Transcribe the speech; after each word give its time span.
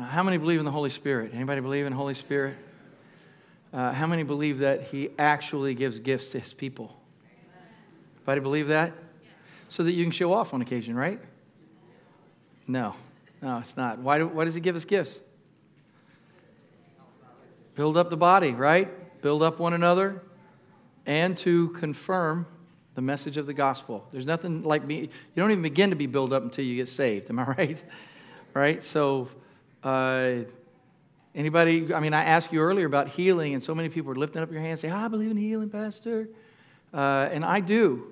Uh, 0.00 0.04
how 0.04 0.22
many 0.22 0.38
believe 0.38 0.58
in 0.58 0.64
the 0.64 0.70
Holy 0.70 0.88
Spirit? 0.88 1.32
Anybody 1.34 1.60
believe 1.60 1.84
in 1.84 1.92
Holy 1.92 2.14
Spirit? 2.14 2.56
Uh, 3.70 3.92
how 3.92 4.06
many 4.06 4.22
believe 4.22 4.60
that 4.60 4.84
He 4.84 5.10
actually 5.18 5.74
gives 5.74 5.98
gifts 5.98 6.30
to 6.30 6.38
His 6.38 6.54
people? 6.54 6.96
Anybody 8.16 8.40
believe 8.40 8.68
that? 8.68 8.94
So 9.68 9.82
that 9.82 9.92
you 9.92 10.02
can 10.02 10.10
show 10.10 10.32
off 10.32 10.54
on 10.54 10.62
occasion, 10.62 10.96
right? 10.96 11.20
No, 12.66 12.94
no, 13.42 13.58
it's 13.58 13.76
not. 13.76 13.98
Why, 13.98 14.16
do, 14.16 14.26
why 14.26 14.46
does 14.46 14.54
He 14.54 14.60
give 14.60 14.74
us 14.74 14.86
gifts? 14.86 15.18
Build 17.74 17.98
up 17.98 18.08
the 18.08 18.16
body, 18.16 18.52
right? 18.52 19.20
Build 19.20 19.42
up 19.42 19.58
one 19.58 19.74
another 19.74 20.22
and 21.04 21.36
to 21.38 21.68
confirm 21.70 22.46
the 22.94 23.02
message 23.02 23.36
of 23.36 23.44
the 23.44 23.54
gospel. 23.54 24.06
There's 24.12 24.26
nothing 24.26 24.62
like 24.62 24.82
me. 24.84 25.00
You 25.00 25.08
don't 25.36 25.50
even 25.50 25.62
begin 25.62 25.90
to 25.90 25.96
be 25.96 26.06
built 26.06 26.32
up 26.32 26.42
until 26.42 26.64
you 26.64 26.76
get 26.76 26.88
saved. 26.88 27.28
Am 27.28 27.38
I 27.38 27.44
right? 27.58 27.82
right? 28.54 28.82
So, 28.82 29.28
uh, 29.82 30.44
anybody, 31.34 31.92
I 31.94 32.00
mean, 32.00 32.14
I 32.14 32.24
asked 32.24 32.52
you 32.52 32.60
earlier 32.60 32.86
about 32.86 33.08
healing, 33.08 33.54
and 33.54 33.62
so 33.62 33.74
many 33.74 33.88
people 33.88 34.12
are 34.12 34.16
lifting 34.16 34.42
up 34.42 34.50
your 34.50 34.60
hands 34.60 34.82
and 34.82 34.92
say, 34.92 34.96
oh, 34.96 35.04
I 35.04 35.08
believe 35.08 35.30
in 35.30 35.36
healing, 35.36 35.70
Pastor. 35.70 36.28
Uh, 36.92 37.28
and 37.32 37.44
I 37.44 37.60
do. 37.60 38.06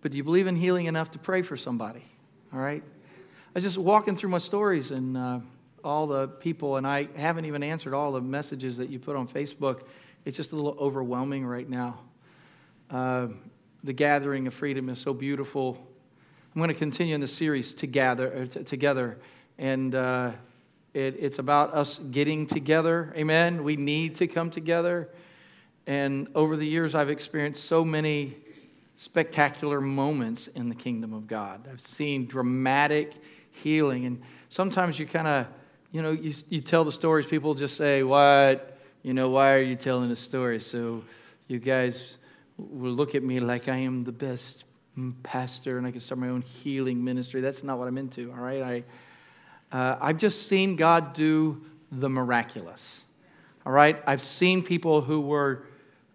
But 0.00 0.12
do 0.12 0.16
you 0.16 0.24
believe 0.24 0.46
in 0.46 0.56
healing 0.56 0.86
enough 0.86 1.10
to 1.12 1.18
pray 1.18 1.42
for 1.42 1.56
somebody? 1.56 2.04
All 2.52 2.60
right? 2.60 2.82
I 2.82 3.50
was 3.54 3.64
just 3.64 3.78
walking 3.78 4.16
through 4.16 4.30
my 4.30 4.38
stories 4.38 4.90
and 4.90 5.16
uh, 5.16 5.40
all 5.82 6.06
the 6.06 6.28
people, 6.28 6.76
and 6.76 6.86
I 6.86 7.08
haven't 7.16 7.46
even 7.46 7.62
answered 7.62 7.94
all 7.94 8.12
the 8.12 8.20
messages 8.20 8.76
that 8.76 8.90
you 8.90 8.98
put 8.98 9.16
on 9.16 9.26
Facebook. 9.26 9.82
It's 10.24 10.36
just 10.36 10.52
a 10.52 10.56
little 10.56 10.76
overwhelming 10.78 11.44
right 11.46 11.68
now. 11.68 12.00
Uh, 12.90 13.28
the 13.84 13.92
gathering 13.92 14.46
of 14.46 14.54
freedom 14.54 14.88
is 14.88 14.98
so 14.98 15.12
beautiful. 15.12 15.78
I'm 16.54 16.60
going 16.60 16.68
to 16.68 16.74
continue 16.74 17.14
in 17.14 17.20
the 17.20 17.28
series 17.28 17.74
together, 17.74 18.48
uh, 18.54 18.62
together, 18.64 19.18
and 19.58 19.94
uh, 19.94 20.32
it, 20.98 21.16
it's 21.18 21.38
about 21.38 21.74
us 21.74 22.00
getting 22.10 22.46
together. 22.46 23.12
Amen. 23.16 23.62
We 23.62 23.76
need 23.76 24.16
to 24.16 24.26
come 24.26 24.50
together. 24.50 25.08
And 25.86 26.28
over 26.34 26.56
the 26.56 26.66
years, 26.66 26.94
I've 26.94 27.08
experienced 27.08 27.64
so 27.64 27.84
many 27.84 28.36
spectacular 28.96 29.80
moments 29.80 30.48
in 30.48 30.68
the 30.68 30.74
kingdom 30.74 31.14
of 31.14 31.26
God. 31.26 31.68
I've 31.70 31.80
seen 31.80 32.26
dramatic 32.26 33.12
healing, 33.52 34.06
and 34.06 34.20
sometimes 34.50 34.98
you 34.98 35.06
kind 35.06 35.28
of, 35.28 35.46
you 35.92 36.02
know, 36.02 36.10
you, 36.10 36.34
you 36.48 36.60
tell 36.60 36.84
the 36.84 36.92
stories. 36.92 37.26
People 37.26 37.54
just 37.54 37.76
say, 37.76 38.02
"What? 38.02 38.78
You 39.02 39.14
know, 39.14 39.30
why 39.30 39.54
are 39.54 39.62
you 39.62 39.76
telling 39.76 40.08
the 40.08 40.16
story?" 40.16 40.60
So, 40.60 41.04
you 41.46 41.58
guys 41.58 42.18
will 42.58 42.92
look 42.92 43.14
at 43.14 43.22
me 43.22 43.40
like 43.40 43.68
I 43.68 43.76
am 43.76 44.04
the 44.04 44.12
best 44.12 44.64
pastor 45.22 45.78
and 45.78 45.86
I 45.86 45.92
can 45.92 46.00
start 46.00 46.18
my 46.18 46.28
own 46.28 46.42
healing 46.42 47.02
ministry. 47.02 47.40
That's 47.40 47.62
not 47.62 47.78
what 47.78 47.86
I'm 47.86 47.96
into, 47.98 48.32
all 48.32 48.42
right? 48.42 48.62
I, 48.62 48.84
uh, 49.72 49.96
I've 50.00 50.18
just 50.18 50.48
seen 50.48 50.76
God 50.76 51.12
do 51.12 51.62
the 51.92 52.08
miraculous, 52.08 52.82
all 53.66 53.72
right? 53.72 54.02
I've 54.06 54.22
seen 54.22 54.62
people 54.62 55.00
who 55.00 55.20
were 55.20 55.64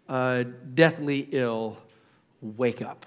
uh, 0.09 0.43
deathly 0.73 1.27
ill 1.31 1.77
wake 2.41 2.81
up. 2.81 3.05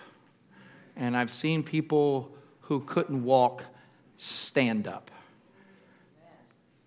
And 0.97 1.17
I've 1.17 1.31
seen 1.31 1.63
people 1.63 2.35
who 2.61 2.81
couldn't 2.81 3.23
walk 3.23 3.63
stand 4.17 4.89
up. 4.89 5.11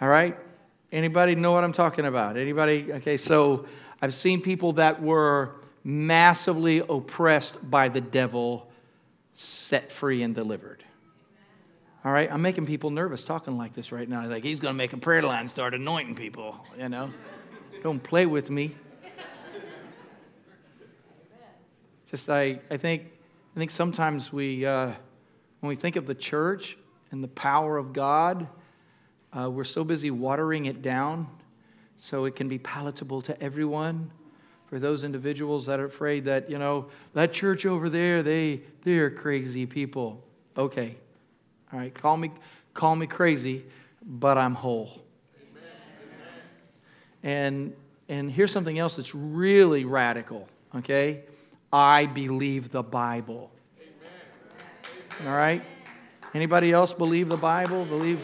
All 0.01 0.07
right? 0.07 0.37
Anybody 0.91 1.35
know 1.35 1.51
what 1.51 1.63
I'm 1.63 1.73
talking 1.73 2.05
about? 2.05 2.37
Anybody? 2.37 2.91
Okay, 2.91 3.17
so 3.17 3.65
I've 4.01 4.13
seen 4.13 4.41
people 4.41 4.73
that 4.73 4.99
were 5.01 5.55
massively 5.83 6.79
oppressed 6.79 7.57
by 7.69 7.87
the 7.87 8.01
devil, 8.01 8.69
set 9.35 9.91
free 9.91 10.23
and 10.23 10.33
delivered. 10.33 10.83
All 12.05 12.13
right, 12.13 12.31
I'm 12.31 12.41
making 12.41 12.65
people 12.65 12.91
nervous 12.91 13.25
talking 13.25 13.57
like 13.57 13.73
this 13.73 13.91
right 13.91 14.07
now. 14.07 14.25
Like, 14.25 14.41
he's 14.41 14.61
going 14.61 14.73
to 14.73 14.77
make 14.77 14.93
a 14.93 14.97
prayer 14.97 15.21
line, 15.21 15.49
start 15.49 15.73
anointing 15.73 16.15
people, 16.15 16.57
you 16.77 16.87
know? 16.87 17.09
Don't 17.83 18.01
play 18.01 18.25
with 18.25 18.49
me. 18.49 18.73
Just, 22.09 22.29
I, 22.29 22.61
I, 22.71 22.77
think, 22.77 23.03
I 23.53 23.59
think 23.59 23.69
sometimes 23.69 24.31
we, 24.31 24.65
uh, 24.65 24.93
when 25.59 25.67
we 25.67 25.75
think 25.75 25.97
of 25.97 26.07
the 26.07 26.15
church 26.15 26.77
and 27.11 27.21
the 27.21 27.27
power 27.27 27.77
of 27.77 27.91
God, 27.91 28.47
uh, 29.37 29.49
we're 29.49 29.65
so 29.65 29.83
busy 29.83 30.09
watering 30.09 30.67
it 30.67 30.81
down 30.81 31.27
so 31.97 32.23
it 32.23 32.33
can 32.33 32.47
be 32.47 32.59
palatable 32.59 33.21
to 33.23 33.43
everyone 33.43 34.09
for 34.67 34.79
those 34.79 35.03
individuals 35.03 35.65
that 35.65 35.81
are 35.81 35.85
afraid 35.85 36.23
that, 36.23 36.49
you 36.49 36.59
know, 36.59 36.87
that 37.13 37.33
church 37.33 37.65
over 37.65 37.89
there, 37.89 38.23
they, 38.23 38.61
they're 38.85 39.09
crazy 39.09 39.65
people. 39.65 40.23
Okay. 40.55 40.95
All 41.71 41.79
right. 41.79 41.93
Call 41.93 42.17
me, 42.17 42.31
call 42.73 42.95
me 42.95 43.07
crazy, 43.07 43.65
but 44.05 44.37
I'm 44.37 44.55
whole. 44.55 45.01
Amen. 45.51 45.71
And, 47.23 47.73
and 48.07 48.31
here's 48.31 48.51
something 48.51 48.79
else 48.79 48.95
that's 48.95 49.13
really 49.13 49.85
radical. 49.85 50.47
Okay. 50.75 51.23
I 51.71 52.07
believe 52.07 52.71
the 52.71 52.81
Bible. 52.81 53.51
Amen. 53.79 55.27
All 55.27 55.37
right. 55.37 55.63
Anybody 56.33 56.71
else 56.71 56.93
believe 56.93 57.29
the 57.29 57.37
Bible? 57.37 57.85
Believe? 57.85 58.21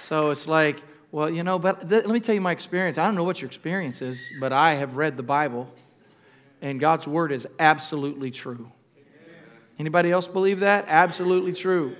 So 0.00 0.30
it's 0.30 0.46
like, 0.46 0.82
well, 1.12 1.30
you 1.30 1.42
know, 1.42 1.58
but 1.58 1.88
th- 1.88 2.04
let 2.04 2.12
me 2.12 2.20
tell 2.20 2.34
you 2.34 2.40
my 2.40 2.52
experience. 2.52 2.98
I 2.98 3.04
don't 3.04 3.14
know 3.14 3.24
what 3.24 3.40
your 3.40 3.46
experience 3.46 4.02
is, 4.02 4.20
but 4.40 4.52
I 4.52 4.74
have 4.74 4.96
read 4.96 5.16
the 5.16 5.22
Bible, 5.22 5.72
and 6.62 6.78
God's 6.78 7.06
word 7.06 7.32
is 7.32 7.46
absolutely 7.58 8.30
true. 8.30 8.70
Anybody 9.78 10.10
else 10.10 10.26
believe 10.26 10.60
that? 10.60 10.86
Absolutely 10.88 11.52
true. 11.52 11.96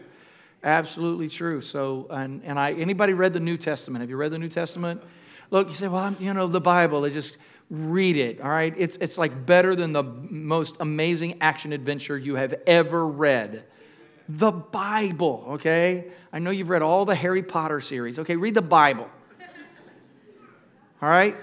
Absolutely 0.64 1.28
true. 1.28 1.60
So, 1.60 2.06
and, 2.10 2.42
and 2.44 2.58
I, 2.58 2.72
anybody 2.72 3.12
read 3.12 3.32
the 3.32 3.40
New 3.40 3.56
Testament? 3.56 4.02
Have 4.02 4.10
you 4.10 4.16
read 4.16 4.32
the 4.32 4.38
New 4.38 4.48
Testament? 4.48 5.02
Look, 5.50 5.68
you 5.68 5.74
say, 5.74 5.88
well, 5.88 6.02
I'm, 6.02 6.16
you 6.20 6.34
know, 6.34 6.46
the 6.46 6.60
Bible, 6.60 7.04
I 7.04 7.10
just 7.10 7.36
read 7.70 8.16
it, 8.16 8.40
all 8.40 8.50
right? 8.50 8.74
It's, 8.76 8.96
it's 9.00 9.16
like 9.18 9.46
better 9.46 9.76
than 9.76 9.92
the 9.92 10.02
most 10.02 10.76
amazing 10.80 11.38
action 11.40 11.72
adventure 11.72 12.18
you 12.18 12.34
have 12.34 12.54
ever 12.66 13.06
read 13.06 13.64
the 14.28 14.50
Bible, 14.52 15.44
okay? 15.48 16.08
I 16.32 16.38
know 16.38 16.50
you've 16.50 16.68
read 16.68 16.82
all 16.82 17.06
the 17.06 17.14
Harry 17.14 17.42
Potter 17.42 17.80
series. 17.80 18.18
Okay, 18.18 18.36
read 18.36 18.54
the 18.54 18.62
Bible. 18.62 19.08
All 21.00 21.08
right? 21.08 21.34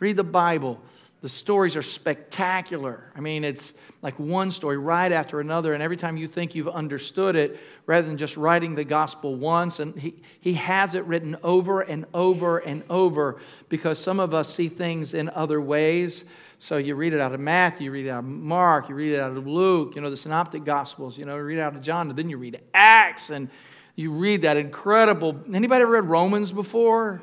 Read 0.00 0.16
the 0.16 0.24
Bible. 0.24 0.80
The 1.26 1.30
stories 1.30 1.74
are 1.74 1.82
spectacular. 1.82 3.10
I 3.16 3.20
mean, 3.20 3.42
it's 3.42 3.74
like 4.00 4.16
one 4.16 4.52
story 4.52 4.78
right 4.78 5.10
after 5.10 5.40
another, 5.40 5.74
and 5.74 5.82
every 5.82 5.96
time 5.96 6.16
you 6.16 6.28
think 6.28 6.54
you've 6.54 6.68
understood 6.68 7.34
it, 7.34 7.58
rather 7.86 8.06
than 8.06 8.16
just 8.16 8.36
writing 8.36 8.76
the 8.76 8.84
gospel 8.84 9.34
once, 9.34 9.80
and 9.80 9.98
he, 9.98 10.22
he 10.38 10.52
has 10.52 10.94
it 10.94 11.04
written 11.04 11.36
over 11.42 11.80
and 11.80 12.06
over 12.14 12.58
and 12.58 12.84
over 12.88 13.40
because 13.68 13.98
some 13.98 14.20
of 14.20 14.34
us 14.34 14.54
see 14.54 14.68
things 14.68 15.14
in 15.14 15.28
other 15.30 15.60
ways. 15.60 16.26
So 16.60 16.76
you 16.76 16.94
read 16.94 17.12
it 17.12 17.18
out 17.18 17.34
of 17.34 17.40
Matthew, 17.40 17.86
you 17.86 17.90
read 17.90 18.06
it 18.06 18.10
out 18.10 18.20
of 18.20 18.26
Mark, 18.26 18.88
you 18.88 18.94
read 18.94 19.12
it 19.12 19.18
out 19.18 19.36
of 19.36 19.48
Luke, 19.48 19.96
you 19.96 20.02
know, 20.02 20.10
the 20.10 20.16
synoptic 20.16 20.64
gospels, 20.64 21.18
you 21.18 21.24
know, 21.24 21.34
you 21.34 21.42
read 21.42 21.58
it 21.58 21.62
out 21.62 21.74
of 21.74 21.82
John, 21.82 22.08
and 22.08 22.16
then 22.16 22.30
you 22.30 22.38
read 22.38 22.60
Acts, 22.72 23.30
and 23.30 23.50
you 23.96 24.12
read 24.12 24.42
that 24.42 24.56
incredible. 24.56 25.36
Anybody 25.52 25.82
ever 25.82 25.90
read 25.90 26.04
Romans 26.04 26.52
before? 26.52 27.20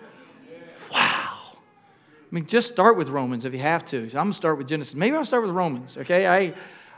I 2.33 2.35
mean, 2.35 2.47
just 2.47 2.73
start 2.73 2.97
with 2.97 3.09
Romans 3.09 3.45
if 3.45 3.53
you 3.53 3.59
have 3.59 3.85
to. 3.85 4.09
So 4.09 4.17
I'm 4.17 4.25
going 4.25 4.31
to 4.31 4.35
start 4.35 4.57
with 4.57 4.67
Genesis. 4.67 4.95
Maybe 4.95 5.15
I'll 5.15 5.23
start 5.23 5.43
with 5.43 5.51
Romans, 5.51 5.97
okay? 5.97 6.25
I, 6.25 6.55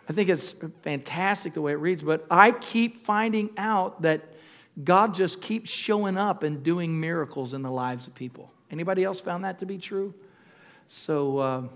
I 0.07 0.13
think 0.13 0.29
it's 0.29 0.53
fantastic 0.81 1.53
the 1.53 1.62
way 1.62 1.73
it 1.73 1.79
reads, 1.79 2.01
but 2.01 2.25
I 2.31 2.53
keep 2.53 3.06
finding 3.06 3.50
out 3.57 4.01
that 4.03 4.22
God 4.85 5.13
just 5.13 5.41
keeps 5.41 5.69
showing 5.69 6.18
up 6.18 6.44
and 6.44 6.63
doing 6.63 6.97
miracles 6.97 7.53
in 7.53 7.62
the 7.62 7.69
lives 7.69 8.07
of 8.07 8.16
people. 8.16 8.50
Anybody 8.72 9.03
else 9.03 9.19
found 9.19 9.44
that 9.44 9.59
to 9.59 9.66
be 9.66 9.78
true? 9.78 10.13
So, 10.88 11.38
uh, 11.40 11.67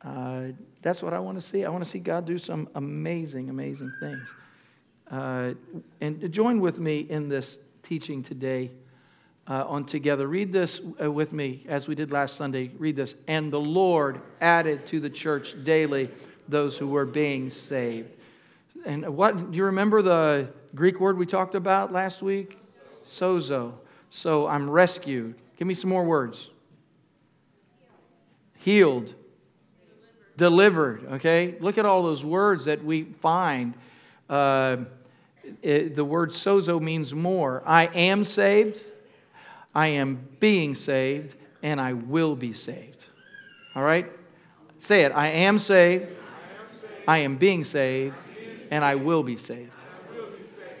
uh, 0.00 0.42
that's 0.80 1.02
what 1.02 1.12
I 1.12 1.18
want 1.18 1.38
to 1.38 1.46
see. 1.46 1.66
I 1.66 1.68
want 1.68 1.84
to 1.84 1.90
see 1.90 1.98
God 1.98 2.24
do 2.24 2.38
some 2.38 2.66
amazing, 2.76 3.50
amazing 3.50 3.92
things. 4.00 4.26
Uh, 5.10 5.52
and 6.00 6.32
join 6.32 6.60
with 6.60 6.78
me 6.78 7.00
in 7.10 7.28
this 7.28 7.58
teaching 7.82 8.22
today 8.22 8.70
uh, 9.52 9.66
on 9.68 9.84
together. 9.84 10.28
Read 10.28 10.50
this 10.50 10.80
uh, 11.02 11.12
with 11.12 11.34
me 11.34 11.62
as 11.68 11.86
we 11.86 11.94
did 11.94 12.10
last 12.10 12.36
Sunday. 12.36 12.70
Read 12.78 12.96
this. 12.96 13.14
And 13.28 13.52
the 13.52 13.60
Lord 13.60 14.22
added 14.40 14.86
to 14.86 14.98
the 14.98 15.10
church 15.10 15.62
daily 15.62 16.10
those 16.48 16.78
who 16.78 16.88
were 16.88 17.04
being 17.04 17.50
saved. 17.50 18.16
And 18.86 19.06
what 19.14 19.50
do 19.50 19.56
you 19.56 19.64
remember 19.64 20.00
the 20.00 20.48
Greek 20.74 21.00
word 21.00 21.18
we 21.18 21.26
talked 21.26 21.54
about 21.54 21.92
last 21.92 22.22
week? 22.22 22.58
Sozo. 23.06 23.74
So 24.08 24.46
I'm 24.46 24.70
rescued. 24.70 25.34
Give 25.58 25.68
me 25.68 25.74
some 25.74 25.90
more 25.90 26.04
words. 26.04 26.48
Healed 28.56 29.14
delivered. 30.38 31.04
Okay? 31.12 31.56
Look 31.60 31.76
at 31.76 31.84
all 31.84 32.02
those 32.02 32.24
words 32.24 32.64
that 32.64 32.82
we 32.82 33.04
find. 33.20 33.74
Uh, 34.30 34.78
it, 35.60 35.94
the 35.94 36.04
word 36.04 36.30
sozo 36.30 36.80
means 36.80 37.14
more. 37.14 37.62
I 37.66 37.84
am 37.88 38.24
saved, 38.24 38.82
I 39.74 39.88
am 39.88 40.28
being 40.40 40.74
saved, 40.74 41.36
and 41.62 41.80
I 41.80 41.92
will 41.94 42.36
be 42.36 42.52
saved. 42.52 43.06
All 43.74 43.82
right? 43.82 44.10
Say 44.80 45.02
it. 45.02 45.12
I 45.12 45.28
am 45.28 45.58
saved, 45.58 46.08
I 47.06 47.18
am 47.18 47.36
being 47.36 47.64
saved, 47.64 48.14
and 48.70 48.84
I 48.84 48.94
will 48.94 49.22
be 49.22 49.36
saved. 49.36 49.70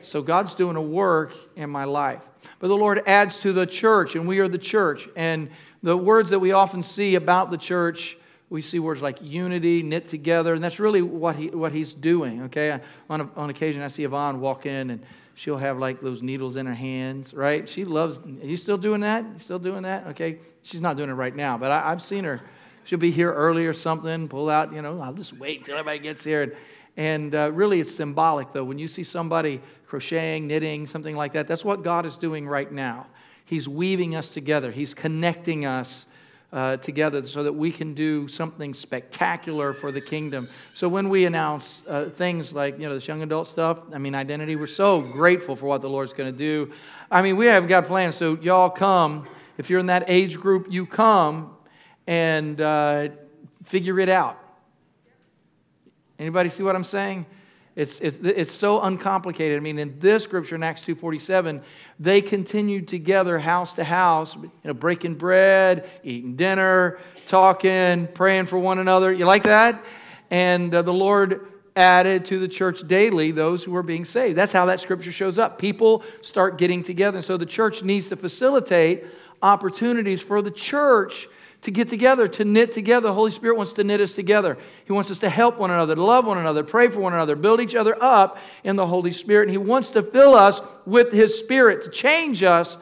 So 0.02 0.20
God's 0.20 0.54
doing 0.54 0.76
a 0.76 0.82
work 0.82 1.32
in 1.56 1.70
my 1.70 1.84
life. 1.84 2.20
but 2.58 2.68
the 2.68 2.76
Lord 2.76 3.02
adds 3.06 3.38
to 3.38 3.52
the 3.52 3.64
church, 3.64 4.16
and 4.16 4.26
we 4.26 4.40
are 4.40 4.48
the 4.48 4.58
church. 4.58 5.08
And 5.14 5.48
the 5.82 5.96
words 5.96 6.30
that 6.30 6.38
we 6.40 6.52
often 6.52 6.82
see 6.82 7.14
about 7.14 7.52
the 7.52 7.56
church, 7.56 8.18
we 8.50 8.62
see 8.62 8.80
words 8.80 9.00
like 9.00 9.22
unity, 9.22 9.82
knit 9.82 10.08
together, 10.08 10.54
and 10.54 10.62
that's 10.62 10.80
really 10.80 11.02
what, 11.02 11.36
he, 11.36 11.48
what 11.50 11.70
he's 11.70 11.94
doing, 11.94 12.42
okay? 12.42 12.80
On, 13.08 13.30
on 13.36 13.50
occasion, 13.50 13.80
I 13.80 13.88
see 13.88 14.02
Yvonne 14.02 14.40
walk 14.40 14.66
in, 14.66 14.90
and 14.90 15.02
she'll 15.42 15.58
have 15.58 15.76
like 15.76 16.00
those 16.00 16.22
needles 16.22 16.54
in 16.54 16.66
her 16.66 16.74
hands, 16.74 17.34
right? 17.34 17.68
She 17.68 17.84
loves, 17.84 18.18
are 18.18 18.46
you 18.46 18.56
still 18.56 18.78
doing 18.78 19.00
that? 19.00 19.24
You 19.24 19.40
still 19.40 19.58
doing 19.58 19.82
that? 19.82 20.06
Okay. 20.08 20.38
She's 20.62 20.80
not 20.80 20.96
doing 20.96 21.10
it 21.10 21.14
right 21.14 21.34
now, 21.34 21.58
but 21.58 21.72
I, 21.72 21.90
I've 21.90 22.00
seen 22.00 22.22
her. 22.22 22.40
She'll 22.84 23.00
be 23.00 23.10
here 23.10 23.32
early 23.32 23.66
or 23.66 23.72
something, 23.72 24.28
pull 24.28 24.48
out, 24.48 24.72
you 24.72 24.82
know, 24.82 25.00
I'll 25.00 25.12
just 25.12 25.32
wait 25.32 25.58
until 25.58 25.78
everybody 25.78 25.98
gets 25.98 26.22
here. 26.22 26.42
And, 26.42 26.52
and 26.96 27.34
uh, 27.34 27.50
really, 27.50 27.80
it's 27.80 27.92
symbolic, 27.92 28.52
though. 28.52 28.62
When 28.62 28.78
you 28.78 28.86
see 28.86 29.02
somebody 29.02 29.60
crocheting, 29.88 30.46
knitting, 30.46 30.86
something 30.86 31.16
like 31.16 31.32
that, 31.32 31.48
that's 31.48 31.64
what 31.64 31.82
God 31.82 32.06
is 32.06 32.16
doing 32.16 32.46
right 32.46 32.70
now. 32.70 33.08
He's 33.44 33.68
weaving 33.68 34.14
us 34.14 34.30
together, 34.30 34.70
He's 34.70 34.94
connecting 34.94 35.66
us 35.66 36.06
uh, 36.52 36.76
together 36.76 37.26
so 37.26 37.42
that 37.42 37.52
we 37.52 37.72
can 37.72 37.94
do 37.94 38.28
something 38.28 38.74
spectacular 38.74 39.72
for 39.72 39.90
the 39.90 40.00
kingdom. 40.00 40.48
So 40.74 40.88
when 40.88 41.08
we 41.08 41.24
announce 41.24 41.78
uh, 41.88 42.10
things 42.10 42.52
like, 42.52 42.78
you 42.78 42.86
know, 42.86 42.94
this 42.94 43.08
young 43.08 43.22
adult 43.22 43.48
stuff, 43.48 43.78
I 43.92 43.98
mean, 43.98 44.14
identity, 44.14 44.56
we're 44.56 44.66
so 44.66 45.00
grateful 45.00 45.56
for 45.56 45.66
what 45.66 45.80
the 45.80 45.88
Lord's 45.88 46.12
going 46.12 46.30
to 46.30 46.38
do. 46.38 46.70
I 47.10 47.22
mean, 47.22 47.36
we 47.36 47.46
have 47.46 47.68
got 47.68 47.86
plans. 47.86 48.16
So 48.16 48.38
y'all 48.42 48.70
come. 48.70 49.26
If 49.56 49.70
you're 49.70 49.80
in 49.80 49.86
that 49.86 50.04
age 50.08 50.38
group, 50.38 50.66
you 50.70 50.84
come 50.86 51.56
and 52.06 52.60
uh, 52.60 53.08
figure 53.64 53.98
it 54.00 54.08
out. 54.08 54.38
Anybody 56.18 56.50
see 56.50 56.62
what 56.62 56.76
I'm 56.76 56.84
saying? 56.84 57.26
It's, 57.74 57.98
it's, 58.00 58.16
it's 58.22 58.52
so 58.52 58.82
uncomplicated. 58.82 59.56
I 59.56 59.60
mean, 59.60 59.78
in 59.78 59.98
this 59.98 60.24
scripture 60.24 60.56
in 60.56 60.62
Acts 60.62 60.82
2.47, 60.82 61.62
they 61.98 62.20
continued 62.20 62.86
together 62.86 63.38
house 63.38 63.72
to 63.74 63.84
house, 63.84 64.36
you 64.36 64.50
know, 64.64 64.74
breaking 64.74 65.14
bread, 65.14 65.88
eating 66.04 66.36
dinner, 66.36 66.98
talking, 67.26 68.08
praying 68.08 68.46
for 68.46 68.58
one 68.58 68.78
another. 68.78 69.10
You 69.10 69.24
like 69.24 69.44
that? 69.44 69.82
And 70.30 70.74
uh, 70.74 70.82
the 70.82 70.92
Lord 70.92 71.48
added 71.74 72.26
to 72.26 72.38
the 72.38 72.48
church 72.48 72.86
daily 72.86 73.32
those 73.32 73.64
who 73.64 73.70
were 73.70 73.82
being 73.82 74.04
saved. 74.04 74.36
That's 74.36 74.52
how 74.52 74.66
that 74.66 74.80
scripture 74.80 75.12
shows 75.12 75.38
up. 75.38 75.58
People 75.58 76.02
start 76.20 76.58
getting 76.58 76.82
together. 76.82 77.18
And 77.18 77.24
so 77.24 77.38
the 77.38 77.46
church 77.46 77.82
needs 77.82 78.08
to 78.08 78.16
facilitate 78.16 79.04
opportunities 79.40 80.20
for 80.20 80.42
the 80.42 80.50
church 80.50 81.28
to 81.62 81.70
get 81.70 81.88
together, 81.88 82.28
to 82.28 82.44
knit 82.44 82.72
together. 82.72 83.08
The 83.08 83.14
Holy 83.14 83.30
Spirit 83.30 83.56
wants 83.56 83.72
to 83.74 83.84
knit 83.84 84.00
us 84.00 84.12
together. 84.12 84.58
He 84.84 84.92
wants 84.92 85.10
us 85.10 85.18
to 85.20 85.28
help 85.28 85.58
one 85.58 85.70
another, 85.70 85.94
to 85.94 86.02
love 86.02 86.26
one 86.26 86.38
another, 86.38 86.64
pray 86.64 86.88
for 86.88 87.00
one 87.00 87.14
another, 87.14 87.36
build 87.36 87.60
each 87.60 87.74
other 87.74 88.00
up 88.02 88.38
in 88.64 88.76
the 88.76 88.86
Holy 88.86 89.12
Spirit. 89.12 89.44
And 89.44 89.50
He 89.52 89.58
wants 89.58 89.90
to 89.90 90.02
fill 90.02 90.34
us 90.34 90.60
with 90.86 91.12
His 91.12 91.38
Spirit, 91.38 91.82
to 91.82 91.90
change 91.90 92.42
us 92.42 92.76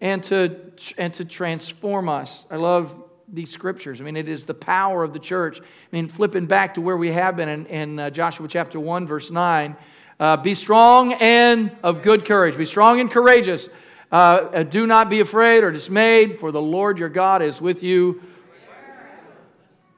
and 0.00 0.22
to, 0.24 0.72
and 0.98 1.14
to 1.14 1.24
transform 1.24 2.08
us. 2.08 2.44
I 2.50 2.56
love 2.56 3.04
these 3.32 3.50
scriptures. 3.50 4.00
I 4.00 4.04
mean, 4.04 4.16
it 4.16 4.28
is 4.28 4.44
the 4.44 4.54
power 4.54 5.02
of 5.04 5.12
the 5.12 5.18
church. 5.18 5.60
I 5.60 5.64
mean, 5.92 6.08
flipping 6.08 6.46
back 6.46 6.74
to 6.74 6.80
where 6.80 6.96
we 6.96 7.10
have 7.12 7.36
been 7.36 7.48
in, 7.48 7.66
in 7.66 7.98
uh, 7.98 8.10
Joshua 8.10 8.48
chapter 8.48 8.80
1, 8.80 9.06
verse 9.06 9.30
9. 9.30 9.76
Uh, 10.20 10.36
be 10.36 10.54
strong 10.54 11.14
and 11.14 11.70
of 11.82 12.02
good 12.02 12.24
courage. 12.24 12.56
Be 12.56 12.64
strong 12.64 13.00
and 13.00 13.10
courageous. 13.10 13.68
Uh, 14.14 14.48
uh, 14.54 14.62
do 14.62 14.86
not 14.86 15.10
be 15.10 15.18
afraid 15.18 15.64
or 15.64 15.72
dismayed, 15.72 16.38
for 16.38 16.52
the 16.52 16.62
Lord 16.62 16.98
your 16.98 17.08
God 17.08 17.42
is 17.42 17.60
with 17.60 17.82
you. 17.82 18.22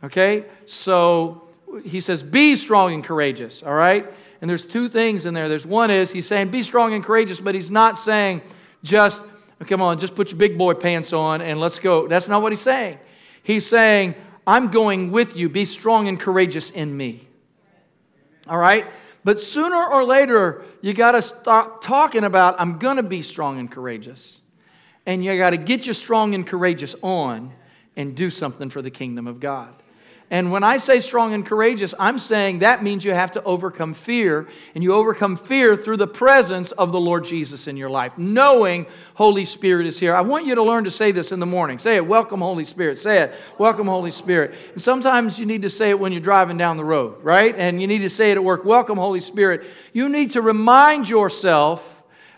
Okay? 0.03 0.47
So 0.65 1.47
he 1.85 2.01
says, 2.01 2.23
be 2.23 2.57
strong 2.57 2.95
and 2.95 3.05
courageous, 3.05 3.63
all 3.63 3.75
right? 3.75 4.11
And 4.41 4.49
there's 4.49 4.65
two 4.65 4.89
things 4.89 5.27
in 5.27 5.35
there. 5.35 5.51
There's 5.51 5.67
one 5.67 5.91
is 5.91 6.11
he's 6.11 6.27
saying, 6.27 6.51
be 6.51 6.63
strong 6.63 6.95
and 6.95 7.05
courageous, 7.05 7.41
but 7.41 7.55
he's 7.55 7.71
not 7.71 7.99
saying 7.99 8.41
just, 8.83 9.21
come 9.67 9.83
on, 9.83 9.99
just 9.99 10.15
put 10.15 10.31
your 10.31 10.39
big 10.39 10.57
boy 10.57 10.73
pants 10.73 11.13
on 11.13 11.43
and 11.43 11.61
let's 11.61 11.79
go. 11.79 12.09
That's 12.09 12.27
not 12.27 12.41
what 12.41 12.53
he's 12.53 12.63
saying. 12.63 12.99
He's 13.43 13.67
saying, 13.67 14.15
I'm 14.47 14.71
going 14.71 15.11
with 15.11 15.37
you. 15.37 15.51
Be 15.51 15.67
strong 15.67 16.09
and 16.09 16.19
courageous 16.19 16.71
in 16.71 16.97
me. 16.97 17.29
All 18.49 18.57
right? 18.57 18.87
But 19.27 19.43
sooner 19.43 19.85
or 19.85 20.05
later, 20.05 20.63
you 20.83 20.95
got 20.95 21.11
to 21.11 21.21
stop 21.21 21.83
talking 21.83 22.23
about, 22.23 22.61
I'm 22.61 22.79
going 22.79 22.99
to 22.99 23.03
be 23.03 23.23
strong 23.23 23.59
and 23.59 23.69
courageous. 23.69 24.41
And 25.05 25.25
you 25.25 25.37
got 25.37 25.51
to 25.51 25.57
get 25.57 25.85
you 25.85 25.95
strong 25.95 26.37
and 26.37 26.47
courageous 26.47 26.95
on 27.03 27.53
and 27.97 28.15
do 28.15 28.31
something 28.31 28.71
for 28.71 28.83
the 28.83 28.91
kingdom 28.91 29.27
of 29.27 29.41
God. 29.41 29.75
And 30.29 30.51
when 30.51 30.65
I 30.65 30.79
say 30.79 30.99
strong 30.99 31.35
and 31.35 31.47
courageous, 31.47 31.95
I'm 32.01 32.19
saying 32.19 32.59
that 32.59 32.83
means 32.83 33.05
you 33.05 33.13
have 33.13 33.31
to 33.33 33.43
overcome 33.45 33.95
fear. 33.95 34.49
And 34.75 34.83
you 34.83 34.93
overcome 34.93 35.37
fear 35.37 35.77
through 35.77 35.99
the 35.99 36.07
presence 36.07 36.73
of 36.73 36.91
the 36.91 36.99
Lord 36.99 37.25
Jesus 37.25 37.69
in 37.69 37.77
your 37.77 37.91
life, 37.91 38.19
knowing 38.19 38.87
Holy 39.15 39.45
Spirit 39.45 39.87
is 39.87 39.99
here. 39.99 40.17
I 40.17 40.23
want 40.23 40.45
you 40.45 40.57
to 40.57 40.63
learn 40.63 40.83
to 40.85 40.91
say 40.91 41.13
this 41.13 41.31
in 41.31 41.39
the 41.39 41.47
morning. 41.47 41.79
Say 41.79 41.95
it, 41.95 42.05
welcome, 42.07 42.41
Holy 42.41 42.65
Spirit. 42.65 42.99
Say 42.99 43.21
it, 43.21 43.35
welcome, 43.59 43.87
Holy 43.87 44.11
Spirit. 44.11 44.55
And 44.73 44.83
sometimes 44.83 45.39
you 45.39 45.47
need 45.47 45.63
to 45.63 45.71
say 45.71 45.91
it 45.91 45.99
when 45.99 46.11
you're 46.11 46.21
driving 46.21 46.59
down 46.59 46.77
the 46.77 46.85
road, 46.85 47.23
right? 47.23 47.55
And 47.57 47.81
you 47.81 47.87
need 47.87 47.99
to 47.99 48.11
say 48.11 48.33
it 48.33 48.37
at 48.37 48.43
work, 48.43 48.65
welcome, 48.65 48.99
Holy 48.99 49.21
Spirit. 49.21 49.65
You 49.93 50.09
need 50.09 50.33
to 50.33 50.43
remind 50.43 51.09
yourself 51.09 51.96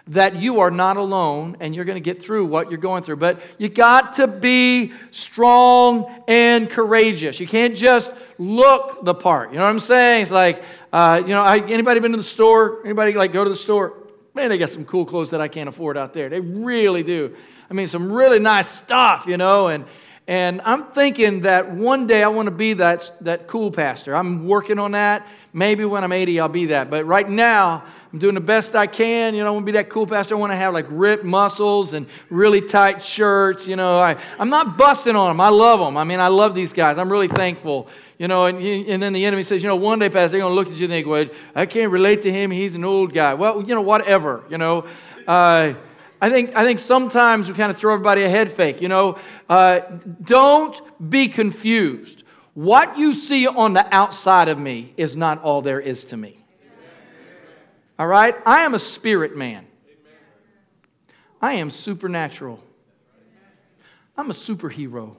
that 0.09 0.37
you 0.37 0.61
are 0.61 0.71
not 0.71 0.97
alone 0.97 1.57
and 1.61 1.75
you're 1.75 1.85
going 1.85 1.97
to 1.97 2.01
get 2.01 2.23
through 2.23 2.47
what 2.47 2.71
you're 2.71 2.81
going 2.81 3.03
through. 3.03 3.17
But 3.17 3.41
you 3.59 3.69
got 3.69 4.15
to 4.17 4.27
be 4.27 4.93
strong 5.11 6.23
and 6.27 6.69
courageous. 6.69 7.39
You 7.39 7.47
can't 7.47 7.77
just 7.77 8.13
look 8.39 9.05
the 9.05 9.15
part. 9.15 9.51
You 9.51 9.59
know 9.59 9.65
what 9.65 9.71
I'm 9.71 9.81
saying? 9.81 10.23
It's 10.23 10.31
like, 10.31 10.63
uh, 10.93 11.23
you 11.23 11.29
know, 11.29 11.43
I, 11.43 11.59
anybody 11.59 12.01
been 12.01 12.13
to 12.13 12.17
the 12.17 12.23
store? 12.23 12.81
Anybody 12.85 13.13
like 13.13 13.33
go 13.33 13.45
to 13.45 13.51
the 13.51 13.57
store? 13.57 13.95
Man, 14.35 14.49
they 14.49 14.59
got 14.59 14.71
some 14.71 14.85
cool 14.85 15.05
clothes 15.05 15.31
that 15.31 15.41
I 15.41 15.49
can't 15.49 15.69
afford 15.69 15.97
out 15.97 16.13
there. 16.13 16.29
They 16.29 16.41
really 16.41 17.03
do. 17.03 17.35
I 17.71 17.75
mean, 17.75 17.89
some 17.89 18.11
really 18.11 18.39
nice 18.39 18.69
stuff, 18.69 19.27
you 19.27 19.37
know, 19.37 19.69
and 19.69 19.85
and 20.29 20.61
I'm 20.67 20.85
thinking 20.89 21.41
that 21.41 21.71
one 21.71 22.07
day 22.07 22.23
I 22.23 22.29
want 22.29 22.49
to 22.49 22.55
be 22.55 22.75
that, 22.75 23.11
that 23.23 23.47
cool 23.47 23.71
pastor. 23.71 24.15
I'm 24.15 24.47
working 24.47 24.79
on 24.79 24.93
that. 24.93 25.27
Maybe 25.55 25.87
when 25.87 26.05
I'm 26.05 26.13
80, 26.13 26.39
I'll 26.39 26.51
be 26.51 26.67
that. 26.67 26.91
But 26.91 27.07
right 27.07 27.27
now, 27.27 27.85
I'm 28.13 28.19
doing 28.19 28.35
the 28.35 28.41
best 28.41 28.75
I 28.75 28.87
can. 28.87 29.35
You 29.35 29.43
know, 29.43 29.49
I 29.49 29.51
want 29.51 29.67
to 29.67 29.73
be 29.73 29.77
that 29.79 29.91
cool 29.91 30.07
pastor. 30.07 30.35
I 30.35 30.39
want 30.39 30.53
to 30.53 30.57
have 30.57 30.73
like 30.73 30.87
ripped 30.89 31.25
muscles 31.25 31.93
and 31.93 32.07
really 32.31 32.63
tight 32.63 33.03
shirts. 33.03 33.67
You 33.67 33.77
know, 33.77 33.99
I, 33.99 34.17
I'm 34.39 34.49
not 34.49 34.79
busting 34.79 35.15
on 35.15 35.31
them. 35.31 35.41
I 35.41 35.51
love 35.51 35.81
them. 35.81 35.97
I 35.97 36.05
mean, 36.05 36.21
I 36.21 36.29
love 36.29 36.55
these 36.55 36.73
guys. 36.73 36.97
I'm 36.97 37.13
really 37.13 37.29
thankful. 37.29 37.89
You 38.19 38.27
know, 38.27 38.47
and, 38.47 38.59
and 38.59 39.03
then 39.03 39.13
the 39.13 39.25
enemy 39.27 39.43
says, 39.43 39.63
you 39.63 39.69
know, 39.69 39.77
one 39.77 39.99
day, 39.99 40.09
Pastor, 40.09 40.33
they're 40.33 40.41
going 40.41 40.51
to 40.51 40.55
look 40.55 40.69
at 40.69 40.75
you 40.75 40.85
and 40.85 40.91
think, 40.91 41.07
well, 41.07 41.27
I 41.55 41.67
can't 41.67 41.93
relate 41.93 42.23
to 42.23 42.33
him. 42.33 42.51
He's 42.51 42.75
an 42.75 42.85
old 42.85 43.13
guy. 43.13 43.35
Well, 43.35 43.63
you 43.63 43.75
know, 43.75 43.83
whatever, 43.83 44.43
you 44.51 44.59
know. 44.59 44.87
Uh, 45.27 45.75
I 46.21 46.31
think, 46.31 46.57
I 46.57 46.65
think 46.65 46.81
sometimes 46.81 47.49
we 47.49 47.55
kind 47.55 47.71
of 47.71 47.79
throw 47.79 47.93
everybody 47.93 48.25
a 48.25 48.29
head 48.29 48.51
fake. 48.51 48.81
You 48.81 48.89
know, 48.89 49.19
uh, 49.49 49.81
don't 50.23 50.81
be 51.11 51.29
confused. 51.29 52.25
What 52.55 52.99
you 52.99 53.15
see 53.15 53.47
on 53.47 53.75
the 53.75 53.87
outside 53.95 54.49
of 54.49 54.59
me 54.59 54.95
is 54.97 55.15
not 55.15 55.43
all 55.43 55.63
there 55.63 55.79
is 55.79 56.03
to 56.05 56.17
me. 56.17 56.38
All 57.99 58.07
right? 58.07 58.37
I 58.47 58.61
am 58.61 58.75
a 58.75 58.79
spirit 58.79 59.37
man. 59.37 59.67
I 61.41 61.55
am 61.55 61.71
supernatural. 61.71 62.63
I'm 64.17 64.31
a 64.31 64.35
superhero. 64.35 65.15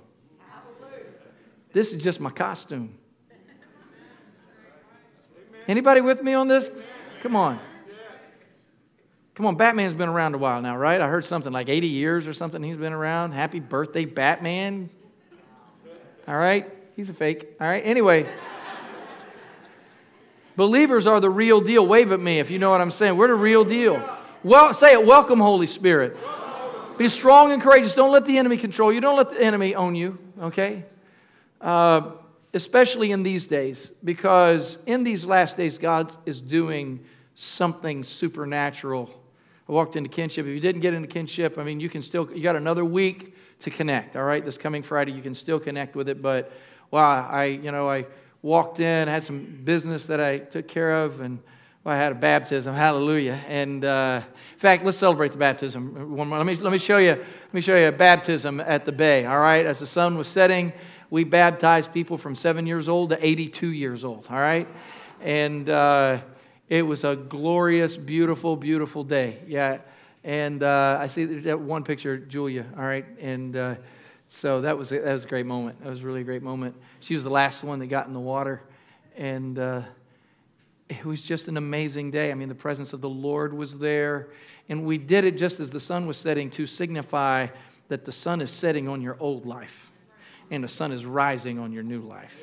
This 1.72 1.94
is 1.94 2.02
just 2.02 2.20
my 2.20 2.30
costume. 2.30 2.96
Anybody 5.68 6.02
with 6.02 6.24
me 6.24 6.34
on 6.34 6.48
this? 6.48 6.72
Come 7.22 7.36
on. 7.36 7.60
Come 9.36 9.46
on, 9.46 9.56
Batman's 9.56 9.94
been 9.94 10.10
around 10.10 10.36
a 10.36 10.38
while 10.38 10.62
now, 10.62 10.76
right? 10.76 11.00
I 11.00 11.08
heard 11.08 11.24
something 11.24 11.54
like 11.54 11.70
80 11.70 11.88
years 11.88 12.28
or 12.28 12.34
something 12.34 12.62
he's 12.62 12.76
been 12.76 12.92
around. 12.92 13.32
Happy 13.32 13.62
birthday, 13.62 14.04
Batman. 14.04 14.90
All 16.28 16.38
right? 16.38 16.70
He's 16.98 17.10
a 17.10 17.14
fake. 17.14 17.56
All 17.62 17.68
right? 17.68 17.82
Anyway. 17.86 18.28
Believers 20.60 21.08
are 21.08 21.22
the 21.22 21.30
real 21.30 21.62
deal. 21.62 21.88
Wave 21.88 22.12
at 22.12 22.20
me 22.20 22.40
if 22.40 22.52
you 22.52 22.60
know 22.60 22.70
what 22.70 22.82
I'm 22.82 22.92
saying. 22.92 23.16
We're 23.16 23.30
the 23.30 23.34
real 23.34 23.64
deal. 23.64 24.04
Well, 24.44 24.74
say 24.74 24.92
it. 24.92 25.06
Welcome, 25.06 25.40
Holy 25.40 25.68
Spirit. 25.68 26.18
Be 26.98 27.08
strong 27.08 27.54
and 27.54 27.62
courageous. 27.62 27.94
Don't 27.94 28.12
let 28.12 28.26
the 28.26 28.38
enemy 28.38 28.58
control 28.58 28.92
you. 28.92 29.00
Don't 29.00 29.16
let 29.16 29.30
the 29.30 29.42
enemy 29.42 29.74
own 29.74 29.96
you. 29.96 30.18
Okay? 30.42 30.84
Uh, 31.62 32.12
especially 32.54 33.14
in 33.14 33.24
these 33.24 33.46
days, 33.46 33.90
because 34.04 34.80
in 34.86 35.06
these 35.06 35.24
last 35.24 35.56
days, 35.56 35.78
God 35.78 36.12
is 36.26 36.42
doing 36.42 37.06
something 37.36 38.04
supernatural. 38.04 39.10
I 39.70 39.72
walked 39.72 39.96
into 39.96 40.10
kinship. 40.10 40.46
If 40.46 40.54
you 40.54 40.60
didn't 40.60 40.82
get 40.82 40.94
into 40.94 41.08
kinship, 41.08 41.58
I 41.58 41.64
mean, 41.64 41.80
you 41.80 41.88
can 41.88 42.02
still, 42.02 42.30
you 42.36 42.44
got 42.44 42.58
another 42.58 42.84
week 42.84 43.34
to 43.62 43.70
connect, 43.70 44.18
all 44.18 44.24
right? 44.24 44.44
This 44.44 44.58
coming 44.58 44.84
Friday, 44.84 45.14
you 45.14 45.22
can 45.22 45.34
still 45.34 45.62
connect 45.62 45.96
with 45.96 46.10
it. 46.10 46.22
But, 46.22 46.52
wow, 46.92 47.30
I, 47.30 47.46
you 47.46 47.72
know, 47.72 47.90
I, 47.90 48.06
walked 48.42 48.80
in, 48.80 49.08
had 49.08 49.24
some 49.24 49.62
business 49.64 50.06
that 50.08 50.20
I 50.20 50.40
took 50.40 50.68
care 50.68 51.04
of, 51.04 51.22
and 51.22 51.40
well, 51.84 51.96
I 51.96 51.98
had 51.98 52.12
a 52.12 52.16
baptism. 52.16 52.76
Hallelujah! 52.76 53.40
And 53.48 53.86
uh, 53.86 54.22
in 54.54 54.60
fact, 54.60 54.84
let's 54.86 54.98
celebrate 54.98 55.32
the 55.32 55.38
baptism. 55.38 56.16
One 56.16 56.28
more. 56.28 56.38
Let 56.38 56.48
me 56.48 56.56
let 56.56 56.72
me 56.72 56.78
show 56.78 56.98
you. 56.98 57.12
Let 57.12 57.54
me 57.54 57.62
show 57.62 57.76
you 57.76 57.88
a 57.88 57.92
baptism 57.92 58.60
at 58.60 58.86
the 58.86 58.92
bay. 58.92 59.26
All 59.26 59.40
right, 59.40 59.66
as 59.66 59.80
the 59.80 59.88
sun 59.88 60.18
was 60.18 60.28
setting, 60.28 60.74
we 61.10 61.24
baptized 61.24 61.94
people 61.94 62.18
from 62.18 62.36
seven 62.36 62.68
years 62.68 62.88
old 62.88 63.10
to 63.12 63.26
82 63.26 63.68
years 63.68 64.04
old. 64.04 64.28
All 64.30 64.40
right, 64.40 64.68
and 65.22 65.70
uh, 65.70 66.20
it 66.70 66.84
was 66.84 67.04
a 67.04 67.16
glorious, 67.16 67.98
beautiful, 67.98 68.56
beautiful 68.56 69.04
day. 69.04 69.40
Yeah. 69.48 69.80
And 70.24 70.64
uh, 70.64 70.98
I 71.00 71.08
see 71.08 71.26
that 71.26 71.60
one 71.60 71.84
picture, 71.84 72.18
Julia, 72.18 72.66
all 72.78 72.84
right? 72.84 73.06
And 73.20 73.56
uh, 73.56 73.76
so 74.30 74.62
that 74.62 74.78
was, 74.78 74.92
a, 74.92 75.00
that 75.00 75.14
was 75.14 75.26
a 75.26 75.28
great 75.28 75.48
moment. 75.48 75.84
That 75.84 75.90
was 75.90 76.02
a 76.02 76.06
really 76.06 76.24
great 76.24 76.44
moment. 76.44 76.76
She 77.00 77.16
was 77.16 77.24
the 77.24 77.32
last 77.32 77.64
one 77.64 77.80
that 77.80 77.88
got 77.88 78.08
in 78.08 78.14
the 78.14 78.20
water. 78.20 78.62
And 79.18 79.58
uh, 79.58 79.82
it 80.88 81.04
was 81.04 81.22
just 81.24 81.48
an 81.48 81.58
amazing 81.58 82.12
day. 82.12 82.32
I 82.32 82.36
mean, 82.36 82.48
the 82.48 82.56
presence 82.56 82.94
of 82.94 83.02
the 83.02 83.10
Lord 83.10 83.54
was 83.54 83.78
there. 83.78 84.30
And 84.70 84.86
we 84.86 85.00
did 85.00 85.26
it 85.26 85.36
just 85.36 85.60
as 85.60 85.72
the 85.72 85.80
sun 85.80 86.06
was 86.06 86.16
setting 86.16 86.52
to 86.52 86.68
signify 86.68 87.48
that 87.90 88.06
the 88.06 88.12
sun 88.12 88.40
is 88.40 88.52
setting 88.52 88.88
on 88.88 89.02
your 89.02 89.18
old 89.20 89.48
life 89.48 89.92
and 90.52 90.64
the 90.64 90.70
sun 90.70 90.92
is 90.92 91.06
rising 91.06 91.58
on 91.58 91.72
your 91.72 91.84
new 91.84 92.02
life. 92.02 92.34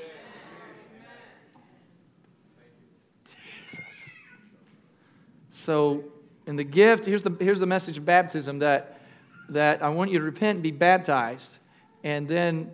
So, 5.51 6.05
in 6.47 6.55
the 6.55 6.65
gift, 6.65 7.07
here's 7.07 7.25
the, 7.25 7.35
here's 7.41 7.59
the 7.59 7.67
message 7.67 7.99
of 7.99 8.05
baptism 8.05 8.61
that, 8.61 9.01
that 9.49 9.83
I 9.83 9.89
want 9.89 10.13
you 10.13 10.19
to 10.21 10.25
repent 10.25 10.57
and 10.57 10.63
be 10.63 10.71
baptized. 10.71 11.57
And 12.07 12.29
then 12.29 12.71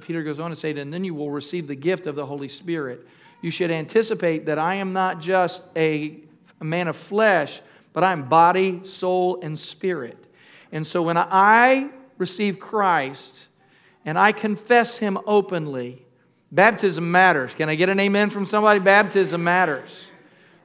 Peter 0.00 0.22
goes 0.22 0.40
on 0.40 0.48
to 0.48 0.56
say, 0.56 0.70
and 0.70 0.90
then 0.90 1.04
you 1.04 1.12
will 1.12 1.30
receive 1.30 1.66
the 1.66 1.74
gift 1.74 2.06
of 2.06 2.14
the 2.14 2.24
Holy 2.24 2.48
Spirit. 2.48 3.06
You 3.42 3.50
should 3.50 3.70
anticipate 3.70 4.46
that 4.46 4.58
I 4.58 4.76
am 4.76 4.94
not 4.94 5.20
just 5.20 5.60
a, 5.76 6.16
a 6.58 6.64
man 6.64 6.88
of 6.88 6.96
flesh, 6.96 7.60
but 7.92 8.02
I'm 8.02 8.30
body, 8.30 8.80
soul, 8.82 9.40
and 9.42 9.58
spirit. 9.58 10.16
And 10.72 10.86
so 10.86 11.02
when 11.02 11.18
I 11.18 11.90
receive 12.16 12.58
Christ 12.58 13.36
and 14.06 14.18
I 14.18 14.32
confess 14.32 14.96
him 14.96 15.18
openly, 15.26 16.02
baptism 16.50 17.10
matters. 17.12 17.52
Can 17.54 17.68
I 17.68 17.74
get 17.74 17.90
an 17.90 18.00
amen 18.00 18.30
from 18.30 18.46
somebody? 18.46 18.80
Baptism 18.80 19.44
matters. 19.44 20.06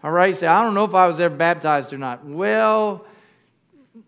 All 0.01 0.11
right, 0.11 0.37
say, 0.37 0.47
I 0.47 0.63
don't 0.63 0.75
know 0.75 0.85
if 0.85 0.93
I 0.93 1.07
was 1.07 1.19
ever 1.19 1.35
baptized 1.35 1.91
or 1.91 1.97
not. 1.97 2.23
Well, 2.23 3.05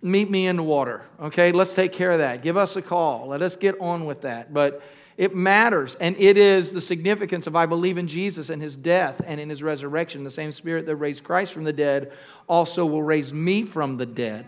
meet 0.01 0.29
me 0.29 0.47
in 0.47 0.57
the 0.57 0.63
water. 0.63 1.01
Okay, 1.21 1.51
let's 1.51 1.73
take 1.73 1.91
care 1.91 2.11
of 2.11 2.19
that. 2.19 2.43
Give 2.43 2.57
us 2.57 2.75
a 2.75 2.81
call. 2.81 3.27
Let 3.27 3.41
us 3.41 3.55
get 3.55 3.79
on 3.79 4.05
with 4.05 4.21
that. 4.21 4.53
But 4.53 4.81
it 5.17 5.35
matters. 5.35 5.95
And 5.99 6.15
it 6.19 6.37
is 6.37 6.71
the 6.71 6.81
significance 6.81 7.47
of 7.47 7.55
I 7.55 7.65
believe 7.65 7.97
in 7.97 8.07
Jesus 8.07 8.49
and 8.49 8.61
his 8.61 8.75
death 8.75 9.19
and 9.25 9.39
in 9.39 9.49
his 9.49 9.63
resurrection. 9.63 10.23
The 10.23 10.31
same 10.31 10.51
spirit 10.51 10.85
that 10.85 10.95
raised 10.97 11.23
Christ 11.23 11.53
from 11.53 11.63
the 11.63 11.73
dead 11.73 12.13
also 12.47 12.85
will 12.85 13.03
raise 13.03 13.33
me 13.33 13.63
from 13.63 13.97
the 13.97 14.05
dead. 14.05 14.45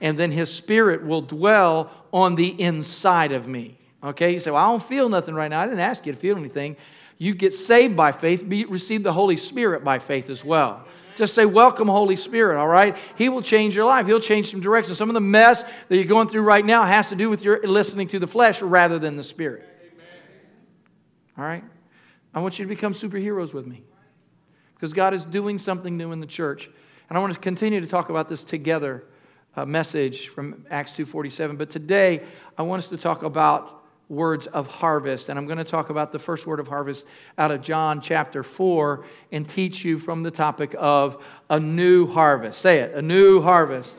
And 0.00 0.18
then 0.18 0.32
his 0.32 0.52
spirit 0.52 1.04
will 1.04 1.20
dwell 1.20 1.90
on 2.12 2.34
the 2.34 2.58
inside 2.60 3.32
of 3.32 3.46
me. 3.46 3.76
Okay, 4.02 4.32
you 4.32 4.40
say, 4.40 4.50
Well, 4.50 4.64
I 4.64 4.68
don't 4.70 4.82
feel 4.82 5.10
nothing 5.10 5.34
right 5.34 5.48
now. 5.48 5.60
I 5.60 5.66
didn't 5.66 5.80
ask 5.80 6.06
you 6.06 6.12
to 6.12 6.18
feel 6.18 6.38
anything. 6.38 6.76
You 7.18 7.34
get 7.34 7.52
saved 7.52 7.94
by 7.94 8.12
faith, 8.12 8.48
be, 8.48 8.64
receive 8.64 9.02
the 9.02 9.12
Holy 9.12 9.36
Spirit 9.36 9.84
by 9.84 9.98
faith 9.98 10.30
as 10.30 10.42
well. 10.42 10.86
Just 11.20 11.34
say, 11.34 11.44
Welcome, 11.44 11.86
Holy 11.86 12.16
Spirit, 12.16 12.58
all 12.58 12.66
right? 12.66 12.96
He 13.14 13.28
will 13.28 13.42
change 13.42 13.76
your 13.76 13.84
life. 13.84 14.06
He'll 14.06 14.20
change 14.20 14.50
some 14.50 14.60
direction. 14.60 14.94
Some 14.94 15.10
of 15.10 15.14
the 15.14 15.20
mess 15.20 15.62
that 15.62 15.96
you're 15.96 16.06
going 16.06 16.28
through 16.28 16.40
right 16.40 16.64
now 16.64 16.82
has 16.82 17.10
to 17.10 17.14
do 17.14 17.28
with 17.28 17.42
your 17.42 17.60
listening 17.62 18.08
to 18.08 18.18
the 18.18 18.26
flesh 18.26 18.62
rather 18.62 18.98
than 18.98 19.18
the 19.18 19.22
Spirit. 19.22 19.68
All 21.36 21.44
right? 21.44 21.62
I 22.32 22.40
want 22.40 22.58
you 22.58 22.64
to 22.64 22.68
become 22.70 22.94
superheroes 22.94 23.52
with 23.52 23.66
me 23.66 23.82
because 24.74 24.94
God 24.94 25.12
is 25.12 25.26
doing 25.26 25.58
something 25.58 25.94
new 25.94 26.12
in 26.12 26.20
the 26.20 26.26
church. 26.26 26.70
And 27.10 27.18
I 27.18 27.20
want 27.20 27.34
to 27.34 27.38
continue 27.38 27.82
to 27.82 27.86
talk 27.86 28.08
about 28.08 28.30
this 28.30 28.42
together 28.42 29.04
uh, 29.56 29.66
message 29.66 30.28
from 30.28 30.64
Acts 30.70 30.94
2:47. 30.94 31.58
But 31.58 31.68
today 31.68 32.22
I 32.56 32.62
want 32.62 32.80
us 32.80 32.88
to 32.88 32.96
talk 32.96 33.24
about 33.24 33.79
words 34.10 34.48
of 34.48 34.66
harvest. 34.66 35.28
And 35.28 35.38
I'm 35.38 35.46
going 35.46 35.58
to 35.58 35.64
talk 35.64 35.88
about 35.88 36.12
the 36.12 36.18
first 36.18 36.46
word 36.46 36.60
of 36.60 36.66
harvest 36.66 37.06
out 37.38 37.50
of 37.50 37.62
John 37.62 38.00
chapter 38.00 38.42
4 38.42 39.04
and 39.32 39.48
teach 39.48 39.84
you 39.84 39.98
from 39.98 40.22
the 40.22 40.30
topic 40.30 40.74
of 40.76 41.22
a 41.48 41.58
new 41.58 42.06
harvest. 42.06 42.60
Say 42.60 42.80
it, 42.80 42.94
a 42.94 43.00
new 43.00 43.40
harvest. 43.40 43.94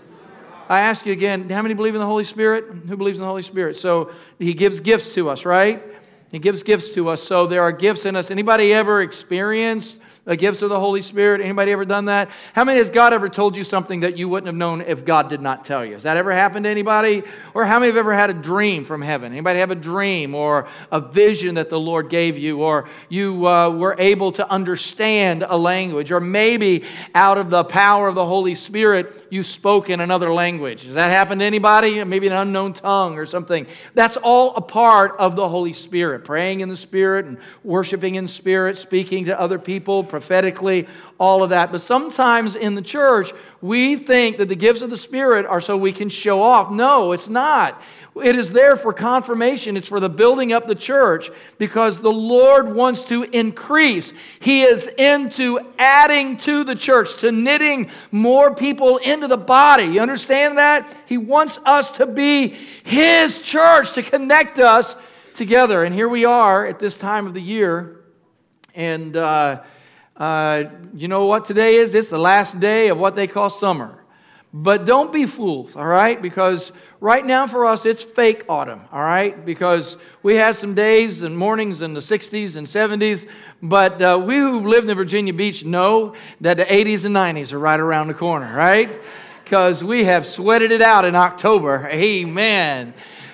I 0.70 0.82
ask 0.82 1.06
you 1.06 1.13
again, 1.13 1.50
how 1.50 1.62
many 1.62 1.74
believe 1.74 1.96
in 1.96 2.01
the 2.01 2.06
Holy 2.06 2.25
Spirit? 2.25 2.65
Who 2.88 2.96
believes 2.98 3.18
in 3.18 3.24
the 3.24 3.27
Holy 3.27 3.41
Spirit? 3.41 3.77
So 3.77 4.12
he 4.38 4.53
gives 4.53 4.80
gifts 4.80 5.10
to 5.15 5.30
us, 5.30 5.46
right? 5.46 5.82
He 6.30 6.39
gives 6.39 6.62
gifts 6.62 6.91
to 6.91 7.10
us. 7.10 7.24
So 7.24 7.48
there 7.48 7.62
are 7.62 7.72
gifts 7.72 8.06
in 8.06 8.15
us. 8.15 8.32
Anybody 8.32 8.74
ever 8.74 9.01
experienced 9.01 9.98
the 10.24 10.38
gifts 10.38 10.62
of 10.62 10.70
the 10.70 10.80
Holy 10.80 11.01
Spirit. 11.01 11.42
Anybody 11.42 11.72
ever 11.72 11.84
done 11.84 12.06
that? 12.06 12.30
How 12.54 12.63
many 12.63 12.78
has 12.78 12.92
God 12.92 13.12
ever 13.12 13.28
told 13.28 13.58
you 13.58 13.63
something 13.63 14.01
that 14.01 14.18
you 14.18 14.30
wouldn't 14.30 14.48
have 14.48 14.56
known 14.56 14.82
if 14.82 15.04
God 15.04 15.30
did 15.30 15.42
not 15.42 15.66
tell 15.66 15.84
you? 15.84 15.94
Has 15.94 16.04
that 16.04 16.16
ever 16.16 16.32
happened 16.32 16.66
to 16.66 16.70
anybody? 16.70 17.24
Or 17.56 17.66
how 17.66 17.80
many 17.80 17.88
have 17.88 17.98
ever 17.98 18.13
had 18.13 18.30
a 18.30 18.34
dream 18.34 18.86
from 18.86 19.01
heaven? 19.01 19.32
Anybody 19.32 19.60
have 19.60 19.72
a 19.72 19.75
dream 19.75 20.36
or 20.36 20.68
a 20.92 21.01
vision 21.01 21.56
that 21.56 21.72
the 21.72 21.80
Lord 21.80 22.10
gave 22.10 22.38
you, 22.38 22.62
or 22.62 22.88
you 23.10 23.48
uh, 23.48 23.72
were 23.72 23.96
able 23.98 24.32
to 24.34 24.48
understand 24.50 25.44
a 25.48 25.58
language, 25.58 26.12
or 26.12 26.20
maybe 26.20 26.84
out 27.16 27.40
of 27.40 27.50
the 27.50 27.63
power 27.63 28.08
of 28.08 28.13
the 28.13 28.25
Holy 28.25 28.54
Spirit 28.54 29.25
you 29.32 29.44
spoke 29.44 29.90
in 29.90 30.01
another 30.01 30.32
language? 30.32 30.84
Has 30.84 30.94
that 30.94 31.10
happened 31.10 31.40
to 31.40 31.46
anybody? 31.46 32.04
Maybe 32.04 32.28
an 32.28 32.34
unknown 32.34 32.74
tongue 32.74 33.18
or 33.18 33.25
something. 33.25 33.66
That's 33.96 34.18
all 34.18 34.56
a 34.56 34.62
part 34.62 35.16
of 35.18 35.36
the 35.36 35.50
Holy 35.50 35.74
Spirit. 35.74 36.25
Praying 36.25 36.60
in 36.60 36.70
the 36.70 36.78
Spirit 36.78 37.25
and 37.25 37.40
worshiping 37.63 38.16
in 38.16 38.28
Spirit, 38.28 38.78
speaking 38.78 39.25
to 39.25 39.40
other 39.40 39.58
people 39.58 40.04
prophetically, 40.12 40.88
all 41.20 41.41
of 41.41 41.50
that. 41.50 41.72
But 41.72 41.82
sometimes 41.82 42.56
in 42.56 42.75
the 42.75 42.82
church, 42.82 43.34
we 43.62 43.96
think 43.96 44.38
that 44.38 44.50
the 44.50 44.56
gifts 44.56 44.82
of 44.82 44.91
the 44.91 44.98
Spirit 44.98 45.48
are 45.48 45.62
so 45.62 45.75
we 45.75 45.91
can 45.91 46.10
show 46.10 46.41
off. 46.44 46.72
No, 46.72 47.13
it's 47.13 47.30
not. 47.30 47.82
It 48.22 48.36
is 48.36 48.51
there 48.51 48.75
for 48.75 48.91
confirmation. 48.91 49.77
It's 49.77 49.88
for 49.88 50.00
the 50.00 50.10
building 50.10 50.51
up 50.51 50.68
the 50.68 50.75
church 50.75 51.32
because 51.58 51.98
the 51.98 52.12
Lord 52.12 52.75
wants 52.75 53.03
to 53.03 53.24
increase. 53.24 54.13
He 54.39 54.63
is 54.63 54.88
into 54.98 55.60
adding 55.80 56.38
to 56.39 56.63
the 56.63 56.75
church, 56.75 57.18
to 57.22 57.32
knitting 57.32 57.89
more 58.12 58.53
people 58.53 58.98
into 58.98 59.27
the 59.27 59.38
body. 59.38 59.86
You 59.86 60.01
understand 60.01 60.58
that? 60.58 60.94
He 61.06 61.18
wants 61.18 61.58
us 61.65 61.89
to 61.91 62.06
be 62.06 62.50
His 62.84 63.39
church, 63.39 63.94
to 63.94 64.03
connect 64.03 64.60
us 64.60 64.96
together. 65.34 65.86
And 65.86 65.96
here 65.96 66.10
we 66.10 66.25
are 66.25 66.65
at 66.65 66.80
this 66.80 66.98
time 66.98 67.25
of 67.25 67.34
the 67.34 67.41
year. 67.41 68.01
And, 68.75 69.15
uh, 69.15 69.63
uh, 70.22 70.70
you 70.94 71.08
know 71.08 71.25
what 71.25 71.46
today 71.46 71.78
is? 71.78 71.96
It's 71.96 72.10
the 72.10 72.20
last 72.20 72.60
day 72.60 72.90
of 72.90 73.00
what 73.00 73.16
they 73.16 73.25
call 73.25 73.50
summer. 73.50 73.98
But 74.54 74.86
don't 74.86 75.12
be 75.12 75.25
fooled, 75.25 75.75
all 75.75 75.88
right? 75.88 76.22
Because 76.22 76.72
right 77.00 77.25
now 77.25 77.48
for 77.48 77.66
us, 77.66 77.88
it's 77.88 78.04
fake 78.04 78.46
autumn, 78.48 78.82
all 78.92 79.01
right? 79.01 79.44
Because 79.44 79.98
we 80.22 80.36
had 80.36 80.56
some 80.56 80.75
days 80.75 81.24
and 81.24 81.36
mornings 81.36 81.82
in 81.82 81.96
the 81.96 82.01
60s 82.01 82.56
and 82.56 82.68
70s, 82.68 83.28
but 83.63 84.00
uh, 84.00 84.22
we 84.24 84.38
who've 84.38 84.63
lived 84.63 84.88
in 84.92 84.96
Virginia 84.96 85.34
Beach 85.34 85.66
know 85.66 86.13
that 86.40 86.58
the 86.58 86.66
80s 86.66 87.04
and 87.04 87.16
90s 87.16 87.51
are 87.51 87.58
right 87.58 87.80
around 87.80 88.08
the 88.08 88.13
corner, 88.13 88.56
right? 88.56 89.01
Because 89.44 89.84
we 89.84 90.04
have 90.04 90.28
sweated 90.28 90.72
it 90.72 90.84
out 90.84 91.04
in 91.04 91.16
October. 91.16 91.90
Amen. 91.92 92.94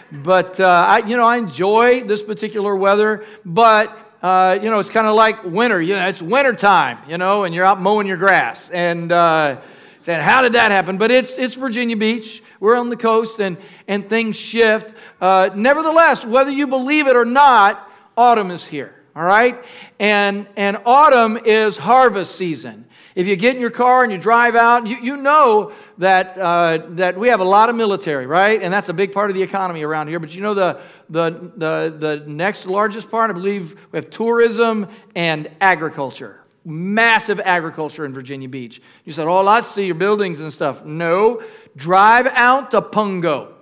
But, 0.10 0.58
uh, 0.58 0.86
I, 0.88 1.00
you 1.00 1.18
know, 1.18 1.26
I 1.26 1.36
enjoy 1.36 2.06
this 2.06 2.24
particular 2.24 2.78
weather, 2.78 3.26
but 3.44 4.07
uh, 4.22 4.58
you 4.62 4.70
know, 4.70 4.80
it's 4.80 4.90
kind 4.90 5.08
of 5.08 5.16
like 5.16 5.44
winter. 5.44 5.82
You 5.82 5.96
know, 5.96 6.08
it's 6.08 6.22
winter 6.22 6.54
time, 6.54 6.98
you 7.08 7.18
know, 7.18 7.44
and 7.44 7.54
you're 7.54 7.66
out 7.66 7.82
mowing 7.82 8.08
your 8.08 8.18
grass. 8.18 8.70
And 8.70 9.12
uh, 9.12 9.62
saying, 10.02 10.22
how 10.22 10.42
did 10.42 10.54
that 10.54 10.72
happen? 10.72 10.98
But 10.98 11.12
it's, 11.12 11.32
it's 11.32 11.56
Virginia 11.56 11.96
Beach. 11.96 12.42
We're 12.60 12.76
on 12.76 12.90
the 12.90 12.98
coast 12.98 13.40
and, 13.40 13.58
and 13.88 14.10
things 14.10 14.36
shift. 14.36 14.94
Uh, 15.22 15.50
nevertheless, 15.56 16.26
whether 16.26 16.52
you 16.52 16.68
believe 16.68 17.08
it 17.08 17.16
or 17.16 17.26
not, 17.26 17.92
autumn 18.16 18.50
is 18.50 18.66
here. 18.66 18.97
All 19.18 19.24
right? 19.24 19.64
And, 20.00 20.46
and 20.58 20.78
autumn 20.86 21.40
is 21.44 21.76
harvest 21.76 22.36
season. 22.36 22.86
If 23.16 23.26
you 23.26 23.36
get 23.36 23.56
in 23.56 23.62
your 23.62 23.72
car 23.72 24.04
and 24.04 24.12
you 24.12 24.20
drive 24.20 24.56
out, 24.56 24.86
you, 24.86 24.96
you 24.98 25.18
know 25.18 25.72
that, 25.98 26.38
uh, 26.38 26.86
that 26.90 27.18
we 27.18 27.28
have 27.30 27.40
a 27.40 27.44
lot 27.44 27.68
of 27.68 27.76
military, 27.76 28.28
right? 28.28 28.62
And 28.62 28.72
that's 28.72 28.90
a 28.90 28.94
big 28.94 29.12
part 29.12 29.32
of 29.32 29.36
the 29.36 29.42
economy 29.42 29.82
around 29.82 30.08
here. 30.08 30.20
But 30.20 30.36
you 30.36 30.42
know 30.42 30.54
the, 30.54 30.80
the, 31.10 31.52
the, 31.56 31.96
the 31.98 32.24
next 32.28 32.68
largest 32.68 33.10
part, 33.10 33.32
I 33.32 33.34
believe, 33.34 33.76
we 33.92 33.98
have 33.98 34.12
tourism 34.12 34.88
and 35.16 35.50
agriculture. 35.62 36.42
Massive 36.64 37.40
agriculture 37.40 38.06
in 38.06 38.14
Virginia 38.14 38.48
Beach. 38.48 38.84
You 39.04 39.14
said, 39.14 39.26
oh, 39.26 39.48
I 39.48 39.62
see 39.62 39.88
your 39.88 39.96
buildings 39.96 40.42
and 40.42 40.54
stuff. 40.54 40.86
No, 40.86 41.42
drive 41.76 42.28
out 42.28 42.70
to 42.70 42.84
Pungo. 42.84 43.54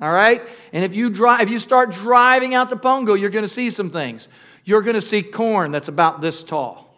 All 0.00 0.12
right? 0.12 0.42
And 0.72 0.84
if 0.84 0.94
you 0.94 1.10
drive, 1.10 1.42
if 1.42 1.50
you 1.50 1.58
start 1.58 1.92
driving 1.92 2.54
out 2.54 2.70
to 2.70 2.76
Pungo, 2.76 3.18
you're 3.18 3.30
going 3.30 3.44
to 3.44 3.48
see 3.48 3.70
some 3.70 3.90
things. 3.90 4.28
You're 4.70 4.82
going 4.82 4.94
to 4.94 5.00
see 5.00 5.20
corn 5.20 5.72
that's 5.72 5.88
about 5.88 6.20
this 6.20 6.44
tall. 6.44 6.94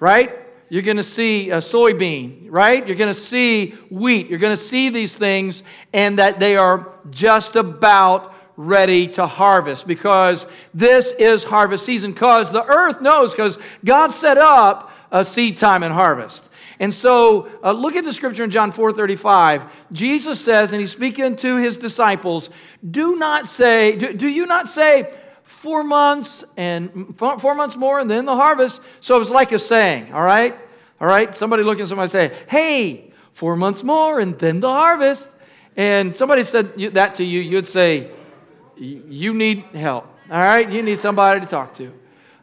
Right? 0.00 0.40
You're 0.68 0.82
going 0.82 0.96
to 0.96 1.04
see 1.04 1.50
a 1.50 1.58
soybean, 1.58 2.48
right? 2.50 2.84
You're 2.84 2.96
going 2.96 3.14
to 3.14 3.20
see 3.20 3.76
wheat. 3.90 4.28
You're 4.28 4.40
going 4.40 4.56
to 4.56 4.60
see 4.62 4.88
these 4.88 5.14
things, 5.14 5.62
and 5.92 6.18
that 6.18 6.40
they 6.40 6.56
are 6.56 6.94
just 7.10 7.54
about 7.54 8.34
ready 8.56 9.06
to 9.06 9.24
harvest 9.24 9.86
because 9.86 10.46
this 10.74 11.12
is 11.12 11.44
harvest 11.44 11.84
season. 11.84 12.12
Because 12.12 12.50
the 12.50 12.64
earth 12.64 13.00
knows, 13.00 13.30
because 13.30 13.56
God 13.84 14.10
set 14.10 14.36
up 14.36 14.90
a 15.12 15.24
seed 15.24 15.58
time 15.58 15.84
and 15.84 15.94
harvest. 15.94 16.42
And 16.80 16.92
so, 16.92 17.48
uh, 17.62 17.70
look 17.70 17.94
at 17.94 18.02
the 18.02 18.12
scripture 18.12 18.42
in 18.42 18.50
John 18.50 18.72
4:35. 18.72 19.62
Jesus 19.92 20.40
says, 20.40 20.72
and 20.72 20.80
he's 20.80 20.90
speaking 20.90 21.36
to 21.36 21.54
his 21.54 21.76
disciples, 21.76 22.50
"Do 22.90 23.14
not 23.14 23.46
say, 23.46 23.94
do, 23.94 24.12
do 24.12 24.26
you 24.26 24.46
not 24.46 24.68
say, 24.68 25.08
four 25.46 25.82
months 25.82 26.44
and 26.58 27.16
four 27.16 27.54
months 27.54 27.76
more 27.76 28.00
and 28.00 28.10
then 28.10 28.26
the 28.26 28.36
harvest. 28.36 28.80
So 29.00 29.18
it's 29.20 29.30
like 29.30 29.52
a 29.52 29.58
saying, 29.58 30.12
all 30.12 30.22
right? 30.22 30.54
All 31.00 31.08
right? 31.08 31.34
Somebody 31.34 31.62
look 31.62 31.80
at 31.80 31.88
somebody 31.88 32.10
say, 32.10 32.36
hey, 32.48 33.06
Four 33.36 33.54
months 33.54 33.84
more, 33.84 34.18
and 34.18 34.38
then 34.38 34.60
the 34.60 34.70
harvest. 34.70 35.28
And 35.76 36.16
somebody 36.16 36.42
said 36.42 36.74
that 36.94 37.16
to 37.16 37.22
you, 37.24 37.40
you'd 37.40 37.66
say, 37.66 38.10
You 38.78 39.34
need 39.34 39.62
help. 39.74 40.06
All 40.30 40.38
right? 40.38 40.66
You 40.66 40.82
need 40.82 41.00
somebody 41.00 41.40
to 41.40 41.46
talk 41.46 41.74
to 41.74 41.92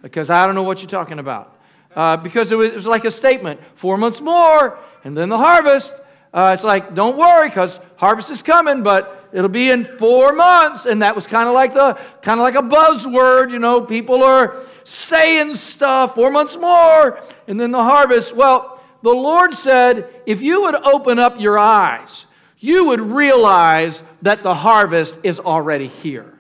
because 0.04 0.30
I 0.30 0.46
don't 0.46 0.54
know 0.54 0.62
what 0.62 0.84
you're 0.84 0.90
talking 0.92 1.18
about. 1.18 1.58
Uh, 1.96 2.18
because 2.18 2.52
it 2.52 2.56
was, 2.56 2.70
it 2.70 2.76
was, 2.76 2.86
like 2.86 3.06
a 3.06 3.12
statement 3.12 3.60
four 3.74 3.98
months 3.98 4.22
more, 4.22 4.78
and 5.04 5.18
then 5.18 5.30
the 5.30 5.38
harvest. 5.38 5.92
Uh, 6.32 6.52
it's 6.54 6.64
like, 6.64 6.94
don't 6.94 7.18
worry, 7.18 7.50
because 7.50 7.80
harvest 7.96 8.30
is 8.30 8.44
coming, 8.44 8.84
but 8.84 9.23
it'll 9.34 9.50
be 9.50 9.72
in 9.72 9.84
four 9.84 10.32
months. 10.34 10.86
And 10.86 11.02
that 11.02 11.16
was 11.16 11.28
kind 11.28 11.48
of 11.48 11.54
like 11.54 11.74
the 11.74 12.00
kind 12.22 12.40
of 12.40 12.44
like 12.44 12.56
a 12.56 12.62
buzzword, 12.62 13.52
you 13.52 13.60
know. 13.60 13.82
People 13.82 14.24
are 14.24 14.66
saying 14.84 15.56
stuff, 15.56 16.16
four 16.16 16.32
months 16.32 16.56
more, 16.56 17.22
and 17.48 17.60
then 17.60 17.72
the 17.72 17.84
harvest. 17.84 18.36
Well, 18.36 18.82
the 19.02 19.10
Lord 19.10 19.54
said, 19.54 20.10
if 20.26 20.42
you 20.42 20.62
would 20.62 20.76
open 20.76 21.20
up 21.20 21.40
your 21.40 21.60
eyes, 21.60 22.26
you 22.60 22.86
would 22.86 23.02
realize 23.02 24.02
that 24.22 24.44
the 24.44 24.56
harvest 24.56 25.16
is 25.24 25.40
already 25.40 25.88
here. 25.88 26.34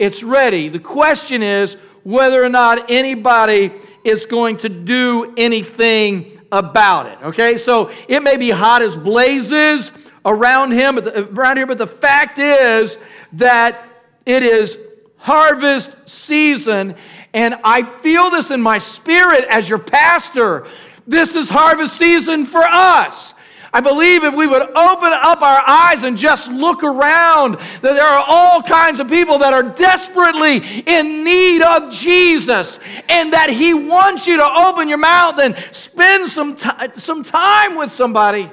It's 0.00 0.22
ready. 0.22 0.68
The 0.68 0.80
question 0.80 1.42
is 1.42 1.76
whether 2.02 2.42
or 2.42 2.48
not 2.48 2.90
anybody 2.90 3.70
is 4.02 4.26
going 4.26 4.56
to 4.56 4.68
do 4.68 5.32
anything 5.36 6.40
about 6.50 7.06
it. 7.06 7.18
Okay, 7.22 7.56
so 7.56 7.92
it 8.08 8.22
may 8.22 8.36
be 8.36 8.50
hot 8.50 8.82
as 8.82 8.96
blazes 8.96 9.92
around 10.24 10.72
him, 10.72 10.98
around 10.98 11.56
here, 11.56 11.66
but 11.66 11.78
the 11.78 11.86
fact 11.86 12.38
is 12.38 12.96
that 13.32 13.84
it 14.26 14.42
is 14.42 14.76
harvest 15.16 15.96
season, 16.08 16.94
and 17.34 17.54
I 17.64 17.82
feel 17.82 18.30
this 18.30 18.50
in 18.50 18.60
my 18.60 18.78
spirit 18.78 19.44
as 19.50 19.68
your 19.68 19.78
pastor. 19.78 20.66
This 21.06 21.34
is 21.34 21.48
harvest 21.48 21.96
season 21.96 22.44
for 22.44 22.62
us. 22.62 23.34
I 23.72 23.80
believe 23.80 24.24
if 24.24 24.34
we 24.34 24.48
would 24.48 24.62
open 24.62 25.12
up 25.12 25.42
our 25.42 25.62
eyes 25.64 26.02
and 26.02 26.18
just 26.18 26.48
look 26.48 26.82
around, 26.82 27.54
that 27.54 27.94
there 27.94 28.04
are 28.04 28.24
all 28.26 28.62
kinds 28.62 28.98
of 28.98 29.08
people 29.08 29.38
that 29.38 29.52
are 29.52 29.62
desperately 29.62 30.80
in 30.86 31.22
need 31.22 31.62
of 31.62 31.92
Jesus, 31.92 32.80
and 33.08 33.32
that 33.32 33.48
He 33.48 33.72
wants 33.74 34.26
you 34.26 34.36
to 34.38 34.48
open 34.48 34.88
your 34.88 34.98
mouth 34.98 35.38
and 35.38 35.56
spend 35.70 36.28
some, 36.28 36.56
t- 36.56 36.68
some 36.96 37.22
time 37.22 37.76
with 37.76 37.92
somebody. 37.92 38.50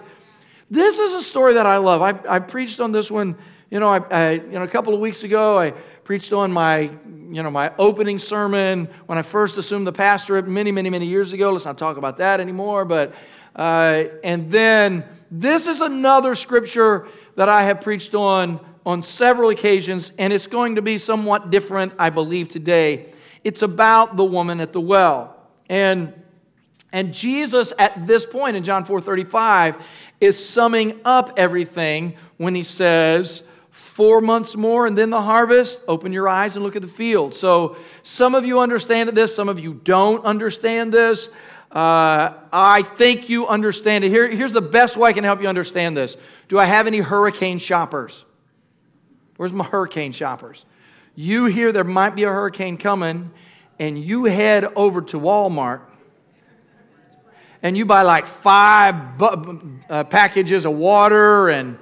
This 0.70 1.00
is 1.00 1.14
a 1.14 1.22
story 1.22 1.54
that 1.54 1.66
I 1.66 1.78
love. 1.78 2.02
I, 2.02 2.20
I 2.28 2.40
preached 2.40 2.80
on 2.80 2.92
this 2.92 3.10
one, 3.10 3.38
you 3.70 3.80
know, 3.80 3.88
I, 3.88 4.00
I, 4.12 4.32
you 4.32 4.52
know, 4.52 4.64
a 4.64 4.68
couple 4.68 4.94
of 4.94 5.00
weeks 5.00 5.24
ago. 5.24 5.60
I 5.60 5.72
preached 6.04 6.34
on 6.34 6.52
my, 6.52 6.92
you 7.32 7.44
know, 7.44 7.52
my 7.52 7.72
opening 7.78 8.20
sermon 8.20 8.90
when 9.06 9.18
I 9.18 9.22
first 9.22 9.58
assumed 9.58 9.88
the 9.88 9.94
pastorate 9.94 10.48
many, 10.48 10.72
many, 10.72 10.90
many 10.90 11.06
years 11.06 11.34
ago. 11.34 11.52
Let's 11.52 11.66
not 11.66 11.78
talk 11.78 11.98
about 11.98 12.18
that 12.18 12.40
anymore, 12.40 12.86
but 12.86 13.14
uh, 13.56 14.04
and 14.24 14.52
then 14.52 15.04
this 15.32 15.68
is 15.68 15.82
another 15.82 16.36
scripture 16.36 17.08
that 17.36 17.50
I 17.50 17.64
have 17.64 17.82
preached 17.82 18.14
on 18.14 18.60
on 18.88 19.04
several 19.04 19.50
occasions, 19.50 20.14
and 20.18 20.32
it's 20.32 20.48
going 20.48 20.76
to 20.76 20.82
be 20.82 20.98
somewhat 20.98 21.50
different, 21.50 21.92
I 22.00 22.10
believe, 22.10 22.48
today. 22.48 23.12
It's 23.44 23.62
about 23.62 24.16
the 24.16 24.24
woman 24.24 24.62
at 24.62 24.72
the 24.72 24.80
well. 24.80 25.36
And, 25.68 26.14
and 26.94 27.14
Jesus, 27.14 27.74
at 27.78 28.08
this 28.08 28.26
point 28.26 28.56
in 28.56 28.64
John 28.64 28.86
4 28.86 29.02
35, 29.02 29.76
is 30.20 30.44
summing 30.44 31.00
up 31.06 31.34
everything 31.38 32.16
when 32.38 32.56
he 32.56 32.64
says, 32.64 33.44
Four 33.72 34.22
months 34.22 34.56
more 34.56 34.86
and 34.86 34.96
then 34.96 35.10
the 35.10 35.22
harvest. 35.22 35.82
Open 35.88 36.14
your 36.14 36.30
eyes 36.30 36.56
and 36.56 36.64
look 36.64 36.76
at 36.76 36.84
the 36.84 36.88
field. 36.88 37.34
So, 37.34 37.78
some 38.04 38.36
of 38.36 38.46
you 38.46 38.60
understand 38.60 39.10
this, 39.10 39.36
some 39.36 39.50
of 39.50 39.60
you 39.60 39.74
don't 39.84 40.24
understand 40.24 40.94
this. 40.94 41.30
Uh, 41.72 42.34
I 42.54 42.84
think 42.84 43.28
you 43.28 43.48
understand 43.48 44.04
it. 44.04 44.10
Here, 44.10 44.28
here's 44.30 44.54
the 44.54 44.62
best 44.62 44.98
way 44.98 45.10
I 45.10 45.14
can 45.14 45.24
help 45.24 45.42
you 45.42 45.48
understand 45.48 45.98
this. 45.98 46.16
Do 46.48 46.60
I 46.60 46.66
have 46.66 46.86
any 46.86 47.00
hurricane 47.00 47.58
shoppers? 47.58 48.24
Where's 49.38 49.52
my 49.52 49.66
hurricane 49.66 50.12
shoppers? 50.12 50.64
You 51.16 51.46
hear 51.46 51.72
there 51.72 51.84
might 51.84 52.16
be 52.16 52.24
a 52.24 52.30
hurricane 52.30 52.78
coming, 52.78 53.32
and 53.80 53.98
you 54.00 54.26
head 54.26 54.66
over 54.76 55.02
to 55.02 55.20
Walmart 55.20 55.82
and 57.64 57.78
you 57.78 57.86
buy 57.86 58.02
like 58.02 58.28
five 58.28 59.18
bu- 59.18 59.62
uh, 59.90 60.04
packages 60.04 60.66
of 60.66 60.74
water 60.74 61.50
and 61.50 61.78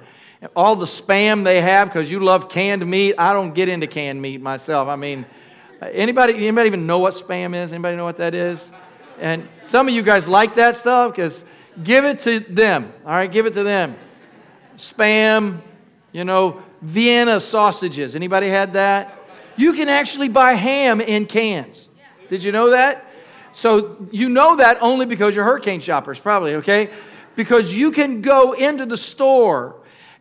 all 0.54 0.76
the 0.76 0.86
spam 0.86 1.44
they 1.44 1.60
have 1.60 1.88
because 1.88 2.10
you 2.10 2.20
love 2.20 2.48
canned 2.48 2.86
meat. 2.86 3.14
I 3.18 3.32
don't 3.32 3.54
get 3.54 3.68
into 3.68 3.86
canned 3.86 4.20
meat 4.20 4.40
myself. 4.40 4.88
I 4.88 4.96
mean, 4.96 5.26
anybody, 5.80 6.34
anybody 6.34 6.66
even 6.66 6.86
know 6.86 6.98
what 6.98 7.14
spam 7.14 7.54
is? 7.54 7.72
Anybody 7.72 7.96
know 7.96 8.04
what 8.04 8.16
that 8.18 8.34
is? 8.34 8.70
And 9.18 9.48
some 9.66 9.88
of 9.88 9.94
you 9.94 10.02
guys 10.02 10.28
like 10.28 10.54
that 10.54 10.76
stuff 10.76 11.14
because 11.14 11.42
give 11.82 12.04
it 12.04 12.20
to 12.20 12.40
them. 12.40 12.92
All 13.04 13.12
right, 13.12 13.30
give 13.30 13.46
it 13.46 13.54
to 13.54 13.62
them. 13.62 13.96
Spam, 14.76 15.60
you 16.12 16.24
know, 16.24 16.62
Vienna 16.82 17.40
sausages. 17.40 18.14
Anybody 18.14 18.48
had 18.48 18.74
that? 18.74 19.18
You 19.56 19.72
can 19.72 19.88
actually 19.88 20.28
buy 20.28 20.52
ham 20.52 21.00
in 21.00 21.24
cans. 21.26 21.88
Did 22.28 22.42
you 22.42 22.52
know 22.52 22.70
that? 22.70 23.05
So 23.56 23.96
you 24.10 24.28
know 24.28 24.56
that 24.56 24.76
only 24.82 25.06
because 25.06 25.34
you're 25.34 25.44
hurricane 25.44 25.80
shoppers, 25.80 26.18
probably, 26.18 26.56
okay? 26.56 26.90
Because 27.36 27.72
you 27.72 27.90
can 27.90 28.20
go 28.20 28.52
into 28.52 28.84
the 28.84 28.98
store 28.98 29.76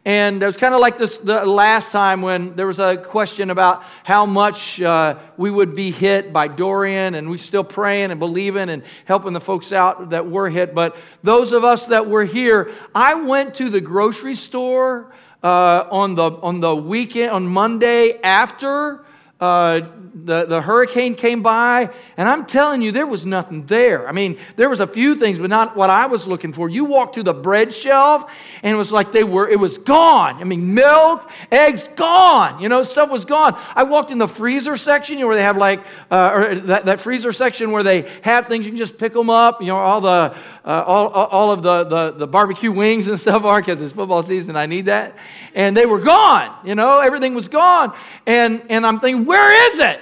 and 0.05 0.41
it 0.41 0.45
was 0.45 0.55
kind 0.55 0.75
of 0.75 0.79
like 0.79 0.99
this 0.99 1.17
the 1.17 1.43
last 1.43 1.91
time 1.91 2.21
when 2.21 2.55
there 2.55 2.67
was 2.67 2.77
a 2.77 2.95
question 2.95 3.49
about 3.49 3.83
how 4.03 4.27
much 4.27 4.79
uh, 4.79 5.17
we 5.35 5.49
would 5.49 5.75
be 5.75 5.89
hit 5.89 6.31
by 6.31 6.47
Dorian, 6.47 7.15
and 7.15 7.27
we're 7.27 7.37
still 7.39 7.63
praying 7.63 8.11
and 8.11 8.19
believing 8.19 8.69
and 8.69 8.83
helping 9.05 9.33
the 9.33 9.41
folks 9.41 9.71
out 9.71 10.11
that 10.11 10.29
were 10.29 10.47
hit. 10.47 10.75
But 10.75 10.95
those 11.23 11.53
of 11.53 11.63
us 11.63 11.87
that 11.87 12.07
were 12.07 12.23
here, 12.23 12.71
I 12.93 13.15
went 13.15 13.55
to 13.55 13.69
the 13.69 13.81
grocery 13.81 14.35
store 14.35 15.11
uh, 15.41 15.87
on 15.89 16.13
the 16.13 16.31
on 16.31 16.59
the 16.59 16.75
weekend 16.75 17.31
on 17.31 17.47
Monday 17.47 18.19
after 18.21 19.03
uh, 19.41 19.81
the, 20.23 20.45
the 20.45 20.61
hurricane 20.61 21.13
came 21.13 21.43
by, 21.43 21.89
and 22.15 22.29
I'm 22.29 22.45
telling 22.45 22.81
you, 22.81 22.93
there 22.93 23.05
was 23.05 23.25
nothing 23.25 23.65
there. 23.65 24.07
I 24.07 24.13
mean, 24.13 24.39
there 24.55 24.69
was 24.69 24.79
a 24.79 24.87
few 24.87 25.15
things, 25.15 25.39
but 25.39 25.49
not 25.49 25.75
what 25.75 25.89
I 25.89 26.05
was 26.05 26.25
looking 26.25 26.53
for. 26.53 26.69
You 26.69 26.85
walked 26.85 27.15
through 27.15 27.23
the 27.23 27.33
bread 27.33 27.73
shelf, 27.73 28.31
and 28.63 28.73
it 28.73 28.77
was 28.77 28.93
like 28.93 29.11
they 29.11 29.25
were, 29.25 29.49
it 29.49 29.59
was 29.59 29.77
gone. 29.77 30.37
I 30.37 30.45
mean, 30.45 30.73
milk, 30.73 31.29
eggs, 31.51 31.89
gone. 31.97 32.61
You 32.61 32.69
know, 32.69 32.81
stuff 32.83 33.09
was 33.09 33.25
gone. 33.25 33.59
I 33.75 33.83
walked 33.83 34.09
in 34.09 34.17
the 34.17 34.27
freezer 34.27 34.77
section, 34.77 35.17
you 35.17 35.25
know, 35.25 35.27
where 35.27 35.35
they 35.35 35.43
have 35.43 35.57
like, 35.57 35.81
uh, 36.09 36.31
or 36.33 36.55
that, 36.61 36.85
that 36.85 37.01
freezer 37.01 37.33
section 37.33 37.71
where 37.71 37.83
they 37.83 38.09
have 38.21 38.47
things, 38.47 38.65
you 38.65 38.71
can 38.71 38.77
just 38.77 38.97
pick 38.97 39.11
them 39.11 39.29
up, 39.29 39.59
you 39.59 39.67
know, 39.67 39.77
all 39.77 39.99
the, 39.99 40.33
uh, 40.63 40.83
all, 40.87 41.09
all 41.09 41.51
of 41.51 41.61
the, 41.61 41.83
the, 41.83 42.11
the 42.11 42.27
barbecue 42.27 42.71
wings 42.71 43.07
and 43.07 43.19
stuff 43.25 43.43
are, 43.43 43.59
because 43.59 43.81
it's 43.81 43.93
football 43.93 44.23
season, 44.23 44.55
I 44.55 44.65
need 44.65 44.85
that. 44.85 45.13
And 45.53 45.75
they 45.75 45.85
were 45.85 45.99
gone, 45.99 46.55
you 46.65 46.75
know, 46.75 46.99
everything 46.99 47.33
was 47.33 47.49
gone. 47.49 47.93
And, 48.25 48.63
and 48.69 48.85
I'm 48.85 48.99
thinking, 49.01 49.24
where 49.25 49.71
is 49.71 49.79
it? 49.79 49.99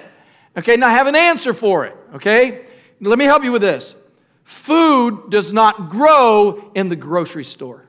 Okay, 0.58 0.76
now 0.76 0.88
I 0.88 0.92
have 0.92 1.08
an 1.08 1.16
answer 1.16 1.54
for 1.54 1.86
it. 1.86 1.96
Okay? 2.16 2.66
Let 3.00 3.18
me 3.18 3.26
help 3.26 3.44
you 3.44 3.52
with 3.52 3.62
this. 3.62 3.96
Food 4.44 5.30
does 5.30 5.52
not 5.52 5.90
grow 5.90 6.72
in 6.76 6.90
the 6.90 6.96
grocery 6.96 7.44
store. 7.44 7.86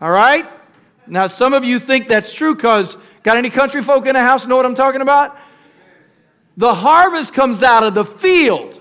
All 0.00 0.10
right? 0.10 0.46
Now, 1.06 1.26
some 1.26 1.52
of 1.52 1.64
you 1.64 1.78
think 1.78 2.08
that's 2.08 2.32
true 2.32 2.54
because, 2.54 2.96
got 3.22 3.36
any 3.36 3.50
country 3.50 3.82
folk 3.82 4.06
in 4.06 4.14
the 4.14 4.20
house 4.20 4.46
know 4.46 4.56
what 4.56 4.66
I'm 4.66 4.74
talking 4.74 5.00
about? 5.00 5.36
The 6.56 6.74
harvest 6.74 7.34
comes 7.34 7.62
out 7.62 7.82
of 7.82 7.94
the 7.94 8.04
field. 8.04 8.80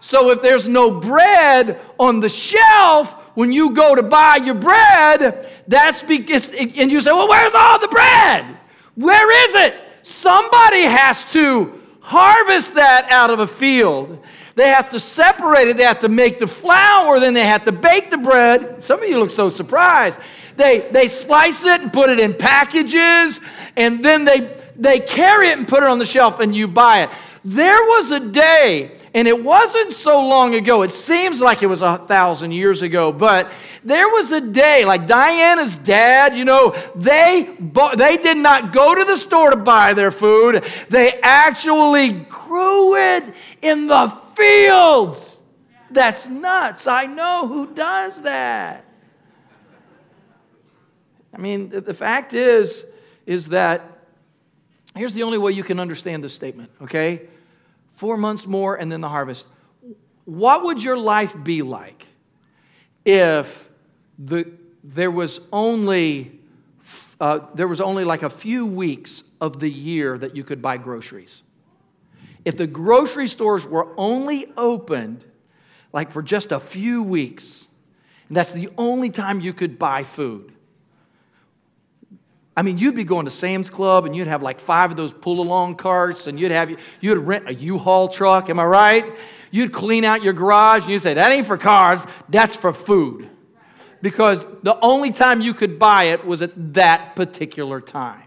So 0.00 0.30
if 0.30 0.42
there's 0.42 0.68
no 0.68 0.90
bread 0.90 1.80
on 1.98 2.20
the 2.20 2.28
shelf, 2.28 3.12
when 3.34 3.52
you 3.52 3.70
go 3.70 3.94
to 3.94 4.02
buy 4.02 4.36
your 4.36 4.54
bread, 4.54 5.50
that's 5.66 6.02
because, 6.02 6.48
and 6.50 6.90
you 6.90 7.00
say, 7.00 7.12
well, 7.12 7.28
where's 7.28 7.54
all 7.54 7.78
the 7.78 7.88
bread? 7.88 8.58
Where 8.98 9.48
is 9.48 9.66
it? 9.66 9.76
Somebody 10.02 10.82
has 10.82 11.24
to 11.32 11.80
harvest 12.00 12.74
that 12.74 13.06
out 13.12 13.30
of 13.30 13.38
a 13.38 13.46
field. 13.46 14.18
They 14.56 14.70
have 14.70 14.90
to 14.90 14.98
separate 14.98 15.68
it. 15.68 15.76
They 15.76 15.84
have 15.84 16.00
to 16.00 16.08
make 16.08 16.40
the 16.40 16.48
flour. 16.48 17.20
Then 17.20 17.32
they 17.32 17.46
have 17.46 17.64
to 17.66 17.70
bake 17.70 18.10
the 18.10 18.18
bread. 18.18 18.82
Some 18.82 19.00
of 19.00 19.08
you 19.08 19.20
look 19.20 19.30
so 19.30 19.50
surprised. 19.50 20.18
They, 20.56 20.88
they 20.90 21.06
slice 21.06 21.64
it 21.64 21.80
and 21.80 21.92
put 21.92 22.10
it 22.10 22.18
in 22.18 22.34
packages, 22.34 23.38
and 23.76 24.04
then 24.04 24.24
they, 24.24 24.60
they 24.74 24.98
carry 24.98 25.50
it 25.50 25.58
and 25.58 25.68
put 25.68 25.84
it 25.84 25.88
on 25.88 26.00
the 26.00 26.06
shelf, 26.06 26.40
and 26.40 26.56
you 26.56 26.66
buy 26.66 27.02
it. 27.02 27.10
There 27.44 27.80
was 27.84 28.10
a 28.10 28.18
day 28.18 28.98
and 29.18 29.26
it 29.26 29.42
wasn't 29.42 29.92
so 29.92 30.24
long 30.24 30.54
ago. 30.54 30.82
It 30.82 30.92
seems 30.92 31.40
like 31.40 31.64
it 31.64 31.66
was 31.66 31.82
a 31.82 31.98
thousand 32.06 32.52
years 32.52 32.82
ago, 32.82 33.10
but 33.10 33.50
there 33.82 34.08
was 34.08 34.30
a 34.30 34.40
day, 34.40 34.84
like 34.84 35.08
Diana's 35.08 35.74
dad, 35.74 36.36
you 36.36 36.44
know, 36.44 36.76
they, 36.94 37.56
they 37.96 38.16
did 38.16 38.36
not 38.36 38.72
go 38.72 38.94
to 38.94 39.04
the 39.04 39.16
store 39.16 39.50
to 39.50 39.56
buy 39.56 39.92
their 39.92 40.12
food. 40.12 40.64
They 40.88 41.18
actually 41.20 42.12
grew 42.12 42.94
it 42.94 43.34
in 43.60 43.88
the 43.88 44.16
fields. 44.36 45.40
That's 45.90 46.28
nuts. 46.28 46.86
I 46.86 47.06
know 47.06 47.48
who 47.48 47.74
does 47.74 48.22
that. 48.22 48.84
I 51.34 51.38
mean, 51.38 51.70
the 51.70 51.92
fact 51.92 52.34
is, 52.34 52.84
is 53.26 53.48
that 53.48 53.98
here's 54.94 55.12
the 55.12 55.24
only 55.24 55.38
way 55.38 55.50
you 55.50 55.64
can 55.64 55.80
understand 55.80 56.22
this 56.22 56.34
statement, 56.34 56.70
okay? 56.82 57.22
Four 57.98 58.16
months 58.16 58.46
more 58.46 58.76
and 58.76 58.90
then 58.90 59.00
the 59.00 59.08
harvest. 59.08 59.44
What 60.24 60.64
would 60.64 60.82
your 60.82 60.96
life 60.96 61.34
be 61.42 61.62
like 61.62 62.06
if 63.04 63.68
the, 64.18 64.52
there 64.82 65.10
was 65.10 65.40
only 65.52 66.38
uh, 67.20 67.40
there 67.54 67.66
was 67.66 67.80
only 67.80 68.04
like 68.04 68.22
a 68.22 68.30
few 68.30 68.64
weeks 68.64 69.24
of 69.40 69.58
the 69.58 69.68
year 69.68 70.16
that 70.18 70.36
you 70.36 70.44
could 70.44 70.62
buy 70.62 70.76
groceries. 70.76 71.42
If 72.44 72.56
the 72.56 72.66
grocery 72.66 73.26
stores 73.26 73.66
were 73.66 73.88
only 73.96 74.52
opened 74.56 75.24
like 75.92 76.12
for 76.12 76.22
just 76.22 76.52
a 76.52 76.60
few 76.60 77.02
weeks, 77.02 77.66
and 78.28 78.36
that's 78.36 78.52
the 78.52 78.68
only 78.78 79.10
time 79.10 79.40
you 79.40 79.52
could 79.52 79.78
buy 79.78 80.04
food. 80.04 80.52
I 82.58 82.62
mean, 82.62 82.76
you'd 82.76 82.96
be 82.96 83.04
going 83.04 83.24
to 83.24 83.30
Sam's 83.30 83.70
Club 83.70 84.04
and 84.04 84.16
you'd 84.16 84.26
have 84.26 84.42
like 84.42 84.58
five 84.58 84.90
of 84.90 84.96
those 84.96 85.12
pull 85.12 85.40
along 85.40 85.76
carts 85.76 86.26
and 86.26 86.40
you'd 86.40 86.50
have, 86.50 86.76
you'd 87.00 87.18
rent 87.18 87.48
a 87.48 87.54
U-Haul 87.54 88.08
truck, 88.08 88.50
am 88.50 88.58
I 88.58 88.64
right? 88.64 89.04
You'd 89.52 89.72
clean 89.72 90.04
out 90.04 90.24
your 90.24 90.32
garage 90.32 90.82
and 90.82 90.90
you'd 90.90 91.02
say, 91.02 91.14
that 91.14 91.30
ain't 91.30 91.46
for 91.46 91.56
cars, 91.56 92.00
that's 92.28 92.56
for 92.56 92.72
food. 92.72 93.30
Because 94.02 94.44
the 94.64 94.76
only 94.80 95.12
time 95.12 95.40
you 95.40 95.54
could 95.54 95.78
buy 95.78 96.06
it 96.06 96.26
was 96.26 96.42
at 96.42 96.74
that 96.74 97.14
particular 97.14 97.80
time. 97.80 98.24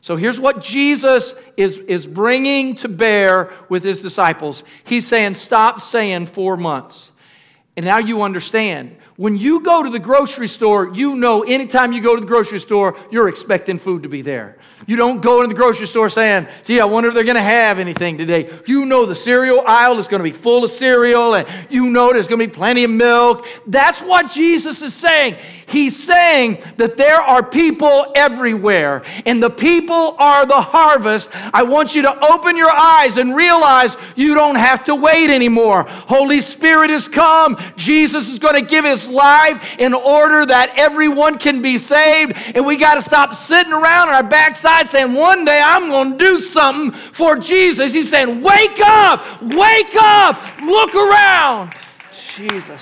So 0.00 0.16
here's 0.16 0.40
what 0.40 0.62
Jesus 0.62 1.34
is, 1.58 1.76
is 1.76 2.06
bringing 2.06 2.74
to 2.76 2.88
bear 2.88 3.52
with 3.68 3.84
his 3.84 4.00
disciples. 4.00 4.64
He's 4.84 5.06
saying, 5.06 5.34
stop 5.34 5.82
saying 5.82 6.28
four 6.28 6.56
months. 6.56 7.12
And 7.76 7.84
now 7.84 7.98
you 7.98 8.22
understand 8.22 8.96
when 9.16 9.36
you 9.36 9.60
go 9.60 9.82
to 9.82 9.90
the 9.90 9.98
grocery 9.98 10.48
store, 10.48 10.92
you 10.92 11.14
know 11.14 11.42
anytime 11.42 11.92
you 11.92 12.00
go 12.00 12.16
to 12.16 12.20
the 12.20 12.26
grocery 12.26 12.58
store, 12.58 12.98
you're 13.12 13.28
expecting 13.28 13.78
food 13.78 14.02
to 14.02 14.08
be 14.08 14.22
there. 14.22 14.56
You 14.86 14.96
don't 14.96 15.22
go 15.22 15.40
into 15.40 15.54
the 15.54 15.58
grocery 15.58 15.86
store 15.86 16.08
saying, 16.08 16.48
gee, 16.64 16.80
I 16.80 16.84
wonder 16.84 17.08
if 17.08 17.14
they're 17.14 17.24
going 17.24 17.36
to 17.36 17.42
have 17.42 17.78
anything 17.78 18.18
today. 18.18 18.50
You 18.66 18.84
know 18.84 19.06
the 19.06 19.14
cereal 19.14 19.62
aisle 19.66 19.98
is 19.98 20.08
going 20.08 20.18
to 20.18 20.24
be 20.24 20.36
full 20.36 20.64
of 20.64 20.70
cereal, 20.70 21.36
and 21.36 21.48
you 21.70 21.90
know 21.90 22.12
there's 22.12 22.26
going 22.26 22.40
to 22.40 22.46
be 22.46 22.52
plenty 22.52 22.84
of 22.84 22.90
milk. 22.90 23.46
That's 23.66 24.02
what 24.02 24.30
Jesus 24.30 24.82
is 24.82 24.92
saying. 24.92 25.36
He's 25.66 26.02
saying 26.02 26.62
that 26.76 26.96
there 26.96 27.20
are 27.20 27.42
people 27.42 28.12
everywhere, 28.16 29.04
and 29.24 29.42
the 29.42 29.48
people 29.48 30.16
are 30.18 30.44
the 30.44 30.60
harvest. 30.60 31.28
I 31.54 31.62
want 31.62 31.94
you 31.94 32.02
to 32.02 32.32
open 32.32 32.56
your 32.56 32.70
eyes 32.70 33.16
and 33.16 33.34
realize 33.34 33.96
you 34.16 34.34
don't 34.34 34.56
have 34.56 34.84
to 34.84 34.94
wait 34.94 35.30
anymore. 35.30 35.84
Holy 35.84 36.40
Spirit 36.40 36.90
has 36.90 37.08
come. 37.08 37.56
Jesus 37.76 38.28
is 38.28 38.38
going 38.38 38.54
to 38.54 38.68
give 38.68 38.84
his 38.84 39.03
life 39.08 39.76
in 39.78 39.94
order 39.94 40.46
that 40.46 40.72
everyone 40.76 41.38
can 41.38 41.62
be 41.62 41.78
saved. 41.78 42.32
And 42.54 42.64
we 42.64 42.76
got 42.76 42.94
to 42.96 43.02
stop 43.02 43.34
sitting 43.34 43.72
around 43.72 44.08
on 44.08 44.14
our 44.14 44.22
backside 44.22 44.90
saying, 44.90 45.14
one 45.14 45.44
day 45.44 45.60
I'm 45.62 45.88
going 45.88 46.18
to 46.18 46.24
do 46.24 46.40
something 46.40 46.92
for 47.12 47.36
Jesus. 47.36 47.92
He's 47.92 48.10
saying, 48.10 48.40
wake 48.40 48.80
up, 48.80 49.42
wake 49.42 49.94
up, 49.96 50.40
look 50.62 50.94
around. 50.94 51.74
Jesus. 52.36 52.80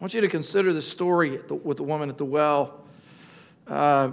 I 0.00 0.02
want 0.02 0.14
you 0.14 0.22
to 0.22 0.28
consider 0.28 0.72
the 0.72 0.80
story 0.80 1.40
with 1.62 1.76
the 1.76 1.82
woman 1.82 2.08
at 2.08 2.16
the 2.16 2.24
well. 2.24 2.84
Uh, 3.66 4.12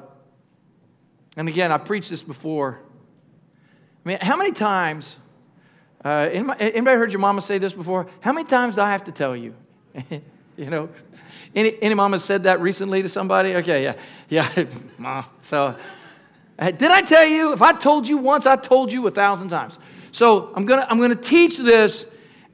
and 1.37 1.47
again, 1.47 1.71
I 1.71 1.77
preached 1.77 2.09
this 2.09 2.21
before. 2.21 2.79
I 4.05 4.09
mean, 4.09 4.17
how 4.21 4.35
many 4.35 4.51
times 4.51 5.17
uh, 6.07 6.29
anybody, 6.31 6.97
heard 6.97 7.11
your 7.11 7.19
mama 7.19 7.41
say 7.41 7.57
this 7.57 7.73
before? 7.73 8.07
How 8.21 8.31
many 8.31 8.47
times 8.47 8.75
do 8.75 8.81
I 8.81 8.89
have 8.91 9.03
to 9.05 9.11
tell 9.11 9.35
you? 9.35 9.53
you 10.57 10.69
know, 10.69 10.87
any, 11.53 11.77
any 11.81 11.95
mama 11.95 12.17
said 12.19 12.43
that 12.43 12.61
recently 12.61 13.01
to 13.01 13.09
somebody? 13.09 13.55
Okay, 13.55 13.83
yeah, 13.83 13.95
yeah, 14.29 14.65
mom. 14.97 15.25
So, 15.41 15.75
did 16.59 16.83
I 16.83 17.01
tell 17.01 17.25
you? 17.25 17.51
If 17.51 17.61
I 17.61 17.73
told 17.73 18.07
you 18.07 18.17
once, 18.17 18.45
I 18.45 18.55
told 18.55 18.89
you 18.89 19.05
a 19.07 19.11
thousand 19.11 19.49
times. 19.49 19.79
So 20.13 20.53
I'm 20.55 20.65
gonna 20.65 20.87
I'm 20.89 20.97
gonna 20.97 21.13
teach 21.13 21.57
this, 21.57 22.05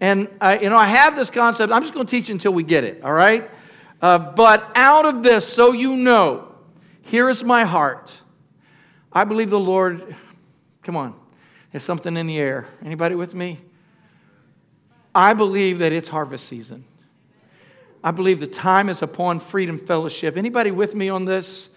and 0.01 0.27
I, 0.41 0.57
you 0.57 0.69
know 0.69 0.77
I 0.77 0.87
have 0.87 1.15
this 1.15 1.29
concept. 1.29 1.71
I'm 1.71 1.83
just 1.83 1.93
gonna 1.93 2.05
teach 2.05 2.29
until 2.29 2.53
we 2.53 2.63
get 2.63 2.83
it. 2.83 3.03
All 3.03 3.13
right. 3.13 3.51
Uh, 4.01 4.17
but 4.17 4.71
out 4.73 5.05
of 5.05 5.21
this, 5.21 5.47
so 5.47 5.73
you 5.73 5.95
know, 5.95 6.55
here 7.03 7.29
is 7.29 7.43
my 7.43 7.65
heart. 7.65 8.11
I 9.11 9.25
believe 9.25 9.51
the 9.51 9.59
Lord. 9.59 10.15
Come 10.81 10.97
on. 10.97 11.22
There's 11.73 11.83
something 11.83 12.15
in 12.15 12.27
the 12.27 12.37
air. 12.37 12.67
Anybody 12.85 13.15
with 13.15 13.33
me? 13.33 13.59
I 15.15 15.33
believe 15.33 15.79
that 15.79 15.91
it's 15.91 16.07
harvest 16.07 16.47
season. 16.47 16.85
I 18.03 18.11
believe 18.11 18.39
the 18.39 18.47
time 18.47 18.89
is 18.89 19.01
upon 19.01 19.39
Freedom 19.39 19.79
Fellowship. 19.79 20.37
Anybody 20.37 20.69
with 20.69 20.93
me 20.93 21.09
on 21.09 21.25
this? 21.25 21.69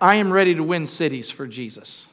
I 0.00 0.14
am 0.14 0.32
ready 0.32 0.54
to 0.54 0.62
win 0.62 0.86
cities 0.86 1.30
for 1.30 1.46
Jesus. 1.46 2.06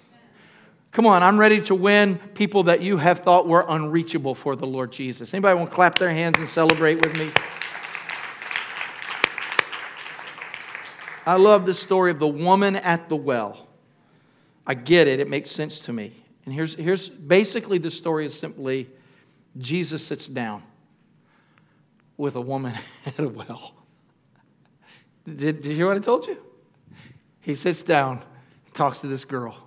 Come 0.91 1.05
on, 1.05 1.23
I'm 1.23 1.39
ready 1.39 1.61
to 1.61 1.75
win 1.75 2.17
people 2.33 2.63
that 2.63 2.81
you 2.81 2.97
have 2.97 3.19
thought 3.19 3.47
were 3.47 3.65
unreachable 3.69 4.35
for 4.35 4.57
the 4.57 4.67
Lord 4.67 4.91
Jesus. 4.91 5.33
Anybody 5.33 5.57
want 5.57 5.69
to 5.69 5.75
clap 5.75 5.97
their 5.97 6.09
hands 6.09 6.37
and 6.39 6.49
celebrate 6.49 7.05
with 7.05 7.15
me? 7.15 7.31
I 11.25 11.35
love 11.35 11.65
the 11.65 11.73
story 11.73 12.11
of 12.11 12.19
the 12.19 12.27
woman 12.27 12.75
at 12.75 13.07
the 13.07 13.15
well. 13.15 13.67
I 14.65 14.73
get 14.73 15.07
it, 15.07 15.21
it 15.21 15.29
makes 15.29 15.51
sense 15.51 15.79
to 15.81 15.93
me. 15.93 16.11
And 16.47 16.55
here's, 16.55 16.75
here's 16.75 17.09
basically 17.09 17.77
the 17.77 17.91
story 17.91 18.25
is 18.25 18.33
simply 18.33 18.89
Jesus 19.57 20.01
sits 20.01 20.27
down 20.27 20.63
with 22.15 22.37
a 22.37 22.41
woman 22.41 22.73
at 23.05 23.19
a 23.19 23.27
well. 23.27 23.73
Did, 25.25 25.61
did 25.61 25.65
you 25.65 25.75
hear 25.75 25.87
what 25.87 25.97
I 25.97 25.99
told 25.99 26.25
you? 26.25 26.37
He 27.41 27.53
sits 27.53 27.81
down, 27.81 28.23
talks 28.73 29.01
to 29.01 29.07
this 29.07 29.25
girl, 29.25 29.61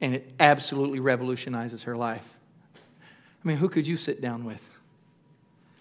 and 0.00 0.16
it 0.16 0.32
absolutely 0.40 0.98
revolutionizes 0.98 1.84
her 1.84 1.96
life. 1.96 2.26
I 2.74 3.46
mean, 3.46 3.56
who 3.56 3.68
could 3.68 3.86
you 3.86 3.96
sit 3.96 4.20
down 4.20 4.44
with? 4.44 4.60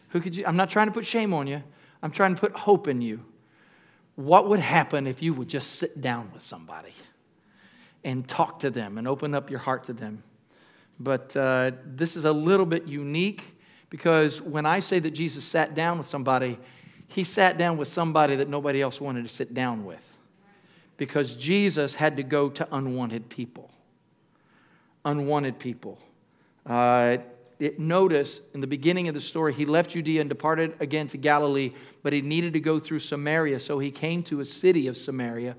Who 0.10 0.22
could 0.22 0.36
you? 0.36 0.46
I'm 0.46 0.58
not 0.58 0.70
trying 0.70 0.90
to 0.90 0.94
put 0.94 1.08
shame 1.08 1.34
on 1.34 1.48
you. 1.48 1.64
I'm 2.04 2.12
trying 2.12 2.36
to 2.36 2.40
put 2.40 2.52
hope 2.52 2.88
in 2.88 3.02
you. 3.02 3.20
What 4.14 4.48
would 4.48 4.60
happen 4.60 5.08
if 5.08 5.24
you 5.24 5.34
would 5.34 5.48
just 5.48 5.78
sit 5.78 6.02
down 6.02 6.30
with 6.36 6.44
somebody? 6.44 6.94
And 8.08 8.26
talk 8.26 8.58
to 8.60 8.70
them 8.70 8.98
and 8.98 9.06
open 9.06 9.36
up 9.36 9.50
your 9.50 9.60
heart 9.60 9.84
to 9.84 9.91
them. 9.91 10.24
But 10.98 11.36
uh, 11.36 11.72
this 11.86 12.15
is 12.15 12.24
a 12.24 12.32
little 12.32 12.65
bit 12.65 12.88
unique 12.88 13.43
because 13.89 14.41
when 14.41 14.65
I 14.65 14.80
say 14.80 15.00
that 15.00 15.12
Jesus 15.12 15.43
sat 15.43 15.76
down 15.76 15.98
with 15.98 16.08
somebody, 16.08 16.58
he 17.10 17.26
sat 17.26 17.58
down 17.58 17.76
with 17.76 17.89
somebody 17.89 18.38
that 18.38 18.48
nobody 18.48 18.82
else 18.82 19.02
wanted 19.02 19.24
to 19.24 19.30
sit 19.30 19.54
down 19.54 19.84
with 19.84 20.02
because 20.96 21.36
Jesus 21.36 21.93
had 21.93 22.15
to 22.15 22.24
go 22.24 22.50
to 22.50 22.65
unwanted 22.72 23.28
people. 23.28 23.70
Unwanted 25.04 25.60
people. 25.60 26.00
Uh, 26.65 27.17
it, 27.60 27.78
notice 27.78 28.39
in 28.54 28.62
the 28.62 28.67
beginning 28.67 29.10
of 29.10 29.15
the 29.15 29.22
story, 29.22 29.54
he 29.54 29.65
left 29.65 29.91
Judea 29.91 30.22
and 30.22 30.30
departed 30.30 30.76
again 30.80 31.10
to 31.10 31.17
Galilee, 31.17 31.74
but 32.04 32.13
he 32.13 32.22
needed 32.22 32.54
to 32.54 32.62
go 32.62 32.80
through 32.80 33.00
Samaria. 33.00 33.60
So 33.60 33.80
he 33.80 33.91
came 33.91 34.24
to 34.24 34.39
a 34.39 34.46
city 34.46 34.88
of 34.88 34.96
Samaria 34.96 35.58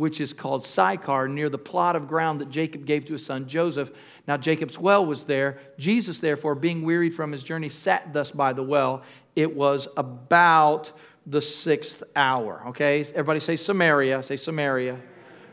which 0.00 0.18
is 0.18 0.32
called 0.32 0.64
Sychar, 0.64 1.28
near 1.28 1.50
the 1.50 1.58
plot 1.58 1.94
of 1.94 2.08
ground 2.08 2.40
that 2.40 2.48
Jacob 2.48 2.86
gave 2.86 3.04
to 3.04 3.12
his 3.12 3.26
son 3.26 3.46
Joseph. 3.46 3.90
Now 4.26 4.38
Jacob's 4.38 4.78
well 4.78 5.04
was 5.04 5.24
there. 5.24 5.58
Jesus, 5.76 6.20
therefore, 6.20 6.54
being 6.54 6.82
wearied 6.82 7.14
from 7.14 7.30
his 7.30 7.42
journey, 7.42 7.68
sat 7.68 8.10
thus 8.14 8.30
by 8.30 8.54
the 8.54 8.62
well. 8.62 9.02
It 9.36 9.54
was 9.54 9.88
about 9.98 10.90
the 11.26 11.42
sixth 11.42 12.02
hour. 12.16 12.62
Okay? 12.68 13.02
Everybody 13.10 13.40
say 13.40 13.56
Samaria. 13.56 14.22
Say 14.22 14.36
Samaria. 14.36 14.98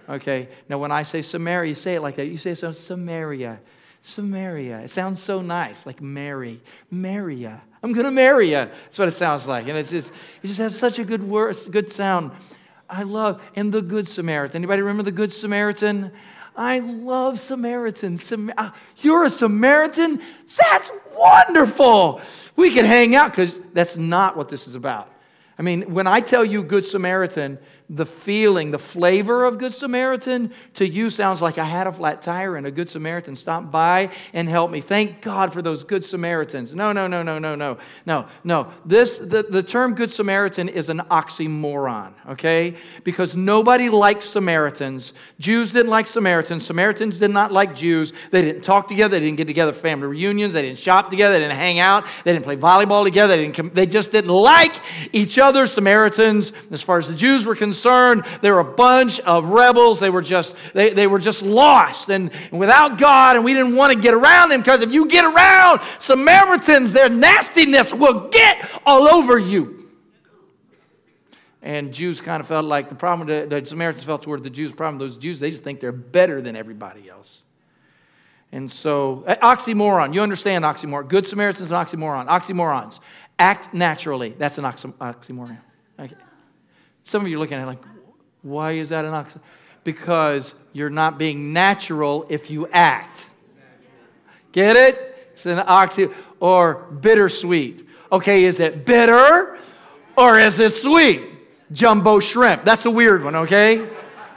Okay. 0.08 0.48
Now, 0.70 0.78
when 0.78 0.94
I 0.94 1.04
say 1.04 1.22
Samaria, 1.22 1.68
you 1.68 1.76
say 1.76 1.96
it 1.96 2.02
like 2.02 2.16
that. 2.16 2.28
You 2.28 2.38
say 2.38 2.56
so 2.56 2.72
Samaria. 2.72 3.60
Samaria. 4.02 4.80
It 4.80 4.92
sounds 4.92 5.22
so 5.22 5.42
nice, 5.42 5.86
like 5.86 6.02
Mary. 6.02 6.62
Maria. 6.90 7.62
I'm 7.84 7.92
going 7.92 8.06
to 8.06 8.12
marry 8.12 8.52
you. 8.52 8.54
That's 8.54 8.98
what 8.98 9.10
it 9.10 9.16
sounds 9.16 9.46
like. 9.46 9.68
And 9.68 9.78
it's 9.78 9.90
just, 9.90 10.10
it 10.42 10.48
just 10.48 10.60
has 10.60 10.80
such 10.80 11.00
a 11.00 11.04
good 11.04 11.22
word, 11.22 11.58
good 11.70 11.92
sound. 11.92 12.32
I 12.90 13.04
love, 13.04 13.42
and 13.56 13.74
the 13.74 13.82
Good 13.82 14.08
Samaritan. 14.08 14.58
Anybody 14.58 14.82
remember 14.82 15.04
the 15.04 15.12
Good 15.12 15.34
Samaritan? 15.34 16.12
I 16.56 16.80
love 16.80 17.40
Samaritans. 17.40 18.24
Sam- 18.24 18.54
uh, 18.58 18.72
you're 18.98 19.26
a 19.26 19.30
Samaritan? 19.30 20.22
That's 20.58 20.92
wonderful. 21.16 22.22
We 22.56 22.72
can 22.72 22.86
hang 22.86 23.16
out 23.16 23.32
because 23.32 23.60
that's 23.74 23.96
not 23.98 24.36
what 24.36 24.50
this 24.50 24.68
is 24.68 24.76
about. 24.76 25.12
I 25.60 25.64
mean, 25.64 25.94
when 25.94 26.08
I 26.08 26.20
tell 26.20 26.46
you 26.46 26.64
Good 26.64 26.86
Samaritan, 26.86 27.60
the 27.90 28.06
feeling, 28.06 28.70
the 28.70 28.80
flavor 28.80 29.46
of 29.46 29.58
Good 29.58 29.74
Samaritan 29.74 30.52
to 30.74 30.86
you 30.86 31.10
sounds 31.10 31.42
like 31.42 31.58
I 31.58 31.64
had 31.64 31.88
a 31.88 31.94
flat 31.94 32.22
tire 32.22 32.58
and 32.58 32.68
a 32.68 32.72
Good 32.72 32.90
Samaritan 32.90 33.34
stopped 33.34 33.72
by 33.72 34.12
and 34.34 34.50
helped 34.50 34.74
me. 34.74 34.82
Thank 34.82 35.22
God 35.22 35.54
for 35.54 35.62
those 35.62 35.86
Good 35.86 36.04
Samaritans. 36.04 36.76
No, 36.76 36.92
no, 36.92 37.08
no, 37.08 37.24
no, 37.24 37.40
no, 37.40 37.56
no, 37.56 37.78
no, 38.06 38.28
no. 38.44 38.74
This, 38.86 39.20
the, 39.20 39.46
the 39.50 39.64
term 39.64 39.96
Good 39.96 40.12
Samaritan 40.12 40.68
is 40.68 40.90
an 40.90 41.00
oxymoron, 41.10 42.12
okay? 42.28 42.76
Because 43.06 43.38
nobody 43.38 43.88
likes 43.88 44.26
Samaritans. 44.26 45.14
Jews 45.40 45.72
didn't 45.72 45.90
like 45.90 46.08
Samaritans. 46.08 46.66
Samaritans 46.66 47.20
did 47.20 47.32
not 47.32 47.54
like 47.54 47.74
Jews. 47.74 48.12
They 48.32 48.42
didn't 48.42 48.64
talk 48.64 48.90
together. 48.90 49.18
They 49.18 49.26
didn't 49.26 49.38
get 49.38 49.48
together 49.48 49.72
for 49.72 49.80
family 49.80 50.08
reunions. 50.08 50.52
They 50.52 50.62
didn't 50.62 50.80
shop 50.80 51.10
together. 51.10 51.36
They 51.36 51.40
didn't 51.40 51.56
hang 51.56 51.80
out. 51.80 52.06
They 52.26 52.34
didn't 52.34 52.44
play 52.44 52.58
volleyball 52.58 53.06
together. 53.06 53.38
They, 53.38 53.50
didn't, 53.50 53.74
they 53.74 53.86
just 53.86 54.12
didn't 54.12 54.32
like 54.32 54.76
each 55.14 55.40
other, 55.40 55.68
Samaritans, 55.68 56.52
as 56.70 56.82
far 56.82 56.98
as 56.98 57.08
the 57.08 57.16
Jews 57.16 57.46
were 57.46 57.56
concerned 57.56 57.77
concerned. 57.78 58.26
They 58.42 58.52
were 58.52 58.60
a 58.60 58.64
bunch 58.64 59.20
of 59.22 59.50
rebels. 59.50 60.00
They 60.00 60.10
were 60.10 60.22
just, 60.22 60.56
they, 60.74 60.90
they 60.90 61.08
were 61.08 61.20
just 61.20 61.42
lost 61.42 62.10
and, 62.10 62.32
and 62.52 62.60
without 62.60 62.98
God, 62.98 63.36
and 63.36 63.46
we 63.46 63.54
didn't 63.54 63.76
want 63.76 63.94
to 63.94 64.00
get 64.00 64.14
around 64.14 64.50
them 64.50 64.62
because 64.62 64.82
if 64.82 64.92
you 64.92 65.08
get 65.08 65.26
around 65.26 65.82
Samaritans, 66.00 66.92
their 66.92 67.10
nastiness 67.10 67.94
will 67.94 68.30
get 68.30 68.68
all 68.86 69.08
over 69.08 69.38
you. 69.38 69.90
And 71.62 71.94
Jews 71.94 72.22
kind 72.22 72.40
of 72.42 72.48
felt 72.48 72.66
like 72.66 72.90
the 72.90 72.96
problem, 72.96 73.28
that 73.28 73.50
the 73.50 73.66
Samaritans 73.66 74.06
felt 74.06 74.24
toward 74.24 74.44
the 74.44 74.50
Jews, 74.50 74.72
the 74.72 74.78
problem 74.78 74.98
those 74.98 75.18
Jews, 75.18 75.40
they 75.40 75.52
just 75.52 75.64
think 75.64 75.80
they're 75.80 75.92
better 75.92 76.42
than 76.42 76.56
everybody 76.56 77.10
else. 77.10 77.42
And 78.54 78.72
so, 78.72 79.26
uh, 79.28 79.36
oxymoron, 79.36 80.14
you 80.14 80.22
understand 80.22 80.64
oxymoron. 80.64 81.10
Good 81.10 81.28
Samaritans 81.28 81.70
and 81.70 81.78
oxymoron. 81.78 82.28
Oxymorons. 82.28 83.00
Act 83.38 83.74
naturally. 83.74 84.34
That's 84.38 84.58
an 84.58 84.64
oxymoron. 84.64 85.58
Okay. 86.00 86.16
Some 87.08 87.22
of 87.22 87.30
you 87.30 87.38
are 87.38 87.40
looking 87.40 87.58
at 87.58 87.64
it 87.64 87.68
like, 87.68 87.82
why 88.42 88.74
is 88.74 88.90
that 88.90 89.06
an 89.06 89.14
oxymoron? 89.14 89.40
Because 89.86 90.54
you're 90.74 90.90
not 90.90 91.18
being 91.18 91.54
natural 91.54 92.26
if 92.28 92.52
you 92.52 92.68
act. 92.74 93.26
Get 94.52 94.76
it? 94.76 95.30
It's 95.32 95.46
an 95.46 95.64
oxy 95.66 96.10
or 96.42 96.90
bittersweet. 97.00 97.88
Okay, 98.12 98.44
is 98.44 98.60
it 98.60 98.86
bitter 98.86 99.58
or 100.18 100.38
is 100.38 100.60
it 100.60 100.74
sweet? 100.74 101.30
Jumbo 101.72 102.20
shrimp. 102.20 102.66
That's 102.66 102.84
a 102.84 102.92
weird 102.92 103.24
one, 103.24 103.38
okay? 103.38 103.88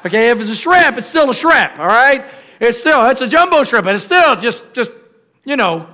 Okay, 0.06 0.30
if 0.30 0.38
it's 0.38 0.50
a 0.50 0.54
shrimp, 0.54 0.96
it's 0.96 1.08
still 1.08 1.28
a 1.28 1.34
shrimp, 1.34 1.76
all 1.80 1.88
right? 1.88 2.24
It's 2.60 2.78
still, 2.78 3.04
it's 3.08 3.20
a 3.20 3.26
jumbo 3.26 3.64
shrimp, 3.64 3.84
but 3.84 3.96
it's 3.96 4.04
still 4.04 4.36
just, 4.36 4.62
just, 4.74 4.92
you 5.44 5.56
know, 5.56 5.88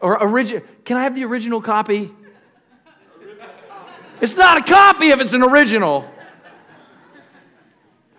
or 0.00 0.18
original. 0.20 0.62
Can 0.84 0.98
I 0.98 1.02
have 1.02 1.16
the 1.16 1.24
original 1.24 1.60
copy? 1.60 2.14
It's 4.20 4.36
not 4.36 4.58
a 4.58 4.62
copy 4.62 5.08
if 5.08 5.20
it's 5.20 5.32
an 5.32 5.42
original. 5.42 6.08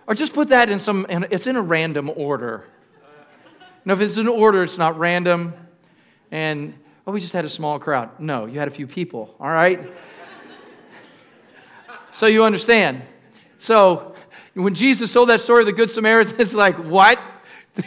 Or 0.06 0.14
just 0.14 0.32
put 0.32 0.48
that 0.48 0.68
in 0.68 0.80
some, 0.80 1.06
it's 1.08 1.46
in 1.46 1.56
a 1.56 1.62
random 1.62 2.10
order. 2.16 2.64
Now, 3.84 3.94
if 3.94 4.00
it's 4.00 4.16
in 4.16 4.28
order, 4.28 4.62
it's 4.62 4.78
not 4.78 4.98
random. 4.98 5.54
And, 6.30 6.74
oh, 7.06 7.12
we 7.12 7.20
just 7.20 7.32
had 7.32 7.44
a 7.44 7.48
small 7.48 7.78
crowd. 7.78 8.10
No, 8.18 8.46
you 8.46 8.58
had 8.58 8.68
a 8.68 8.72
few 8.72 8.86
people, 8.86 9.34
all 9.38 9.50
right? 9.50 9.92
so 12.12 12.26
you 12.26 12.44
understand. 12.44 13.02
So 13.58 14.14
when 14.54 14.74
Jesus 14.74 15.12
told 15.12 15.28
that 15.28 15.40
story 15.40 15.60
of 15.60 15.66
the 15.66 15.72
Good 15.72 15.90
Samaritan, 15.90 16.34
it's 16.38 16.54
like, 16.54 16.76
what? 16.76 17.18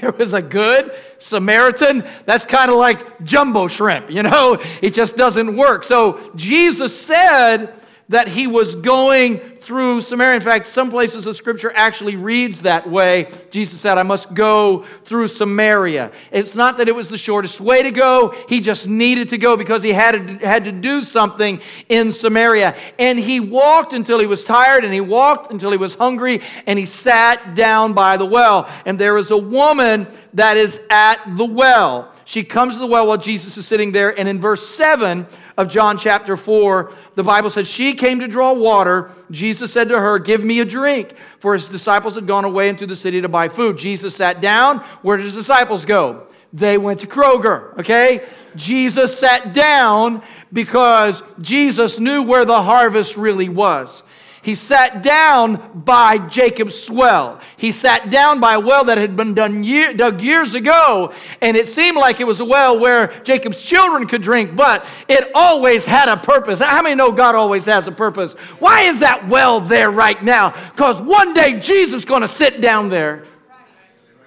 There 0.01 0.11
was 0.13 0.33
a 0.33 0.41
good 0.41 0.95
Samaritan. 1.19 2.03
That's 2.25 2.43
kind 2.43 2.71
of 2.71 2.77
like 2.77 3.23
jumbo 3.23 3.67
shrimp, 3.67 4.09
you 4.09 4.23
know? 4.23 4.59
It 4.81 4.95
just 4.95 5.15
doesn't 5.15 5.55
work. 5.55 5.83
So 5.83 6.31
Jesus 6.35 6.99
said, 6.99 7.79
that 8.09 8.27
he 8.27 8.45
was 8.45 8.75
going 8.75 9.39
through 9.65 9.99
Samaria. 9.99 10.35
In 10.35 10.41
fact, 10.41 10.67
some 10.67 10.91
places 10.91 11.25
of 11.25 11.35
Scripture 11.35 11.71
actually 11.73 12.15
reads 12.15 12.61
that 12.61 12.87
way. 12.87 13.31
Jesus 13.49 13.79
said, 13.79 13.97
I 13.97 14.03
must 14.03 14.35
go 14.35 14.85
through 15.05 15.27
Samaria. 15.27 16.11
It's 16.31 16.53
not 16.53 16.77
that 16.77 16.87
it 16.87 16.93
was 16.93 17.09
the 17.09 17.17
shortest 17.17 17.59
way 17.59 17.81
to 17.81 17.89
go, 17.89 18.35
he 18.47 18.61
just 18.61 18.87
needed 18.87 19.29
to 19.29 19.39
go 19.39 19.57
because 19.57 19.81
he 19.81 19.91
had 19.91 20.11
to, 20.11 20.47
had 20.47 20.65
to 20.65 20.71
do 20.71 21.01
something 21.01 21.59
in 21.89 22.11
Samaria. 22.11 22.77
And 22.99 23.17
he 23.17 23.39
walked 23.39 23.93
until 23.93 24.19
he 24.19 24.27
was 24.27 24.43
tired, 24.43 24.85
and 24.85 24.93
he 24.93 25.01
walked 25.01 25.51
until 25.51 25.71
he 25.71 25.77
was 25.77 25.95
hungry, 25.95 26.41
and 26.67 26.77
he 26.77 26.85
sat 26.85 27.55
down 27.55 27.93
by 27.93 28.17
the 28.17 28.25
well. 28.25 28.69
And 28.85 28.99
there 28.99 29.17
is 29.17 29.31
a 29.31 29.37
woman 29.37 30.05
that 30.35 30.57
is 30.57 30.79
at 30.91 31.37
the 31.37 31.45
well. 31.45 32.13
She 32.25 32.43
comes 32.43 32.75
to 32.75 32.79
the 32.79 32.87
well 32.87 33.07
while 33.07 33.17
Jesus 33.17 33.57
is 33.57 33.65
sitting 33.65 33.91
there, 33.91 34.17
and 34.17 34.29
in 34.29 34.39
verse 34.39 34.67
7, 34.67 35.25
of 35.57 35.69
John 35.69 35.97
chapter 35.97 36.35
4, 36.35 36.91
the 37.15 37.23
Bible 37.23 37.49
says, 37.49 37.67
She 37.67 37.93
came 37.93 38.19
to 38.19 38.27
draw 38.27 38.51
water. 38.53 39.11
Jesus 39.31 39.71
said 39.71 39.89
to 39.89 39.99
her, 39.99 40.19
Give 40.19 40.43
me 40.43 40.59
a 40.59 40.65
drink. 40.65 41.15
For 41.39 41.53
his 41.53 41.67
disciples 41.67 42.15
had 42.15 42.27
gone 42.27 42.45
away 42.45 42.69
into 42.69 42.85
the 42.85 42.95
city 42.95 43.21
to 43.21 43.29
buy 43.29 43.47
food. 43.47 43.77
Jesus 43.77 44.15
sat 44.15 44.41
down. 44.41 44.79
Where 45.01 45.17
did 45.17 45.23
his 45.23 45.35
disciples 45.35 45.85
go? 45.85 46.27
They 46.51 46.77
went 46.77 47.01
to 47.01 47.07
Kroger, 47.07 47.77
okay? 47.79 48.25
Jesus 48.55 49.17
sat 49.17 49.53
down 49.53 50.23
because 50.53 51.21
Jesus 51.41 51.99
knew 51.99 52.23
where 52.23 52.45
the 52.45 52.61
harvest 52.61 53.17
really 53.17 53.49
was. 53.49 54.03
He 54.45 54.53
sat 54.53 55.01
down 55.01 55.71
by 55.73 56.19
Jacob's 56.19 56.87
well. 56.87 57.39
He 57.57 57.71
sat 57.71 58.11
down 58.11 58.39
by 58.39 58.53
a 58.53 58.59
well 58.59 58.83
that 58.83 58.99
had 58.99 59.17
been 59.17 59.33
done 59.33 59.63
year, 59.63 59.91
dug 59.91 60.21
years 60.21 60.53
ago, 60.53 61.15
and 61.41 61.57
it 61.57 61.67
seemed 61.67 61.97
like 61.97 62.19
it 62.19 62.25
was 62.25 62.41
a 62.41 62.45
well 62.45 62.77
where 62.77 63.07
Jacob's 63.23 63.63
children 63.63 64.07
could 64.07 64.21
drink, 64.21 64.55
but 64.55 64.85
it 65.07 65.31
always 65.33 65.83
had 65.83 66.09
a 66.09 66.17
purpose. 66.17 66.59
How 66.59 66.83
many 66.83 66.93
know 66.93 67.11
God 67.11 67.33
always 67.33 67.65
has 67.65 67.87
a 67.87 67.91
purpose? 67.91 68.33
Why 68.59 68.81
is 68.81 68.99
that 68.99 69.27
well 69.27 69.59
there 69.59 69.89
right 69.89 70.23
now? 70.23 70.51
Because 70.69 71.01
one 71.01 71.33
day 71.33 71.59
Jesus 71.59 72.01
is 72.01 72.05
going 72.05 72.21
to 72.21 72.27
sit 72.27 72.61
down 72.61 72.87
there. 72.87 73.25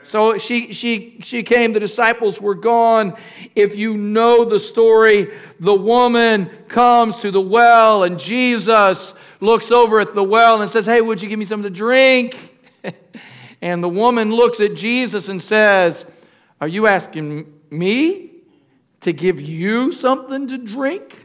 So 0.09 0.39
she, 0.39 0.73
she, 0.73 1.19
she 1.23 1.43
came, 1.43 1.75
the 1.75 1.81
disciples 1.81 2.41
were 2.41 2.55
gone. 2.55 3.15
If 3.55 3.77
you 3.77 3.95
know 3.95 4.43
the 4.43 4.59
story, 4.59 5.35
the 5.61 5.75
woman 5.75 6.49
comes 6.67 7.19
to 7.21 7.31
the 7.31 7.43
well, 7.43 8.05
and 8.05 8.19
Jesus 8.19 9.13
looks 9.41 9.71
over 9.71 10.01
at 10.01 10.15
the 10.15 10.25
well 10.25 10.63
and 10.63 10.71
says, 10.71 10.87
Hey, 10.87 11.03
would 11.03 11.21
you 11.21 11.29
give 11.29 11.39
me 11.39 11.45
something 11.45 11.71
to 11.71 11.77
drink? 11.77 12.39
and 13.61 13.85
the 13.85 13.89
woman 13.89 14.33
looks 14.33 14.61
at 14.61 14.75
Jesus 14.75 15.29
and 15.29 15.43
says, 15.43 16.07
Are 16.63 16.69
you 16.69 16.87
asking 16.87 17.53
me 17.69 18.31
to 19.03 19.13
give 19.13 19.39
you 19.39 19.93
something 19.93 20.49
to 20.49 20.57
drink? 20.57 21.17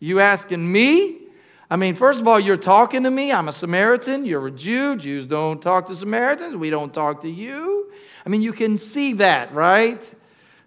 You 0.00 0.20
asking 0.20 0.72
me? 0.72 1.27
I 1.70 1.76
mean, 1.76 1.94
first 1.94 2.20
of 2.20 2.26
all, 2.26 2.40
you're 2.40 2.56
talking 2.56 3.02
to 3.02 3.10
me. 3.10 3.30
I'm 3.30 3.48
a 3.48 3.52
Samaritan. 3.52 4.24
You're 4.24 4.46
a 4.46 4.50
Jew. 4.50 4.96
Jews 4.96 5.26
don't 5.26 5.60
talk 5.60 5.86
to 5.88 5.96
Samaritans. 5.96 6.56
We 6.56 6.70
don't 6.70 6.92
talk 6.92 7.20
to 7.22 7.30
you. 7.30 7.92
I 8.24 8.28
mean, 8.30 8.40
you 8.40 8.52
can 8.52 8.78
see 8.78 9.12
that, 9.14 9.52
right? 9.52 10.02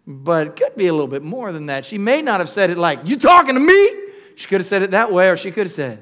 But 0.06 0.48
it 0.48 0.56
could 0.56 0.76
be 0.76 0.88
a 0.88 0.92
little 0.92 1.08
bit 1.08 1.24
more 1.24 1.52
than 1.52 1.68
that. 1.68 1.86
She 1.86 1.98
may 1.98 2.22
not 2.22 2.40
have 2.40 2.50
said 2.50 2.70
it 2.70 2.78
like, 2.78 3.00
You 3.06 3.18
talking 3.18 3.56
to 3.56 3.60
me? 3.60 4.02
She 4.36 4.48
could 4.48 4.62
have 4.62 4.68
said 4.68 4.82
it 4.82 4.92
that 4.92 5.12
way, 5.12 5.30
or 5.30 5.38
she 5.38 5.52
could 5.52 5.68
have 5.68 5.76
said, 5.76 6.02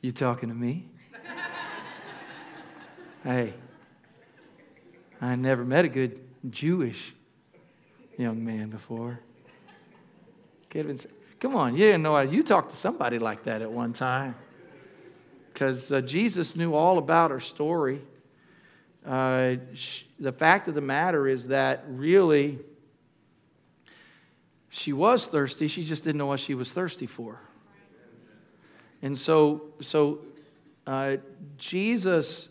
you 0.00 0.12
talking 0.12 0.48
to 0.50 0.54
me? 0.54 0.88
hey, 3.24 3.54
I 5.20 5.34
never 5.34 5.64
met 5.64 5.84
a 5.84 5.88
good 5.88 6.20
Jewish 6.50 7.12
young 8.16 8.44
man 8.44 8.70
before. 8.70 9.18
Come 11.40 11.54
on, 11.54 11.74
you 11.74 11.84
didn't 11.84 12.02
know 12.02 12.18
you 12.20 12.42
talked 12.42 12.70
to 12.70 12.76
somebody 12.76 13.18
like 13.18 13.44
that 13.44 13.62
at 13.62 13.70
one 13.70 13.92
time. 13.92 14.34
Because 15.52 15.90
uh, 15.92 16.00
Jesus 16.00 16.56
knew 16.56 16.74
all 16.74 16.98
about 16.98 17.30
her 17.30 17.40
story. 17.40 18.00
Uh, 19.04 19.56
the 20.18 20.32
fact 20.32 20.68
of 20.68 20.74
the 20.74 20.80
matter 20.80 21.28
is 21.28 21.46
that 21.46 21.84
really 21.88 22.58
she 24.68 24.92
was 24.92 25.26
thirsty, 25.26 25.68
she 25.68 25.84
just 25.84 26.04
didn't 26.04 26.18
know 26.18 26.26
what 26.26 26.40
she 26.40 26.54
was 26.54 26.72
thirsty 26.72 27.06
for. 27.06 27.40
And 29.02 29.18
so, 29.18 29.62
so 29.80 30.20
uh, 30.86 31.16
Jesus 31.58 32.48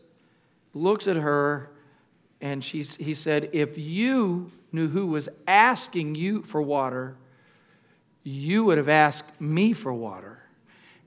looks 0.73 1.07
at 1.07 1.15
her 1.15 1.71
and 2.41 2.63
she's, 2.63 2.95
he 2.95 3.13
said, 3.13 3.49
If 3.53 3.77
you 3.77 4.51
knew 4.71 4.87
who 4.87 5.07
was 5.07 5.29
asking 5.47 6.15
you 6.15 6.41
for 6.43 6.61
water, 6.61 7.17
you 8.25 8.65
would 8.65 8.77
have 8.77 8.89
asked 8.89 9.39
me 9.39 9.71
for 9.71 9.93
water. 9.93 10.39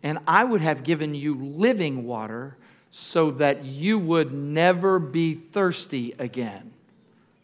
And 0.02 0.20
I 0.26 0.44
would 0.44 0.61
have 0.61 0.85
given 0.85 1.14
you 1.14 1.35
living 1.35 2.07
water 2.07 2.57
so 2.90 3.33
that 3.33 3.64
you 3.64 3.98
would 3.98 4.33
never 4.33 4.98
be 4.98 5.35
thirsty 5.35 6.14
again. 6.18 6.72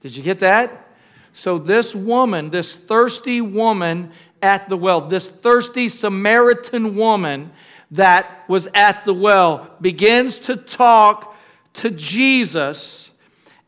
Did 0.01 0.17
you 0.17 0.23
get 0.23 0.39
that? 0.39 0.89
So, 1.33 1.59
this 1.59 1.95
woman, 1.95 2.49
this 2.51 2.77
thirsty 2.77 3.41
woman 3.41 4.13
at 4.41 4.69
the 4.69 4.77
well, 4.77 5.09
this 5.09 5.27
thirsty 5.27 5.89
Samaritan 5.89 6.95
woman, 6.95 7.51
that 7.91 8.49
was 8.49 8.69
at 8.75 9.05
the 9.05 9.15
well 9.15 9.71
begins 9.81 10.39
to 10.41 10.57
talk 10.57 11.37
to 11.75 11.91
Jesus 11.91 13.11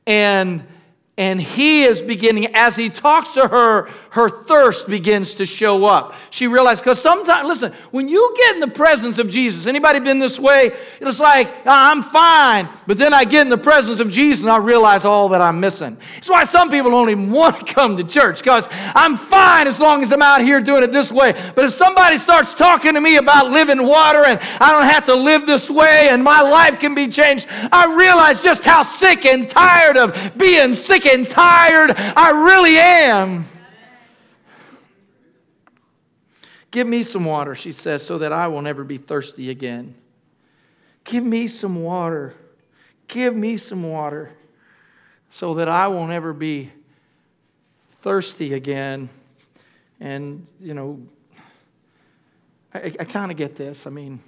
and 0.07 0.65
and 1.19 1.41
he 1.41 1.85
is 1.85 2.03
beginning, 2.03 2.55
as 2.55 2.77
he 2.77 2.91
talks 2.91 3.33
to 3.33 3.49
her, 3.49 3.89
her 4.11 4.45
thirst 4.45 4.87
begins 4.87 5.35
to 5.37 5.47
show 5.47 5.87
up. 5.87 6.15
She 6.29 6.47
realized, 6.47 6.83
because 6.83 7.01
sometimes, 7.01 7.49
listen, 7.49 7.73
when 7.91 8.07
you 8.07 8.35
get 8.37 8.55
in 8.55 8.61
the 8.61 8.69
presence 8.69 9.17
of 9.17 9.31
Jesus, 9.31 9.67
anybody 9.67 9.99
been 9.99 10.19
this 10.19 10.39
way? 10.39 10.73
It's 11.01 11.19
like, 11.19 11.49
ah, 11.65 11.91
I'm 11.91 12.03
fine, 12.03 12.69
but 12.87 12.99
then 12.99 13.15
I 13.15 13.25
get 13.25 13.43
in 13.43 13.49
the 13.49 13.57
presence 13.57 13.99
of 13.99 14.11
Jesus 14.11 14.43
and 14.43 14.51
I 14.51 14.59
realize 14.59 15.07
all 15.07 15.31
that 15.31 15.41
I'm 15.41 15.59
missing. 15.59 15.97
It's 16.19 16.29
why 16.29 16.45
some 16.45 16.69
people 16.69 16.91
don't 16.91 17.09
even 17.09 17.31
want 17.31 17.67
to 17.67 17.75
come 17.75 17.97
to 17.97 18.05
church, 18.05 18.41
because 18.41 18.69
I'm 18.71 19.17
fine 19.17 19.67
as 19.67 19.81
long 19.81 20.03
as 20.03 20.13
I'm 20.13 20.21
out 20.21 20.43
here 20.43 20.61
doing 20.61 20.83
it 20.83 20.93
this 20.93 21.11
way. 21.11 21.33
But 21.55 21.65
if 21.65 21.73
somebody 21.73 22.19
starts 22.19 22.53
talking 22.53 22.93
to 22.93 23.01
me 23.01 23.17
about 23.17 23.51
living 23.51 23.83
water 23.83 24.27
and 24.27 24.39
I 24.61 24.71
don't 24.71 24.91
have 24.91 25.07
to 25.07 25.15
live 25.15 25.47
this 25.47 25.71
way 25.71 26.11
and 26.11 26.23
my 26.23 26.43
life 26.43 26.79
can 26.79 26.95
be 26.95 27.09
changed, 27.09 27.47
I 27.51 27.95
realize 27.95 28.43
just 28.43 28.65
how 28.65 28.83
sick 28.83 29.25
and 29.25 29.49
tired 29.49 29.97
of 29.97 30.37
being 30.37 30.75
sick 30.75 31.06
and 31.11 31.29
tired. 31.29 31.93
I 31.97 32.31
really 32.31 32.79
am. 32.79 33.49
Give 36.71 36.87
me 36.87 37.03
some 37.03 37.25
water, 37.25 37.55
she 37.55 37.73
says, 37.73 38.05
so 38.05 38.19
that 38.19 38.33
I 38.33 38.49
will 38.49 38.63
never 38.63 38.85
be 38.85 38.99
thirsty 38.99 39.51
again. 39.51 39.95
Give 41.05 41.25
me 41.25 41.47
some 41.49 41.83
water. 41.83 42.35
Give 43.09 43.35
me 43.35 43.57
some 43.57 43.83
water 43.83 44.33
so 45.31 45.55
that 45.55 45.69
I 45.69 45.89
won't 45.89 46.13
ever 46.13 46.33
be 46.33 46.71
thirsty 48.03 48.55
again. 48.55 49.09
And, 50.01 50.47
you 50.61 50.75
know, 50.75 51.01
I, 52.75 52.93
I 53.01 53.05
kind 53.05 53.31
of 53.31 53.37
get 53.37 53.57
this. 53.57 53.87
I 53.87 53.91
mean, 53.91 54.21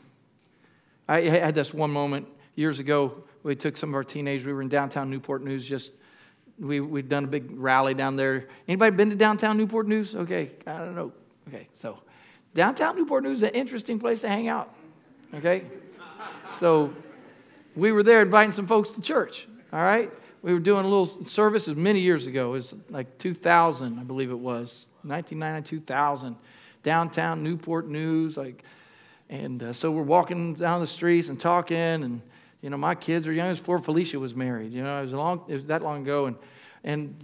I 1.08 1.20
had 1.22 1.54
this 1.54 1.74
one 1.74 1.90
moment 1.90 2.26
years 2.54 2.78
ago. 2.78 3.24
We 3.42 3.56
took 3.56 3.76
some 3.76 3.90
of 3.90 3.94
our 3.94 4.04
teenagers. 4.04 4.46
We 4.46 4.52
were 4.52 4.62
in 4.62 4.68
downtown 4.68 5.10
Newport 5.10 5.42
News. 5.42 5.66
Just 5.66 5.90
we 6.58 6.80
we'd 6.80 7.08
done 7.08 7.24
a 7.24 7.28
big 7.28 7.50
rally 7.52 7.94
down 7.94 8.16
there. 8.16 8.48
Anybody 8.66 8.96
been 8.96 9.10
to 9.10 9.16
downtown 9.16 9.56
Newport 9.56 9.86
News? 9.86 10.14
Okay, 10.14 10.50
I 10.66 10.78
don't 10.78 10.94
know. 10.94 11.12
Okay, 11.48 11.68
so 11.74 11.98
downtown 12.54 12.96
Newport 12.96 13.24
News 13.24 13.38
is 13.38 13.42
an 13.44 13.50
interesting 13.50 13.98
place 13.98 14.20
to 14.22 14.28
hang 14.28 14.48
out. 14.48 14.74
Okay, 15.34 15.64
so 16.58 16.92
we 17.76 17.92
were 17.92 18.02
there 18.02 18.22
inviting 18.22 18.52
some 18.52 18.66
folks 18.66 18.90
to 18.90 19.00
church. 19.00 19.46
All 19.72 19.82
right, 19.82 20.10
we 20.42 20.52
were 20.52 20.58
doing 20.58 20.84
a 20.84 20.88
little 20.88 21.24
service 21.24 21.68
many 21.68 22.00
years 22.00 22.26
ago. 22.26 22.48
It 22.48 22.52
was 22.52 22.74
like 22.90 23.18
2000, 23.18 23.98
I 23.98 24.02
believe 24.02 24.30
it 24.30 24.38
was 24.38 24.86
1999, 25.02 25.62
2000 25.62 26.36
downtown 26.82 27.42
Newport 27.42 27.88
News. 27.88 28.36
Like, 28.36 28.62
and 29.28 29.62
uh, 29.62 29.72
so 29.72 29.90
we're 29.90 30.02
walking 30.02 30.54
down 30.54 30.80
the 30.80 30.86
streets 30.86 31.28
and 31.28 31.38
talking, 31.38 31.76
and 31.76 32.22
you 32.62 32.70
know, 32.70 32.76
my 32.76 32.94
kids 32.94 33.26
are 33.26 33.32
young 33.32 33.48
as 33.48 33.58
before 33.58 33.78
Felicia 33.78 34.18
was 34.18 34.34
married. 34.34 34.72
You 34.72 34.82
know, 34.82 34.98
it 34.98 35.04
was 35.04 35.12
long, 35.12 35.44
it 35.48 35.54
was 35.54 35.66
that 35.66 35.82
long 35.82 36.02
ago, 36.02 36.26
and 36.26 36.36
and 36.84 37.22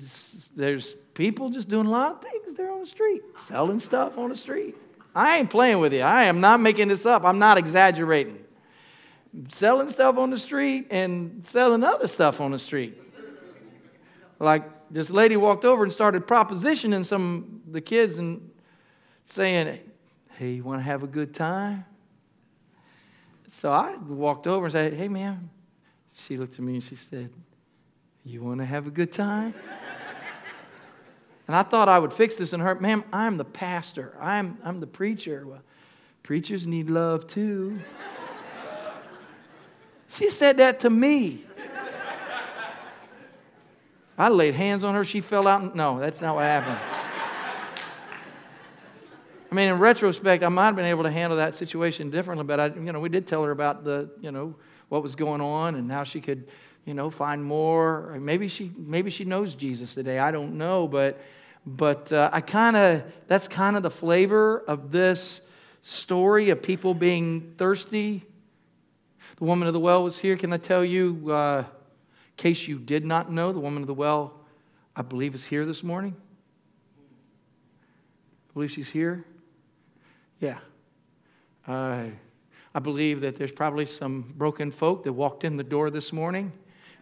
there's 0.56 0.94
people 1.14 1.48
just 1.50 1.68
doing 1.68 1.86
a 1.86 1.90
lot 1.90 2.12
of 2.12 2.22
things 2.22 2.56
there 2.56 2.70
on 2.70 2.80
the 2.80 2.86
street, 2.86 3.22
selling 3.48 3.80
stuff 3.80 4.18
on 4.18 4.30
the 4.30 4.36
street. 4.36 4.76
I 5.14 5.38
ain't 5.38 5.50
playing 5.50 5.78
with 5.78 5.92
you. 5.92 6.00
I 6.00 6.24
am 6.24 6.40
not 6.40 6.60
making 6.60 6.88
this 6.88 7.06
up. 7.06 7.24
I'm 7.24 7.38
not 7.38 7.56
exaggerating. 7.56 8.38
Selling 9.48 9.90
stuff 9.90 10.16
on 10.18 10.30
the 10.30 10.38
street 10.38 10.88
and 10.90 11.46
selling 11.46 11.84
other 11.84 12.08
stuff 12.08 12.40
on 12.40 12.50
the 12.50 12.58
street. 12.58 13.00
Like 14.40 14.64
this 14.90 15.10
lady 15.10 15.36
walked 15.36 15.64
over 15.64 15.84
and 15.84 15.92
started 15.92 16.26
propositioning 16.26 17.06
some 17.06 17.62
the 17.70 17.80
kids 17.80 18.18
and 18.18 18.50
saying, 19.26 19.78
Hey, 20.36 20.52
you 20.52 20.64
want 20.64 20.80
to 20.80 20.84
have 20.84 21.04
a 21.04 21.06
good 21.06 21.32
time? 21.32 21.84
So 23.60 23.70
I 23.70 23.96
walked 23.96 24.46
over 24.46 24.66
and 24.66 24.72
said, 24.72 24.94
Hey, 24.94 25.08
ma'am. 25.08 25.48
She 26.16 26.36
looked 26.36 26.54
at 26.54 26.60
me 26.60 26.74
and 26.74 26.82
she 26.82 26.96
said, 26.96 27.30
You 28.24 28.42
want 28.42 28.58
to 28.58 28.66
have 28.66 28.86
a 28.86 28.90
good 28.90 29.12
time? 29.12 29.54
and 31.46 31.56
I 31.56 31.62
thought 31.62 31.88
I 31.88 31.98
would 31.98 32.12
fix 32.12 32.34
this 32.34 32.52
in 32.52 32.60
her. 32.60 32.74
Ma'am, 32.74 33.04
I'm 33.12 33.36
the 33.36 33.44
pastor, 33.44 34.16
I'm, 34.20 34.58
I'm 34.64 34.80
the 34.80 34.86
preacher. 34.86 35.46
Well, 35.46 35.62
preachers 36.22 36.66
need 36.66 36.90
love 36.90 37.26
too. 37.26 37.78
she 40.08 40.30
said 40.30 40.56
that 40.58 40.80
to 40.80 40.90
me. 40.90 41.44
I 44.16 44.28
laid 44.28 44.54
hands 44.54 44.84
on 44.84 44.94
her. 44.94 45.04
She 45.04 45.20
fell 45.20 45.48
out. 45.48 45.60
And, 45.62 45.74
no, 45.74 45.98
that's 45.98 46.20
not 46.20 46.36
what 46.36 46.44
happened. 46.44 46.93
I 49.54 49.56
mean, 49.56 49.68
in 49.68 49.78
retrospect, 49.78 50.42
I 50.42 50.48
might 50.48 50.66
have 50.66 50.74
been 50.74 50.84
able 50.84 51.04
to 51.04 51.10
handle 51.12 51.38
that 51.38 51.54
situation 51.54 52.10
differently, 52.10 52.44
but 52.44 52.58
I, 52.58 52.66
you 52.74 52.90
know, 52.90 52.98
we 52.98 53.08
did 53.08 53.24
tell 53.24 53.44
her 53.44 53.52
about 53.52 53.84
the, 53.84 54.10
you 54.20 54.32
know, 54.32 54.56
what 54.88 55.00
was 55.00 55.14
going 55.14 55.40
on 55.40 55.76
and 55.76 55.88
how 55.92 56.02
she 56.02 56.20
could, 56.20 56.48
you 56.84 56.92
know, 56.92 57.08
find 57.08 57.44
more. 57.44 58.18
Maybe 58.20 58.48
she, 58.48 58.72
maybe 58.76 59.10
she 59.10 59.24
knows 59.24 59.54
Jesus 59.54 59.94
today. 59.94 60.18
I 60.18 60.32
don't 60.32 60.58
know, 60.58 60.88
but, 60.88 61.20
but 61.64 62.10
uh, 62.10 62.30
I 62.32 62.40
kind 62.40 62.74
of, 62.74 63.04
that's 63.28 63.46
kind 63.46 63.76
of 63.76 63.84
the 63.84 63.92
flavor 63.92 64.64
of 64.66 64.90
this 64.90 65.40
story 65.82 66.50
of 66.50 66.60
people 66.60 66.92
being 66.92 67.54
thirsty. 67.56 68.24
The 69.36 69.44
woman 69.44 69.68
of 69.68 69.72
the 69.72 69.78
well 69.78 70.02
was 70.02 70.18
here. 70.18 70.36
Can 70.36 70.52
I 70.52 70.56
tell 70.56 70.84
you, 70.84 71.30
uh, 71.30 71.58
in 71.60 71.66
case 72.36 72.66
you 72.66 72.80
did 72.80 73.06
not 73.06 73.30
know, 73.30 73.52
the 73.52 73.60
woman 73.60 73.84
of 73.84 73.86
the 73.86 73.94
well, 73.94 74.34
I 74.96 75.02
believe, 75.02 75.32
is 75.32 75.44
here 75.44 75.64
this 75.64 75.84
morning. 75.84 76.16
I 78.50 78.52
believe 78.54 78.72
she's 78.72 78.88
here. 78.90 79.24
Yeah. 80.44 80.58
Uh, 81.66 82.04
I 82.74 82.78
believe 82.78 83.22
that 83.22 83.38
there's 83.38 83.50
probably 83.50 83.86
some 83.86 84.34
broken 84.36 84.70
folk 84.70 85.02
that 85.04 85.12
walked 85.14 85.42
in 85.42 85.56
the 85.56 85.64
door 85.64 85.88
this 85.88 86.12
morning 86.12 86.52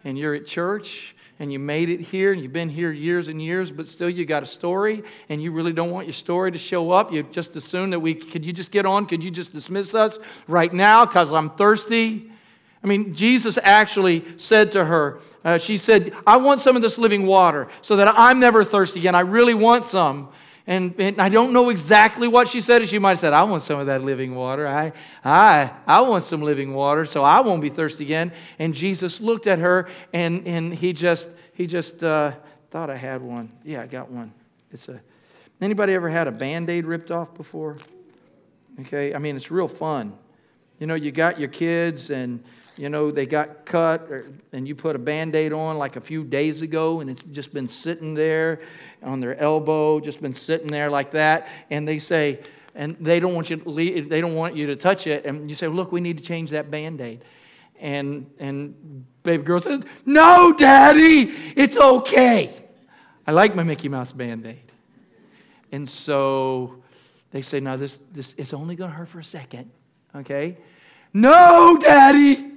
and 0.05 0.17
you're 0.17 0.33
at 0.33 0.47
church 0.47 1.13
and 1.39 1.51
you 1.51 1.59
made 1.59 1.89
it 1.89 1.99
here 1.99 2.31
and 2.31 2.41
you've 2.41 2.53
been 2.53 2.69
here 2.69 2.93
years 2.93 3.27
and 3.27 3.41
years, 3.41 3.69
but 3.69 3.89
still 3.89 4.09
you 4.09 4.25
got 4.25 4.43
a 4.43 4.45
story 4.45 5.03
and 5.27 5.43
you 5.43 5.51
really 5.51 5.73
don't 5.73 5.91
want 5.91 6.07
your 6.07 6.13
story 6.13 6.53
to 6.53 6.57
show 6.57 6.91
up. 6.91 7.11
You 7.11 7.23
just 7.33 7.53
assume 7.57 7.89
that 7.89 7.99
we 7.99 8.13
could 8.13 8.45
you 8.45 8.53
just 8.53 8.71
get 8.71 8.85
on? 8.85 9.07
Could 9.07 9.21
you 9.21 9.29
just 9.29 9.51
dismiss 9.51 9.93
us 9.93 10.19
right 10.47 10.71
now 10.71 11.05
because 11.05 11.33
I'm 11.33 11.49
thirsty? 11.49 12.31
I 12.81 12.87
mean, 12.87 13.13
Jesus 13.13 13.57
actually 13.61 14.23
said 14.37 14.71
to 14.71 14.85
her, 14.85 15.19
uh, 15.43 15.57
She 15.57 15.75
said, 15.75 16.13
I 16.25 16.37
want 16.37 16.61
some 16.61 16.77
of 16.77 16.81
this 16.81 16.97
living 16.97 17.25
water 17.25 17.67
so 17.81 17.97
that 17.97 18.09
I'm 18.17 18.39
never 18.39 18.63
thirsty 18.63 18.99
again. 18.99 19.15
I 19.15 19.21
really 19.21 19.53
want 19.53 19.89
some. 19.89 20.29
And, 20.65 20.95
and, 20.97 21.21
I 21.21 21.27
don't 21.27 21.51
know 21.51 21.69
exactly 21.69 22.27
what 22.27 22.47
she 22.47 22.61
said. 22.61 22.87
She 22.87 22.97
might 22.97 23.11
have 23.11 23.19
said, 23.19 23.33
I 23.33 23.43
want 23.43 23.63
some 23.63 23.79
of 23.79 23.87
that 23.87 24.01
living 24.01 24.33
water. 24.33 24.65
I, 24.65 24.93
I, 25.23 25.71
I 25.85 26.01
want 26.01 26.23
some 26.23 26.41
living 26.41 26.73
water 26.73 27.05
so 27.05 27.23
I 27.23 27.41
won't 27.41 27.61
be 27.61 27.69
thirsty 27.69 28.05
again. 28.05 28.31
And 28.59 28.73
Jesus 28.73 29.19
looked 29.19 29.45
at 29.47 29.59
her 29.59 29.89
and, 30.13 30.47
and 30.47 30.73
he 30.73 30.93
just, 30.93 31.27
he 31.53 31.67
just 31.67 32.01
uh, 32.01 32.31
thought 32.71 32.89
I 32.89 32.95
had 32.95 33.21
one. 33.21 33.51
Yeah, 33.65 33.81
I 33.81 33.87
got 33.87 34.09
one. 34.09 34.33
It's 34.71 34.87
a, 34.87 35.01
anybody 35.59 35.93
ever 35.93 36.09
had 36.09 36.27
a 36.27 36.31
Band-Aid 36.31 36.85
ripped 36.85 37.11
off 37.11 37.33
before? 37.35 37.77
Okay, 38.81 39.13
I 39.13 39.19
mean, 39.19 39.35
it's 39.35 39.51
real 39.51 39.67
fun. 39.67 40.13
You 40.79 40.87
know, 40.87 40.95
you 40.95 41.11
got 41.11 41.39
your 41.39 41.49
kids 41.49 42.09
and, 42.09 42.43
you 42.77 42.89
know, 42.89 43.11
they 43.11 43.25
got 43.25 43.65
cut 43.65 44.01
or, 44.09 44.25
and 44.53 44.67
you 44.67 44.75
put 44.75 44.95
a 44.95 44.99
Band-Aid 44.99 45.51
on 45.51 45.77
like 45.77 45.97
a 45.97 46.01
few 46.01 46.23
days 46.23 46.61
ago 46.61 47.01
and 47.01 47.09
it's 47.09 47.21
just 47.31 47.53
been 47.53 47.67
sitting 47.67 48.13
there 48.13 48.59
on 49.03 49.19
their 49.19 49.39
elbow, 49.39 49.99
just 49.99 50.21
been 50.21 50.33
sitting 50.33 50.67
there 50.67 50.89
like 50.89 51.11
that, 51.11 51.47
and 51.69 51.87
they 51.87 51.99
say, 51.99 52.39
and 52.75 52.97
they 52.99 53.19
don't 53.19 53.35
want 53.35 53.49
you 53.49 53.57
to 53.57 53.69
leave, 53.69 54.09
they 54.09 54.21
don't 54.21 54.35
want 54.35 54.55
you 54.55 54.65
to 54.67 54.75
touch 54.75 55.07
it, 55.07 55.25
and 55.25 55.49
you 55.49 55.55
say, 55.55 55.67
look, 55.67 55.91
we 55.91 56.01
need 56.01 56.17
to 56.17 56.23
change 56.23 56.49
that 56.51 56.71
band-aid. 56.71 57.23
And 57.79 58.29
and 58.39 59.05
baby 59.23 59.43
girl 59.43 59.59
says, 59.59 59.81
No, 60.05 60.53
Daddy, 60.53 61.33
it's 61.55 61.75
okay. 61.75 62.63
I 63.27 63.31
like 63.31 63.55
my 63.55 63.63
Mickey 63.63 63.89
Mouse 63.89 64.11
band-aid. 64.11 64.71
And 65.71 65.89
so 65.89 66.81
they 67.31 67.41
say, 67.41 67.59
no, 67.59 67.75
this 67.75 67.99
this 68.13 68.35
it's 68.37 68.53
only 68.53 68.75
gonna 68.75 68.93
hurt 68.93 69.09
for 69.09 69.19
a 69.19 69.23
second. 69.23 69.69
Okay? 70.15 70.57
No, 71.13 71.77
Daddy. 71.77 72.52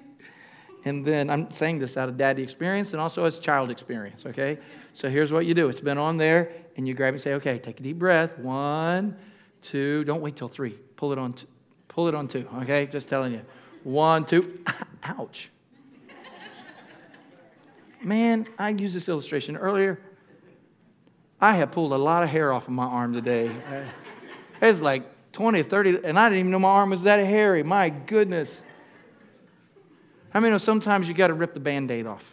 And 0.87 1.05
then 1.05 1.31
I'm 1.31 1.51
saying 1.51 1.81
this 1.81 1.97
out 1.97 2.09
of 2.09 2.17
daddy 2.17 2.45
experience 2.45 2.93
and 2.93 3.03
also 3.03 3.25
as 3.25 3.41
child 3.41 3.73
experience, 3.73 4.25
okay? 4.25 4.57
So 4.93 5.11
here's 5.11 5.33
what 5.33 5.45
you 5.45 5.53
do 5.53 5.69
it's 5.69 5.81
been 5.81 5.99
on 5.99 6.17
there, 6.17 6.53
and 6.77 6.87
you 6.87 6.95
grab 6.95 7.09
it 7.09 7.17
and 7.17 7.21
say, 7.21 7.35
okay, 7.35 7.59
take 7.59 7.81
a 7.81 7.83
deep 7.83 7.99
breath. 7.99 8.39
One, 8.39 9.17
two, 9.63 10.05
don't 10.05 10.23
wait 10.23 10.37
till 10.37 10.47
three. 10.47 10.79
Pull 10.95 11.11
it 11.11 11.19
on, 11.19 11.33
two. 11.33 11.49
pull 11.89 12.07
it 12.07 12.15
on 12.15 12.29
two, 12.29 12.49
okay? 12.63 12.87
Just 12.87 13.09
telling 13.09 13.33
you. 13.33 13.43
One, 13.83 14.25
two, 14.25 14.61
ouch. 15.03 15.51
Man, 18.01 18.47
I 18.57 18.69
used 18.69 18.95
this 18.95 19.09
illustration 19.09 19.57
earlier. 19.57 20.01
I 21.41 21.57
have 21.57 21.73
pulled 21.73 21.93
a 21.93 21.99
lot 21.99 22.23
of 22.23 22.29
hair 22.29 22.53
off 22.53 22.69
of 22.69 22.73
my 22.73 22.87
arm 22.87 23.13
today. 23.13 23.51
It's 24.63 24.81
like 24.81 25.33
20 25.33 25.61
or 25.61 25.65
30, 25.65 25.99
and 26.05 26.19
I 26.19 26.31
didn't 26.31 26.39
even 26.39 26.51
know 26.51 26.59
my 26.59 26.69
arm 26.69 26.89
was 26.89 27.03
that 27.03 27.21
hairy. 27.21 27.63
My 27.63 27.91
goodness. 27.91 28.63
Many 30.41 30.51
know 30.51 30.59
sometimes 30.59 31.09
you 31.09 31.15
got 31.15 31.29
to 31.29 31.35
rip 31.35 31.55
the 31.55 31.61
band 31.61 31.91
aid 31.91 32.07
off? 32.07 32.25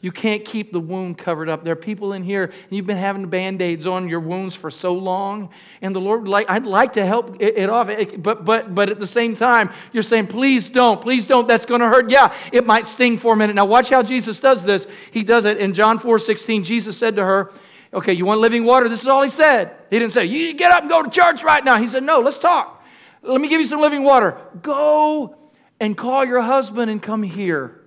You 0.00 0.12
can't 0.12 0.44
keep 0.44 0.70
the 0.70 0.78
wound 0.78 1.18
covered 1.18 1.48
up. 1.48 1.64
There 1.64 1.72
are 1.72 1.76
people 1.76 2.12
in 2.12 2.22
here, 2.22 2.44
and 2.44 2.54
you've 2.70 2.86
been 2.86 2.96
having 2.96 3.26
band 3.28 3.60
aids 3.60 3.84
on 3.84 4.08
your 4.08 4.20
wounds 4.20 4.54
for 4.54 4.70
so 4.70 4.94
long, 4.94 5.50
and 5.82 5.94
the 5.94 6.00
Lord, 6.00 6.28
like, 6.28 6.48
I'd 6.48 6.66
like 6.66 6.92
to 6.92 7.04
help 7.04 7.36
it, 7.40 7.58
it 7.58 7.68
off, 7.68 7.90
but, 8.18 8.44
but, 8.44 8.76
but 8.76 8.90
at 8.90 9.00
the 9.00 9.06
same 9.08 9.34
time, 9.34 9.72
you're 9.92 10.04
saying, 10.04 10.28
please 10.28 10.68
don't, 10.68 11.00
please 11.00 11.26
don't, 11.26 11.48
that's 11.48 11.66
going 11.66 11.80
to 11.80 11.88
hurt. 11.88 12.10
Yeah, 12.10 12.32
it 12.52 12.64
might 12.64 12.86
sting 12.86 13.18
for 13.18 13.32
a 13.32 13.36
minute. 13.36 13.56
Now, 13.56 13.64
watch 13.64 13.88
how 13.88 14.04
Jesus 14.04 14.38
does 14.38 14.62
this. 14.62 14.86
He 15.10 15.24
does 15.24 15.46
it 15.46 15.58
in 15.58 15.74
John 15.74 15.98
4 15.98 16.20
16. 16.20 16.62
Jesus 16.62 16.96
said 16.96 17.16
to 17.16 17.24
her, 17.24 17.50
Okay, 17.92 18.12
you 18.12 18.26
want 18.26 18.40
living 18.40 18.64
water? 18.64 18.88
This 18.88 19.00
is 19.00 19.08
all 19.08 19.22
he 19.22 19.30
said. 19.30 19.74
He 19.90 19.98
didn't 19.98 20.12
say, 20.12 20.26
You 20.26 20.52
get 20.52 20.70
up 20.70 20.82
and 20.82 20.90
go 20.90 21.02
to 21.02 21.10
church 21.10 21.42
right 21.42 21.64
now. 21.64 21.78
He 21.78 21.88
said, 21.88 22.02
No, 22.02 22.20
let's 22.20 22.38
talk. 22.38 22.84
Let 23.22 23.40
me 23.40 23.48
give 23.48 23.60
you 23.60 23.66
some 23.66 23.80
living 23.80 24.04
water. 24.04 24.36
Go 24.62 25.37
and 25.80 25.96
call 25.96 26.24
your 26.24 26.40
husband 26.40 26.90
and 26.90 27.02
come 27.02 27.22
here. 27.22 27.80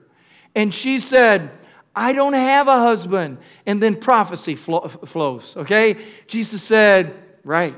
And 0.55 0.73
she 0.73 0.99
said, 0.99 1.51
I 1.95 2.13
don't 2.13 2.33
have 2.33 2.67
a 2.67 2.79
husband. 2.79 3.37
And 3.65 3.81
then 3.81 3.95
prophecy 3.95 4.55
flows, 4.55 5.53
okay? 5.57 5.97
Jesus 6.27 6.63
said, 6.63 7.15
Right, 7.43 7.75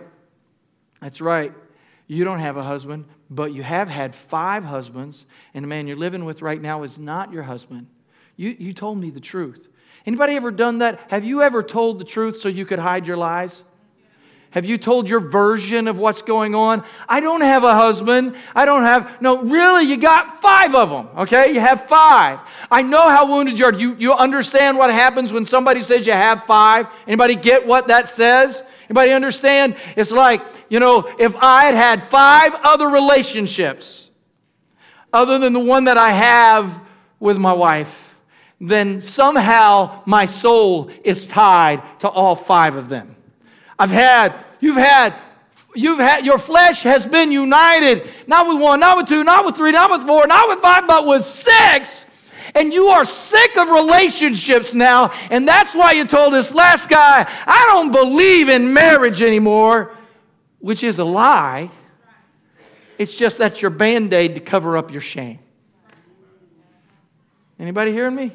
that's 1.01 1.21
right. 1.21 1.53
You 2.07 2.25
don't 2.25 2.39
have 2.39 2.57
a 2.57 2.63
husband, 2.63 3.05
but 3.29 3.53
you 3.53 3.63
have 3.63 3.87
had 3.87 4.13
five 4.13 4.63
husbands, 4.63 5.25
and 5.53 5.63
the 5.63 5.67
man 5.67 5.87
you're 5.87 5.97
living 5.97 6.25
with 6.25 6.41
right 6.41 6.61
now 6.61 6.83
is 6.83 6.99
not 6.99 7.31
your 7.31 7.43
husband. 7.43 7.87
You, 8.35 8.55
you 8.59 8.73
told 8.73 8.97
me 8.97 9.09
the 9.09 9.21
truth. 9.21 9.69
Anybody 10.05 10.35
ever 10.35 10.51
done 10.51 10.79
that? 10.79 10.99
Have 11.09 11.23
you 11.23 11.41
ever 11.41 11.63
told 11.63 11.99
the 11.99 12.05
truth 12.05 12.39
so 12.39 12.49
you 12.49 12.65
could 12.65 12.79
hide 12.79 13.07
your 13.07 13.17
lies? 13.17 13.63
Have 14.53 14.65
you 14.65 14.77
told 14.77 15.09
your 15.09 15.19
version 15.19 15.87
of 15.87 15.97
what's 15.97 16.21
going 16.21 16.53
on? 16.53 16.83
I 17.09 17.21
don't 17.21 17.41
have 17.41 17.63
a 17.63 17.73
husband. 17.73 18.35
I 18.55 18.65
don't 18.65 18.83
have, 18.83 19.19
no, 19.19 19.41
really, 19.41 19.85
you 19.85 19.97
got 19.97 20.43
five 20.43 20.75
of 20.75 20.91
them, 20.91 21.09
okay? 21.17 21.51
You 21.51 21.59
have 21.59 21.87
five. 21.87 22.37
I 22.69 22.83
know 22.83 23.09
how 23.09 23.25
wounded 23.25 23.57
you 23.57 23.65
are. 23.65 23.73
You, 23.73 23.95
you 23.95 24.13
understand 24.13 24.77
what 24.77 24.91
happens 24.91 25.33
when 25.33 25.43
somebody 25.43 25.81
says 25.81 26.05
you 26.05 26.13
have 26.13 26.43
five? 26.45 26.85
Anybody 27.07 27.35
get 27.35 27.65
what 27.65 27.87
that 27.87 28.11
says? 28.11 28.61
Anybody 28.87 29.13
understand? 29.13 29.75
It's 29.95 30.11
like, 30.11 30.43
you 30.69 30.79
know, 30.79 31.11
if 31.17 31.35
I 31.37 31.65
had 31.65 31.73
had 31.73 32.09
five 32.09 32.53
other 32.61 32.89
relationships 32.89 34.11
other 35.11 35.39
than 35.39 35.53
the 35.53 35.59
one 35.59 35.85
that 35.85 35.97
I 35.97 36.11
have 36.11 36.79
with 37.19 37.37
my 37.37 37.53
wife, 37.53 38.13
then 38.61 39.01
somehow 39.01 40.03
my 40.05 40.27
soul 40.27 40.91
is 41.03 41.25
tied 41.25 41.81
to 42.01 42.07
all 42.07 42.35
five 42.35 42.75
of 42.75 42.87
them. 42.87 43.15
I've 43.83 43.91
had, 43.91 44.33
you've 44.61 44.77
had, 44.77 45.13
you've 45.75 45.99
had, 45.99 46.25
your 46.25 46.37
flesh 46.37 46.83
has 46.83 47.05
been 47.05 47.33
united, 47.33 48.09
not 48.27 48.47
with 48.47 48.57
one, 48.57 48.79
not 48.79 48.95
with 48.95 49.09
two, 49.09 49.25
not 49.25 49.43
with 49.43 49.57
three, 49.57 49.73
not 49.73 49.91
with 49.91 50.07
four, 50.07 50.25
not 50.25 50.47
with 50.47 50.59
five, 50.59 50.87
but 50.87 51.05
with 51.05 51.25
six. 51.25 52.05
And 52.55 52.73
you 52.73 52.87
are 52.87 53.03
sick 53.03 53.57
of 53.57 53.67
relationships 53.69 54.73
now. 54.73 55.11
And 55.29 55.45
that's 55.45 55.75
why 55.75 55.91
you 55.91 56.05
told 56.05 56.31
this 56.31 56.53
last 56.53 56.87
guy, 56.87 57.29
I 57.45 57.65
don't 57.73 57.91
believe 57.91 58.47
in 58.47 58.73
marriage 58.73 59.21
anymore, 59.21 59.93
which 60.59 60.81
is 60.81 60.99
a 60.99 61.03
lie. 61.03 61.69
It's 62.97 63.17
just 63.17 63.37
that's 63.37 63.61
your 63.61 63.71
band 63.71 64.13
aid 64.13 64.35
to 64.35 64.39
cover 64.39 64.77
up 64.77 64.91
your 64.91 65.01
shame. 65.01 65.39
Anybody 67.59 67.91
hearing 67.91 68.15
me? 68.15 68.33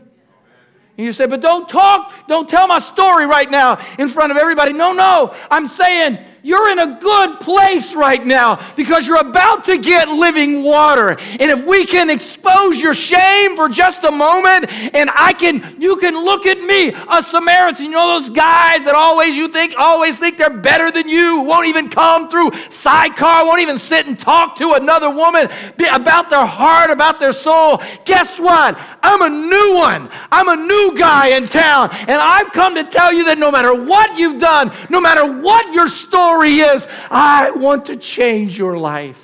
And 0.98 1.06
you 1.06 1.12
say, 1.12 1.26
but 1.26 1.40
don't 1.40 1.68
talk, 1.68 2.12
don't 2.26 2.48
tell 2.48 2.66
my 2.66 2.80
story 2.80 3.24
right 3.24 3.48
now 3.48 3.80
in 4.00 4.08
front 4.08 4.32
of 4.32 4.36
everybody. 4.36 4.72
No, 4.72 4.92
no. 4.92 5.32
I'm 5.48 5.68
saying 5.68 6.18
you're 6.48 6.70
in 6.70 6.78
a 6.78 6.98
good 6.98 7.40
place 7.40 7.94
right 7.94 8.24
now 8.24 8.58
because 8.74 9.06
you're 9.06 9.20
about 9.20 9.66
to 9.66 9.76
get 9.76 10.08
living 10.08 10.62
water. 10.62 11.10
And 11.10 11.50
if 11.50 11.62
we 11.66 11.84
can 11.84 12.08
expose 12.08 12.80
your 12.80 12.94
shame 12.94 13.54
for 13.54 13.68
just 13.68 14.02
a 14.04 14.10
moment, 14.10 14.72
and 14.94 15.10
I 15.14 15.34
can, 15.34 15.76
you 15.78 15.96
can 15.96 16.14
look 16.24 16.46
at 16.46 16.62
me, 16.62 16.94
a 17.10 17.22
Samaritan. 17.22 17.84
You 17.84 17.90
know 17.90 18.18
those 18.18 18.30
guys 18.30 18.82
that 18.84 18.94
always 18.94 19.36
you 19.36 19.48
think 19.48 19.74
always 19.76 20.16
think 20.16 20.38
they're 20.38 20.48
better 20.48 20.90
than 20.90 21.06
you, 21.06 21.40
won't 21.40 21.66
even 21.66 21.90
come 21.90 22.30
through 22.30 22.52
Sychar, 22.70 23.44
won't 23.44 23.60
even 23.60 23.76
sit 23.76 24.06
and 24.06 24.18
talk 24.18 24.56
to 24.56 24.72
another 24.72 25.10
woman 25.10 25.50
about 25.92 26.30
their 26.30 26.46
heart, 26.46 26.90
about 26.90 27.20
their 27.20 27.34
soul. 27.34 27.82
Guess 28.06 28.40
what? 28.40 28.78
I'm 29.02 29.20
a 29.20 29.28
new 29.28 29.74
one. 29.74 30.08
I'm 30.32 30.48
a 30.48 30.56
new 30.56 30.96
guy 30.96 31.28
in 31.36 31.46
town, 31.46 31.90
and 31.92 32.12
I've 32.12 32.52
come 32.52 32.74
to 32.74 32.84
tell 32.84 33.12
you 33.12 33.24
that 33.26 33.38
no 33.38 33.50
matter 33.50 33.74
what 33.74 34.18
you've 34.18 34.40
done, 34.40 34.72
no 34.88 34.98
matter 34.98 35.40
what 35.40 35.74
your 35.74 35.88
story 35.88 36.37
story 36.38 36.60
is, 36.60 36.86
I 37.10 37.50
want 37.50 37.86
to 37.86 37.96
change 37.96 38.56
your 38.56 38.78
life. 38.78 39.18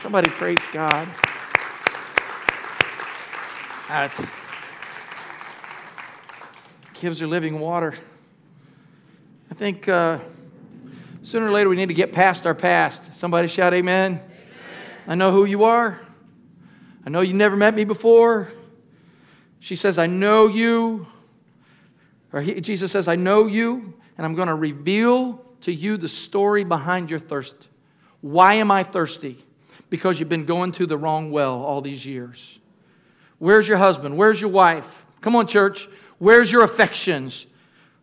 Somebody 0.00 0.30
praise 0.30 0.56
God. 0.72 1.06
That's 3.86 4.18
gives 6.94 7.20
her 7.20 7.26
living 7.26 7.60
water. 7.60 7.94
I 9.50 9.54
think 9.54 9.88
uh, 9.88 10.20
sooner 11.22 11.48
or 11.48 11.50
later 11.50 11.68
we 11.68 11.76
need 11.76 11.88
to 11.88 11.94
get 11.94 12.12
past 12.12 12.46
our 12.46 12.54
past. 12.54 13.02
Somebody 13.14 13.48
shout 13.48 13.74
amen. 13.74 14.12
amen. 14.12 14.30
I 15.06 15.14
know 15.16 15.32
who 15.32 15.44
you 15.44 15.64
are. 15.64 16.00
I 17.04 17.10
know 17.10 17.20
you 17.20 17.34
never 17.34 17.56
met 17.56 17.74
me 17.74 17.84
before. 17.84 18.50
She 19.60 19.76
says, 19.76 19.98
I 19.98 20.06
know 20.06 20.46
you. 20.46 21.06
Or 22.32 22.40
he, 22.40 22.58
Jesus 22.62 22.90
says, 22.90 23.06
I 23.06 23.16
know 23.16 23.46
you 23.46 23.92
and 24.22 24.26
I'm 24.28 24.36
going 24.36 24.46
to 24.46 24.54
reveal 24.54 25.44
to 25.62 25.72
you 25.72 25.96
the 25.96 26.08
story 26.08 26.62
behind 26.62 27.10
your 27.10 27.18
thirst. 27.18 27.56
Why 28.20 28.54
am 28.54 28.70
I 28.70 28.84
thirsty? 28.84 29.44
Because 29.90 30.20
you've 30.20 30.28
been 30.28 30.46
going 30.46 30.70
to 30.72 30.86
the 30.86 30.96
wrong 30.96 31.32
well 31.32 31.60
all 31.64 31.80
these 31.80 32.06
years. 32.06 32.60
Where's 33.40 33.66
your 33.66 33.78
husband? 33.78 34.16
Where's 34.16 34.40
your 34.40 34.50
wife? 34.50 35.06
Come 35.22 35.34
on, 35.34 35.48
church. 35.48 35.88
Where's 36.18 36.52
your 36.52 36.62
affections? 36.62 37.46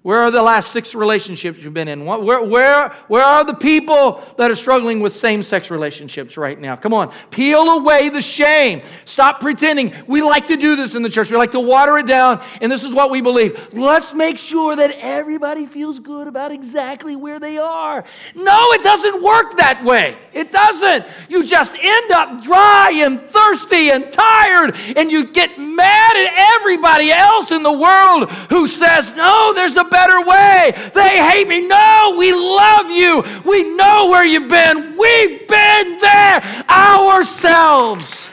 Where 0.02 0.22
are 0.22 0.32
the 0.32 0.41
last 0.41 0.72
six 0.72 0.95
relationships 0.95 1.60
you've 1.60 1.74
been 1.74 1.89
in? 1.89 2.06
Where, 2.06 2.41
where, 2.41 2.89
where 3.10 3.22
are 3.22 3.43
the 3.43 3.54
people 3.54 4.24
that 4.38 4.50
are 4.50 4.56
struggling 4.56 5.02
with 5.02 5.12
same 5.12 5.43
sex 5.43 5.70
relationships 5.70 6.38
right 6.38 6.58
now? 6.58 6.78
Come 6.78 6.93
on, 6.93 7.14
peel 7.32 7.70
away 7.72 8.08
the 8.08 8.22
shame. 8.22 8.82
Stop 9.04 9.41
pretending. 9.41 9.93
We 10.08 10.22
like 10.22 10.47
to 10.47 10.56
do 10.56 10.78
this 10.78 10.95
in 10.95 11.04
the 11.04 11.10
church. 11.10 11.32
We 11.32 11.36
like 11.36 11.52
to 11.52 11.60
water 11.60 11.97
it 11.97 12.08
down, 12.08 12.41
and 12.62 12.72
this 12.72 12.86
is 12.86 12.93
what 12.93 13.12
we 13.12 13.20
believe. 13.20 13.60
Let's 13.74 14.14
make 14.14 14.38
sure 14.38 14.78
that 14.78 14.95
everybody 15.00 15.66
feels 15.66 16.00
good 16.00 16.30
about 16.30 16.54
exactly 16.54 17.18
where 17.18 17.38
they 17.38 17.58
are. 17.58 18.06
No, 18.36 18.72
it 18.72 18.84
doesn't 18.84 19.22
work 19.22 19.58
that 19.58 19.84
way. 19.84 20.18
It 20.32 20.54
doesn't. 20.54 21.08
You 21.28 21.43
just 21.43 21.76
end 21.78 22.12
up 22.12 22.41
dry 22.41 22.91
and 22.95 23.20
thirsty 23.32 23.91
and 23.91 24.10
tired, 24.14 24.78
and 24.95 25.12
you 25.12 25.34
get 25.34 25.60
mad 25.60 26.16
at 26.16 26.56
everybody 26.56 27.12
else 27.12 27.52
in 27.52 27.64
the 27.64 27.74
world 27.74 28.32
who 28.50 28.66
says, 28.66 29.14
No, 29.18 29.54
there's 29.54 29.76
a 29.76 29.88
better 29.89 30.21
way. 30.21 30.91
They 30.93 31.17
hate 31.29 31.47
me. 31.47 31.67
No, 31.67 32.15
we 32.17 32.33
love 32.33 32.89
you. 32.89 33.23
We 33.45 33.75
know 33.75 34.07
where 34.09 34.25
you've 34.25 34.49
been. 34.49 34.95
We've 34.97 35.47
been 35.47 35.97
there 35.97 36.65
ourselves. 36.69 38.29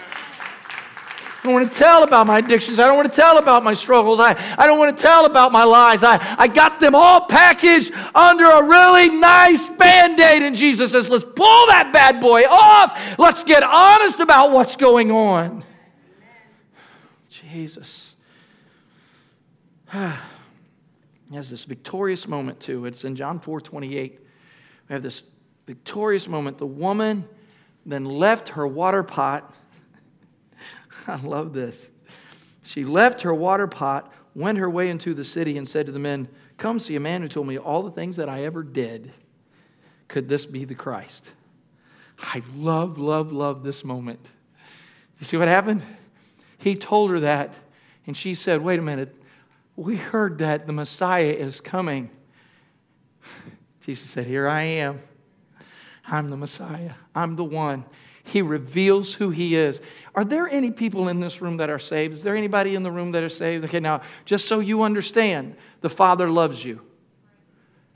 I 1.46 1.48
don't 1.48 1.60
want 1.60 1.72
to 1.72 1.78
tell 1.78 2.02
about 2.02 2.26
my 2.26 2.38
addictions. 2.38 2.80
I 2.80 2.86
don't 2.86 2.96
want 2.96 3.08
to 3.08 3.14
tell 3.14 3.38
about 3.38 3.62
my 3.62 3.72
struggles. 3.72 4.18
I, 4.18 4.34
I 4.58 4.66
don't 4.66 4.80
want 4.80 4.96
to 4.96 5.00
tell 5.00 5.26
about 5.26 5.52
my 5.52 5.62
lies. 5.62 6.02
I, 6.02 6.18
I 6.36 6.48
got 6.48 6.80
them 6.80 6.96
all 6.96 7.26
packaged 7.26 7.92
under 8.16 8.46
a 8.46 8.64
really 8.64 9.10
nice 9.10 9.68
band 9.68 10.18
aid. 10.18 10.42
And 10.42 10.56
Jesus 10.56 10.90
says, 10.90 11.08
let's 11.08 11.22
pull 11.22 11.66
that 11.68 11.90
bad 11.92 12.20
boy 12.20 12.42
off. 12.50 13.16
Let's 13.16 13.44
get 13.44 13.62
honest 13.62 14.18
about 14.18 14.50
what's 14.50 14.74
going 14.74 15.12
on. 15.12 15.64
Jesus. 17.30 18.12
He 21.30 21.36
has 21.36 21.50
this 21.50 21.64
victorious 21.64 22.28
moment 22.28 22.60
too. 22.60 22.86
It's 22.86 23.04
in 23.04 23.16
John 23.16 23.40
4 23.40 23.60
28. 23.60 24.20
We 24.88 24.92
have 24.92 25.02
this 25.02 25.22
victorious 25.66 26.28
moment. 26.28 26.58
The 26.58 26.66
woman 26.66 27.28
then 27.84 28.04
left 28.04 28.48
her 28.50 28.66
water 28.66 29.02
pot. 29.02 29.54
I 31.06 31.16
love 31.16 31.52
this. 31.52 31.90
She 32.62 32.84
left 32.84 33.22
her 33.22 33.34
water 33.34 33.66
pot, 33.66 34.12
went 34.34 34.58
her 34.58 34.70
way 34.70 34.88
into 34.88 35.14
the 35.14 35.24
city, 35.24 35.58
and 35.58 35.66
said 35.66 35.86
to 35.86 35.92
the 35.92 35.98
men, 35.98 36.28
Come 36.58 36.78
see 36.78 36.96
a 36.96 37.00
man 37.00 37.22
who 37.22 37.28
told 37.28 37.46
me 37.46 37.58
all 37.58 37.82
the 37.82 37.90
things 37.90 38.16
that 38.16 38.28
I 38.28 38.44
ever 38.44 38.62
did. 38.62 39.12
Could 40.08 40.28
this 40.28 40.46
be 40.46 40.64
the 40.64 40.74
Christ? 40.74 41.22
I 42.18 42.42
love, 42.56 42.98
love, 42.98 43.32
love 43.32 43.62
this 43.62 43.84
moment. 43.84 44.20
You 45.18 45.26
see 45.26 45.36
what 45.36 45.48
happened? 45.48 45.82
He 46.58 46.74
told 46.74 47.10
her 47.10 47.20
that, 47.20 47.54
and 48.06 48.16
she 48.16 48.34
said, 48.34 48.62
Wait 48.62 48.78
a 48.78 48.82
minute 48.82 49.14
we 49.76 49.96
heard 49.96 50.38
that 50.38 50.66
the 50.66 50.72
Messiah 50.72 51.24
is 51.24 51.60
coming. 51.60 52.10
Jesus 53.82 54.08
said, 54.10 54.26
Here 54.26 54.48
I 54.48 54.62
am. 54.62 55.00
I'm 56.08 56.30
the 56.30 56.36
Messiah. 56.36 56.92
I'm 57.14 57.36
the 57.36 57.44
one. 57.44 57.84
He 58.24 58.42
reveals 58.42 59.12
who 59.12 59.30
He 59.30 59.54
is. 59.54 59.80
Are 60.14 60.24
there 60.24 60.48
any 60.48 60.70
people 60.70 61.08
in 61.08 61.20
this 61.20 61.40
room 61.40 61.56
that 61.58 61.70
are 61.70 61.78
saved? 61.78 62.14
Is 62.14 62.22
there 62.22 62.34
anybody 62.34 62.74
in 62.74 62.82
the 62.82 62.90
room 62.90 63.12
that 63.12 63.22
are 63.22 63.28
saved? 63.28 63.64
Okay, 63.66 63.80
now, 63.80 64.02
just 64.24 64.48
so 64.48 64.60
you 64.60 64.82
understand, 64.82 65.56
the 65.80 65.90
Father 65.90 66.28
loves 66.28 66.64
you. 66.64 66.80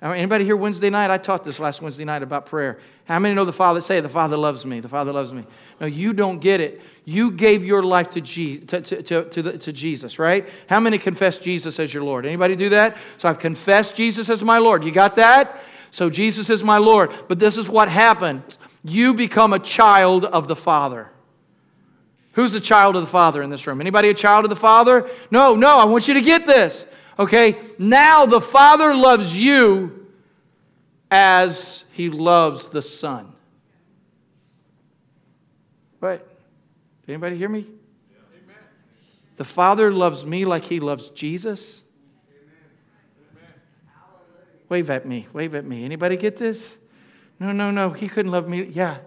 Anybody 0.03 0.46
here 0.46 0.57
Wednesday 0.57 0.88
night? 0.88 1.11
I 1.11 1.18
taught 1.18 1.44
this 1.44 1.59
last 1.59 1.82
Wednesday 1.82 2.05
night 2.05 2.22
about 2.22 2.46
prayer. 2.46 2.78
How 3.05 3.18
many 3.18 3.34
know 3.34 3.44
the 3.44 3.53
Father? 3.53 3.82
Say, 3.82 4.01
the 4.01 4.09
Father 4.09 4.36
loves 4.36 4.64
me. 4.64 4.80
The 4.80 4.88
Father 4.88 5.12
loves 5.12 5.30
me. 5.30 5.44
No, 5.78 5.86
you 5.86 6.14
don't 6.14 6.38
get 6.38 6.59
it. 6.61 6.80
You 7.05 7.30
gave 7.30 7.64
your 7.64 7.82
life 7.82 8.09
to, 8.11 8.22
Je- 8.22 8.61
to, 8.61 8.80
to, 8.80 9.24
to, 9.24 9.42
the, 9.42 9.59
to 9.59 9.72
Jesus, 9.72 10.18
right? 10.18 10.48
How 10.68 10.80
many 10.80 10.96
confess 10.96 11.36
Jesus 11.36 11.78
as 11.78 11.92
your 11.92 12.03
Lord? 12.03 12.24
Anybody 12.24 12.57
do 12.57 12.70
that? 12.70 12.96
So 13.18 13.28
I've 13.28 13.38
confessed 13.38 13.94
Jesus 13.94 14.30
as 14.30 14.42
my 14.42 14.57
Lord. 14.57 14.84
You 14.84 14.90
got 14.90 15.16
that? 15.16 15.62
So 15.90 16.09
Jesus 16.09 16.48
is 16.48 16.64
my 16.64 16.78
Lord. 16.78 17.12
But 17.28 17.38
this 17.38 17.59
is 17.59 17.68
what 17.68 17.90
happened. 17.90 18.57
You 18.82 19.12
become 19.12 19.53
a 19.53 19.59
child 19.59 20.24
of 20.24 20.48
the 20.48 20.57
Father. 20.57 21.11
Who's 22.32 22.53
the 22.53 22.61
child 22.61 22.96
of 22.96 23.03
the 23.03 23.09
Father 23.09 23.42
in 23.42 23.51
this 23.51 23.66
room? 23.66 23.82
Anybody 23.82 24.09
a 24.09 24.14
child 24.14 24.46
of 24.46 24.51
the 24.51 24.57
Father? 24.57 25.11
No, 25.30 25.57
no, 25.57 25.78
I 25.78 25.84
want 25.84 26.09
you 26.09 26.14
to 26.14 26.22
get 26.22 26.46
this. 26.46 26.86
Okay, 27.18 27.58
now 27.78 28.26
the 28.26 28.40
Father 28.40 28.94
loves 28.94 29.38
you 29.38 30.06
as 31.11 31.84
he 31.92 32.08
loves 32.08 32.68
the 32.68 32.82
Son. 32.82 33.34
Right? 36.00 36.24
Anybody 37.06 37.36
hear 37.36 37.48
me? 37.48 37.66
The 39.36 39.44
Father 39.44 39.90
loves 39.90 40.26
me 40.26 40.44
like 40.44 40.64
he 40.64 40.80
loves 40.80 41.08
Jesus. 41.08 41.80
Amen. 42.30 43.54
Wave 44.68 44.90
at 44.90 45.06
me. 45.06 45.26
Wave 45.32 45.54
at 45.54 45.64
me. 45.64 45.84
Anybody 45.84 46.18
get 46.18 46.36
this? 46.36 46.74
No, 47.38 47.50
no, 47.50 47.70
no. 47.70 47.88
He 47.88 48.06
couldn't 48.06 48.32
love 48.32 48.48
me. 48.48 48.64
Yeah. 48.64 48.98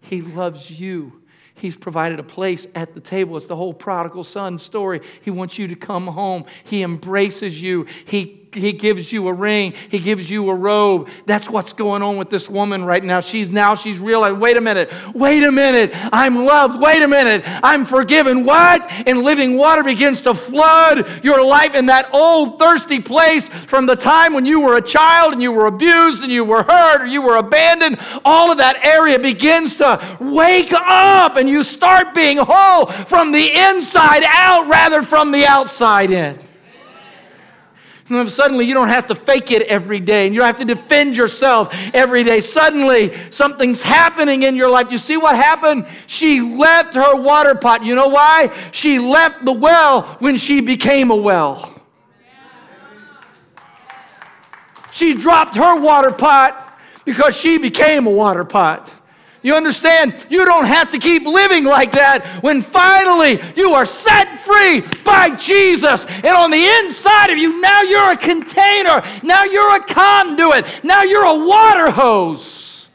He 0.00 0.22
loves 0.22 0.70
you 0.70 1.22
He's 1.56 1.76
provided 1.76 2.20
a 2.20 2.22
place 2.22 2.66
at 2.74 2.94
the 2.94 3.00
table. 3.00 3.36
It's 3.36 3.46
the 3.46 3.56
whole 3.56 3.74
prodigal 3.74 4.24
son 4.24 4.58
story. 4.58 5.00
He 5.22 5.30
wants 5.30 5.58
you 5.58 5.66
to 5.68 5.74
come 5.74 6.06
home. 6.06 6.44
He 6.64 6.82
embraces 6.82 7.60
you. 7.60 7.86
He 8.04 8.45
he 8.56 8.72
gives 8.72 9.12
you 9.12 9.28
a 9.28 9.32
ring, 9.32 9.74
he 9.90 9.98
gives 9.98 10.30
you 10.30 10.48
a 10.50 10.54
robe. 10.54 11.08
That's 11.26 11.48
what's 11.48 11.72
going 11.72 12.02
on 12.02 12.16
with 12.16 12.30
this 12.30 12.48
woman 12.48 12.84
right 12.84 13.02
now. 13.02 13.20
She's 13.20 13.48
now, 13.50 13.74
she's 13.74 13.98
realized, 13.98 14.38
wait 14.38 14.56
a 14.56 14.60
minute, 14.60 14.92
wait 15.14 15.42
a 15.42 15.52
minute, 15.52 15.90
I'm 16.12 16.44
loved, 16.44 16.80
wait 16.80 17.02
a 17.02 17.08
minute, 17.08 17.42
I'm 17.62 17.84
forgiven. 17.84 18.44
What? 18.44 18.90
And 19.06 19.22
living 19.22 19.56
water 19.56 19.82
begins 19.82 20.20
to 20.22 20.34
flood 20.34 21.24
your 21.24 21.44
life 21.44 21.74
in 21.74 21.86
that 21.86 22.08
old 22.12 22.58
thirsty 22.58 23.00
place 23.00 23.46
from 23.66 23.86
the 23.86 23.96
time 23.96 24.32
when 24.32 24.46
you 24.46 24.60
were 24.60 24.76
a 24.76 24.82
child 24.82 25.32
and 25.32 25.42
you 25.42 25.52
were 25.52 25.66
abused 25.66 26.22
and 26.22 26.32
you 26.32 26.44
were 26.44 26.62
hurt 26.62 27.02
or 27.02 27.06
you 27.06 27.22
were 27.22 27.36
abandoned. 27.36 27.98
All 28.24 28.50
of 28.50 28.58
that 28.58 28.84
area 28.84 29.18
begins 29.18 29.76
to 29.76 30.18
wake 30.20 30.72
up 30.72 31.36
and 31.36 31.48
you 31.48 31.62
start 31.62 32.14
being 32.14 32.38
whole 32.38 32.86
from 32.86 33.32
the 33.32 33.50
inside 33.50 34.24
out 34.26 34.68
rather 34.68 35.02
from 35.02 35.30
the 35.30 35.46
outside 35.46 36.10
in. 36.10 36.38
And 38.08 38.30
suddenly 38.30 38.64
you 38.64 38.74
don't 38.74 38.88
have 38.88 39.08
to 39.08 39.14
fake 39.14 39.50
it 39.50 39.62
every 39.62 39.98
day 39.98 40.26
and 40.26 40.34
you 40.34 40.40
don't 40.40 40.46
have 40.46 40.56
to 40.56 40.64
defend 40.64 41.16
yourself 41.16 41.74
every 41.92 42.22
day. 42.22 42.40
Suddenly 42.40 43.16
something's 43.30 43.82
happening 43.82 44.44
in 44.44 44.54
your 44.54 44.70
life. 44.70 44.92
You 44.92 44.98
see 44.98 45.16
what 45.16 45.34
happened? 45.34 45.86
She 46.06 46.40
left 46.40 46.94
her 46.94 47.16
water 47.16 47.56
pot. 47.56 47.84
You 47.84 47.96
know 47.96 48.08
why? 48.08 48.52
She 48.70 48.98
left 49.00 49.44
the 49.44 49.52
well 49.52 50.02
when 50.20 50.36
she 50.36 50.60
became 50.60 51.10
a 51.10 51.16
well. 51.16 51.72
She 54.92 55.14
dropped 55.14 55.56
her 55.56 55.78
water 55.78 56.12
pot 56.12 56.78
because 57.04 57.36
she 57.36 57.58
became 57.58 58.06
a 58.06 58.10
water 58.10 58.44
pot. 58.44 58.90
You 59.46 59.54
understand? 59.54 60.26
You 60.28 60.44
don't 60.44 60.64
have 60.64 60.90
to 60.90 60.98
keep 60.98 61.24
living 61.24 61.62
like 61.62 61.92
that 61.92 62.42
when 62.42 62.62
finally 62.62 63.40
you 63.54 63.74
are 63.74 63.86
set 63.86 64.40
free 64.40 64.80
by 65.04 65.36
Jesus. 65.36 66.04
And 66.04 66.34
on 66.34 66.50
the 66.50 66.66
inside 66.80 67.30
of 67.30 67.38
you, 67.38 67.60
now 67.60 67.82
you're 67.82 68.10
a 68.10 68.16
container. 68.16 69.04
Now 69.22 69.44
you're 69.44 69.76
a 69.76 69.84
conduit. 69.84 70.82
Now 70.82 71.04
you're 71.04 71.26
a 71.26 71.46
water 71.46 71.92
hose. 71.92 72.88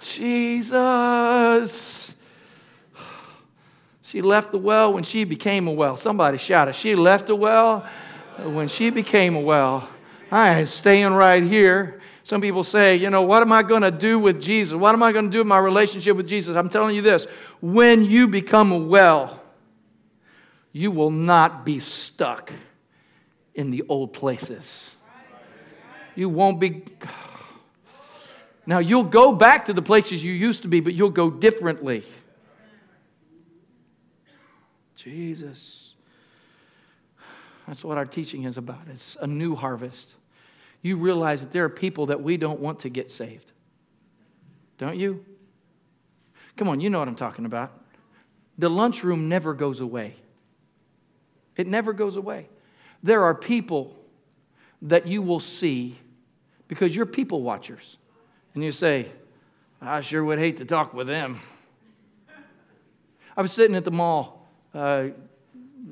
Jesus. 0.00 0.74
She 4.02 4.20
left 4.20 4.50
the 4.50 4.58
well 4.58 4.92
when 4.92 5.04
she 5.04 5.22
became 5.22 5.68
a 5.68 5.72
well. 5.72 5.96
Somebody 5.96 6.38
shouted, 6.38 6.74
She 6.74 6.96
left 6.96 7.28
the 7.28 7.36
well 7.36 7.88
when 8.42 8.66
she 8.66 8.90
became 8.90 9.36
a 9.36 9.40
well. 9.40 9.88
I 10.32 10.58
ain't 10.58 10.68
staying 10.68 11.12
right 11.12 11.44
here. 11.44 11.97
Some 12.28 12.42
people 12.42 12.62
say, 12.62 12.94
you 12.94 13.08
know, 13.08 13.22
what 13.22 13.40
am 13.40 13.52
I 13.52 13.62
going 13.62 13.80
to 13.80 13.90
do 13.90 14.18
with 14.18 14.38
Jesus? 14.38 14.74
What 14.74 14.92
am 14.92 15.02
I 15.02 15.12
going 15.12 15.24
to 15.24 15.30
do 15.30 15.38
with 15.38 15.46
my 15.46 15.58
relationship 15.58 16.14
with 16.14 16.28
Jesus? 16.28 16.56
I'm 16.56 16.68
telling 16.68 16.94
you 16.94 17.00
this 17.00 17.26
when 17.62 18.04
you 18.04 18.28
become 18.28 18.90
well, 18.90 19.42
you 20.70 20.90
will 20.90 21.10
not 21.10 21.64
be 21.64 21.80
stuck 21.80 22.52
in 23.54 23.70
the 23.70 23.82
old 23.88 24.12
places. 24.12 24.90
You 26.16 26.28
won't 26.28 26.60
be. 26.60 26.84
Now, 28.66 28.80
you'll 28.80 29.04
go 29.04 29.32
back 29.32 29.64
to 29.64 29.72
the 29.72 29.80
places 29.80 30.22
you 30.22 30.34
used 30.34 30.60
to 30.60 30.68
be, 30.68 30.80
but 30.80 30.92
you'll 30.92 31.08
go 31.08 31.30
differently. 31.30 32.04
Jesus. 34.96 35.94
That's 37.66 37.82
what 37.82 37.96
our 37.96 38.04
teaching 38.04 38.44
is 38.44 38.58
about. 38.58 38.82
It's 38.92 39.16
a 39.18 39.26
new 39.26 39.54
harvest 39.54 40.08
you 40.82 40.96
realize 40.96 41.40
that 41.40 41.50
there 41.50 41.64
are 41.64 41.70
people 41.70 42.06
that 42.06 42.22
we 42.22 42.36
don't 42.36 42.60
want 42.60 42.80
to 42.80 42.88
get 42.88 43.10
saved. 43.10 43.52
Don't 44.78 44.96
you? 44.96 45.24
Come 46.56 46.68
on, 46.68 46.80
you 46.80 46.90
know 46.90 46.98
what 46.98 47.08
I'm 47.08 47.16
talking 47.16 47.46
about. 47.46 47.72
The 48.58 48.68
lunchroom 48.68 49.28
never 49.28 49.54
goes 49.54 49.80
away. 49.80 50.14
It 51.56 51.66
never 51.66 51.92
goes 51.92 52.16
away. 52.16 52.48
There 53.02 53.24
are 53.24 53.34
people 53.34 53.96
that 54.82 55.06
you 55.06 55.22
will 55.22 55.40
see 55.40 55.98
because 56.68 56.94
you're 56.94 57.06
people 57.06 57.42
watchers. 57.42 57.96
And 58.54 58.62
you 58.62 58.72
say, 58.72 59.06
I 59.80 60.00
sure 60.00 60.24
would 60.24 60.38
hate 60.38 60.56
to 60.58 60.64
talk 60.64 60.94
with 60.94 61.06
them. 61.06 61.40
I 63.36 63.42
was 63.42 63.52
sitting 63.52 63.76
at 63.76 63.84
the 63.84 63.92
mall 63.92 64.48
uh, 64.74 64.78
a 65.08 65.12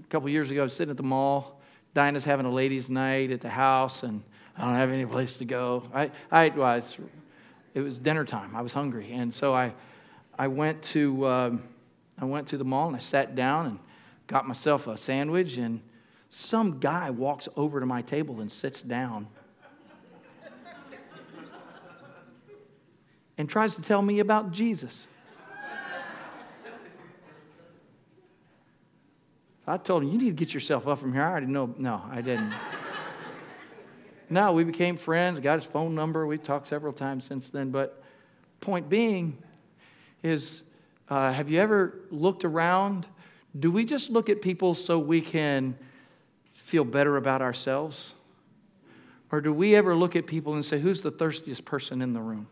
couple 0.08 0.28
years 0.28 0.50
ago, 0.50 0.66
sitting 0.66 0.90
at 0.90 0.96
the 0.96 1.02
mall. 1.04 1.60
Dinah's 1.94 2.24
having 2.24 2.44
a 2.44 2.50
ladies' 2.50 2.90
night 2.90 3.30
at 3.30 3.40
the 3.40 3.48
house, 3.48 4.02
and 4.02 4.22
I 4.58 4.64
don't 4.64 4.74
have 4.74 4.90
any 4.90 5.04
place 5.04 5.34
to 5.34 5.44
go. 5.44 5.82
I, 5.92 6.10
I 6.30 6.48
was, 6.48 6.96
it 7.74 7.80
was 7.80 7.98
dinner 7.98 8.24
time. 8.24 8.56
I 8.56 8.62
was 8.62 8.72
hungry, 8.72 9.12
and 9.12 9.34
so 9.34 9.54
I, 9.54 9.74
I 10.38 10.48
went 10.48 10.82
to, 10.84 11.26
um, 11.26 11.68
I 12.18 12.24
went 12.24 12.48
to 12.48 12.56
the 12.56 12.64
mall 12.64 12.86
and 12.86 12.96
I 12.96 13.00
sat 13.00 13.34
down 13.34 13.66
and 13.66 13.78
got 14.26 14.48
myself 14.48 14.86
a 14.86 14.96
sandwich. 14.96 15.58
And 15.58 15.82
some 16.30 16.78
guy 16.78 17.10
walks 17.10 17.48
over 17.56 17.80
to 17.80 17.86
my 17.86 18.00
table 18.02 18.40
and 18.40 18.50
sits 18.50 18.80
down, 18.80 19.26
and 23.38 23.48
tries 23.48 23.74
to 23.76 23.82
tell 23.82 24.00
me 24.00 24.20
about 24.20 24.52
Jesus. 24.52 25.06
I 29.68 29.76
told 29.76 30.04
him, 30.04 30.10
You 30.10 30.18
need 30.18 30.26
to 30.26 30.44
get 30.44 30.54
yourself 30.54 30.86
up 30.86 31.00
from 31.00 31.12
here. 31.12 31.22
I 31.22 31.30
already 31.30 31.46
know. 31.46 31.74
No, 31.76 32.02
I 32.10 32.20
didn't. 32.20 32.54
No, 34.28 34.52
we 34.52 34.64
became 34.64 34.96
friends, 34.96 35.38
got 35.38 35.60
his 35.60 35.64
phone 35.64 35.94
number. 35.94 36.26
We 36.26 36.38
talked 36.38 36.66
several 36.66 36.92
times 36.92 37.24
since 37.24 37.48
then. 37.48 37.70
But 37.70 38.02
point 38.60 38.88
being 38.88 39.38
is 40.22 40.62
uh, 41.08 41.32
have 41.32 41.48
you 41.48 41.60
ever 41.60 42.00
looked 42.10 42.44
around? 42.44 43.06
Do 43.60 43.70
we 43.70 43.84
just 43.84 44.10
look 44.10 44.28
at 44.28 44.42
people 44.42 44.74
so 44.74 44.98
we 44.98 45.20
can 45.20 45.76
feel 46.54 46.84
better 46.84 47.16
about 47.16 47.42
ourselves? 47.42 48.12
Or 49.30 49.40
do 49.40 49.52
we 49.52 49.76
ever 49.76 49.94
look 49.94 50.16
at 50.16 50.26
people 50.26 50.54
and 50.54 50.64
say, 50.64 50.80
who's 50.80 51.00
the 51.00 51.10
thirstiest 51.10 51.64
person 51.64 52.02
in 52.02 52.12
the 52.12 52.20
room? 52.20 52.46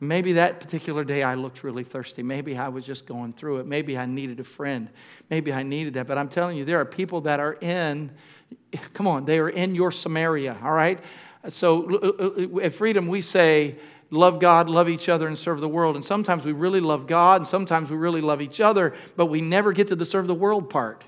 Maybe 0.00 0.32
that 0.32 0.60
particular 0.60 1.04
day 1.04 1.22
I 1.22 1.34
looked 1.34 1.62
really 1.62 1.84
thirsty. 1.84 2.22
Maybe 2.22 2.56
I 2.56 2.68
was 2.68 2.84
just 2.84 3.06
going 3.06 3.34
through 3.34 3.58
it. 3.58 3.66
Maybe 3.66 3.98
I 3.98 4.06
needed 4.06 4.40
a 4.40 4.44
friend. 4.44 4.88
Maybe 5.28 5.52
I 5.52 5.62
needed 5.62 5.94
that. 5.94 6.06
But 6.06 6.16
I'm 6.16 6.28
telling 6.28 6.56
you, 6.56 6.64
there 6.64 6.80
are 6.80 6.86
people 6.86 7.20
that 7.22 7.38
are 7.38 7.54
in 7.54 8.10
Come 8.94 9.06
on, 9.06 9.24
they 9.24 9.38
are 9.38 9.48
in 9.48 9.74
your 9.74 9.90
Samaria, 9.90 10.56
all 10.62 10.72
right? 10.72 11.00
So 11.48 12.60
at 12.62 12.74
Freedom, 12.74 13.06
we 13.06 13.20
say, 13.20 13.76
love 14.10 14.40
God, 14.40 14.68
love 14.68 14.88
each 14.88 15.08
other, 15.08 15.26
and 15.28 15.38
serve 15.38 15.60
the 15.60 15.68
world. 15.68 15.96
And 15.96 16.04
sometimes 16.04 16.44
we 16.44 16.52
really 16.52 16.80
love 16.80 17.06
God, 17.06 17.42
and 17.42 17.48
sometimes 17.48 17.90
we 17.90 17.96
really 17.96 18.20
love 18.20 18.42
each 18.42 18.60
other, 18.60 18.94
but 19.16 19.26
we 19.26 19.40
never 19.40 19.72
get 19.72 19.88
to 19.88 19.96
the 19.96 20.04
serve 20.04 20.26
the 20.26 20.34
world 20.34 20.68
part. 20.68 21.04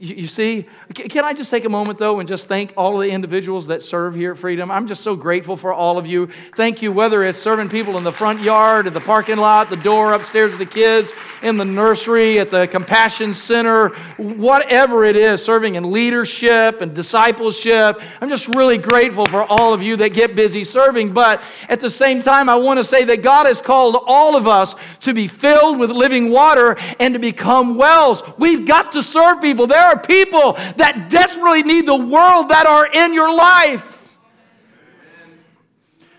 You, 0.00 0.26
see, 0.28 0.66
can 0.94 1.26
I 1.26 1.34
just 1.34 1.50
take 1.50 1.66
a 1.66 1.68
moment 1.68 1.98
though 1.98 2.18
and 2.18 2.26
just 2.26 2.48
thank 2.48 2.72
all 2.74 2.96
of 2.96 3.02
the 3.02 3.10
individuals 3.10 3.66
that 3.66 3.82
serve 3.82 4.14
here 4.14 4.32
at 4.32 4.38
Freedom? 4.38 4.70
I'm 4.70 4.88
just 4.88 5.02
so 5.02 5.14
grateful 5.14 5.58
for 5.58 5.74
all 5.74 5.98
of 5.98 6.06
you. 6.06 6.30
Thank 6.56 6.80
you, 6.80 6.90
whether 6.90 7.22
it's 7.22 7.36
serving 7.36 7.68
people 7.68 7.98
in 7.98 8.02
the 8.02 8.12
front 8.12 8.40
yard, 8.40 8.86
at 8.86 8.94
the 8.94 9.00
parking 9.00 9.36
lot, 9.36 9.68
the 9.68 9.76
door 9.76 10.14
upstairs 10.14 10.52
with 10.52 10.58
the 10.58 10.66
kids, 10.66 11.12
in 11.42 11.58
the 11.58 11.66
nursery, 11.66 12.38
at 12.38 12.48
the 12.48 12.66
Compassion 12.68 13.34
Center, 13.34 13.90
whatever 14.16 15.04
it 15.04 15.16
is, 15.16 15.44
serving 15.44 15.74
in 15.74 15.92
leadership 15.92 16.80
and 16.80 16.94
discipleship. 16.94 18.00
I'm 18.22 18.30
just 18.30 18.48
really 18.54 18.78
grateful 18.78 19.26
for 19.26 19.44
all 19.44 19.74
of 19.74 19.82
you 19.82 19.96
that 19.96 20.14
get 20.14 20.34
busy 20.34 20.64
serving. 20.64 21.12
But 21.12 21.42
at 21.68 21.80
the 21.80 21.90
same 21.90 22.22
time, 22.22 22.48
I 22.48 22.54
want 22.54 22.78
to 22.78 22.84
say 22.84 23.04
that 23.04 23.22
God 23.22 23.44
has 23.44 23.60
called 23.60 24.02
all 24.06 24.34
of 24.34 24.46
us 24.46 24.74
to 25.00 25.12
be 25.12 25.28
filled 25.28 25.78
with 25.78 25.90
living 25.90 26.30
water 26.30 26.78
and 27.00 27.12
to 27.12 27.20
become 27.20 27.76
wells. 27.76 28.22
We've 28.38 28.66
got 28.66 28.90
to 28.92 29.02
serve 29.02 29.42
people. 29.42 29.73
There 29.74 29.82
are 29.82 29.98
people 29.98 30.52
that 30.76 31.08
desperately 31.10 31.64
need 31.64 31.84
the 31.86 31.96
world 31.96 32.50
that 32.50 32.64
are 32.64 32.86
in 32.86 33.12
your 33.12 33.34
life. 33.34 33.98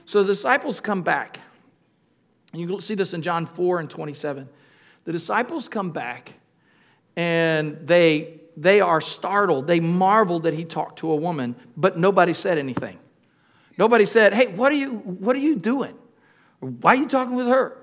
So 0.04 0.24
the 0.24 0.34
disciples 0.34 0.82
come 0.82 1.02
back. 1.02 1.40
You 2.54 2.82
see 2.82 2.96
this 2.96 3.14
in 3.14 3.22
John 3.22 3.46
4 3.46 3.80
and 3.80 3.90
27. 3.90 4.50
The 5.06 5.12
disciples 5.14 5.70
come 5.70 5.92
back 5.92 6.34
and 7.16 7.78
they, 7.88 8.42
they 8.58 8.82
are 8.82 9.00
startled. 9.00 9.68
They 9.68 9.80
marveled 9.80 10.44
that 10.44 10.54
he 10.54 10.66
talked 10.66 11.00
to 11.00 11.14
a 11.14 11.16
woman, 11.16 11.56
but 11.78 11.98
nobody 11.98 12.34
said 12.34 12.58
anything. 12.58 13.00
Nobody 13.78 14.06
said, 14.06 14.34
Hey, 14.34 14.48
what 14.48 14.74
are 14.74 14.76
you, 14.76 14.96
what 14.98 15.34
are 15.34 15.40
you 15.40 15.56
doing? 15.56 15.94
Why 16.60 16.92
are 16.92 16.98
you 16.98 17.08
talking 17.08 17.36
with 17.36 17.48
her? 17.48 17.78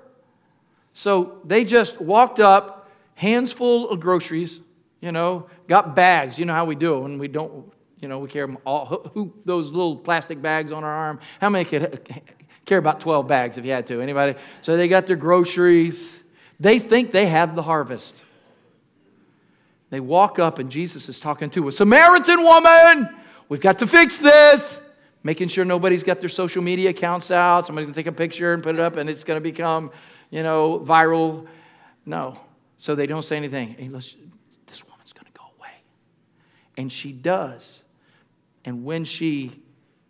So 0.93 1.41
they 1.47 1.65
just 1.65 1.99
walked 1.99 2.41
up, 2.41 2.91
hands 3.15 3.53
full 3.53 3.89
of 3.89 4.01
groceries, 4.01 4.61
you 5.03 5.13
know, 5.13 5.47
got 5.69 5.95
bags. 5.95 6.39
You 6.39 6.47
know 6.47 6.55
how 6.55 6.65
we 6.65 6.75
do 6.75 6.95
it 6.95 7.01
when 7.01 7.19
we 7.19 7.29
don't, 7.29 7.71
you 8.01 8.09
know, 8.09 8.21
we 8.21 8.29
carry 8.29 8.57
all, 8.65 9.11
who, 9.13 9.35
those 9.45 9.71
little 9.71 9.97
plastic 9.97 10.41
bags 10.41 10.73
on 10.73 10.85
our 10.85 10.91
arm. 10.91 11.21
How 11.41 11.51
many 11.51 11.67
could 11.67 12.09
carry 12.65 12.79
about 12.79 13.01
12 13.01 13.27
bags 13.29 13.59
if 13.59 13.67
you 13.67 13.73
had 13.73 13.87
to? 13.89 14.01
Anybody? 14.01 14.39
So 14.63 14.77
they 14.77 14.89
got 14.89 15.07
their 15.07 15.17
groceries. 15.17 16.15
They 16.59 16.79
think 16.79 17.11
they 17.11 17.27
have 17.27 17.55
the 17.57 17.63
harvest. 17.63 18.15
They 19.91 20.01
walk 20.01 20.39
up 20.39 20.59
and 20.59 20.71
Jesus 20.71 21.09
is 21.09 21.21
talking 21.21 21.51
to 21.51 21.69
a 21.69 21.73
Samaritan 21.73 22.45
woman. 22.45 23.09
We've 23.49 23.61
got 23.61 23.81
to 23.81 23.87
fix 23.87 24.17
this. 24.17 24.81
Making 25.25 25.49
sure 25.49 25.65
nobody's 25.65 26.03
got 26.03 26.21
their 26.21 26.29
social 26.29 26.63
media 26.63 26.91
accounts 26.91 27.31
out. 27.31 27.67
Somebody's 27.67 27.87
going 27.87 27.95
to 27.95 28.01
take 28.01 28.07
a 28.07 28.13
picture 28.13 28.55
and 28.55 28.63
put 28.63 28.77
it 28.77 28.81
up 28.81 28.97
and 28.97 29.11
it's 29.11 29.25
going 29.25 29.37
to 29.37 29.43
become, 29.43 29.91
you 30.31 30.43
know, 30.43 30.81
viral. 30.81 31.47
No. 32.07 32.39
So 32.79 32.95
they 32.95 33.07
don't 33.07 33.23
say 33.25 33.37
anything. 33.37 33.75
Hey, 33.79 33.89
let's, 33.89 34.17
and 36.77 36.91
she 36.91 37.13
does. 37.13 37.81
And 38.65 38.85
when 38.85 39.05
she 39.05 39.61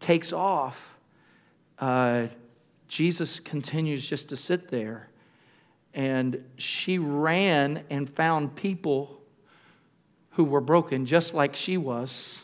takes 0.00 0.32
off, 0.32 0.80
uh, 1.78 2.26
Jesus 2.88 3.40
continues 3.40 4.06
just 4.06 4.28
to 4.28 4.36
sit 4.36 4.68
there. 4.68 5.08
And 5.94 6.42
she 6.56 6.98
ran 6.98 7.84
and 7.90 8.08
found 8.08 8.54
people 8.54 9.20
who 10.30 10.44
were 10.44 10.60
broken, 10.60 11.04
just 11.04 11.34
like 11.34 11.54
she 11.54 11.76
was, 11.76 12.38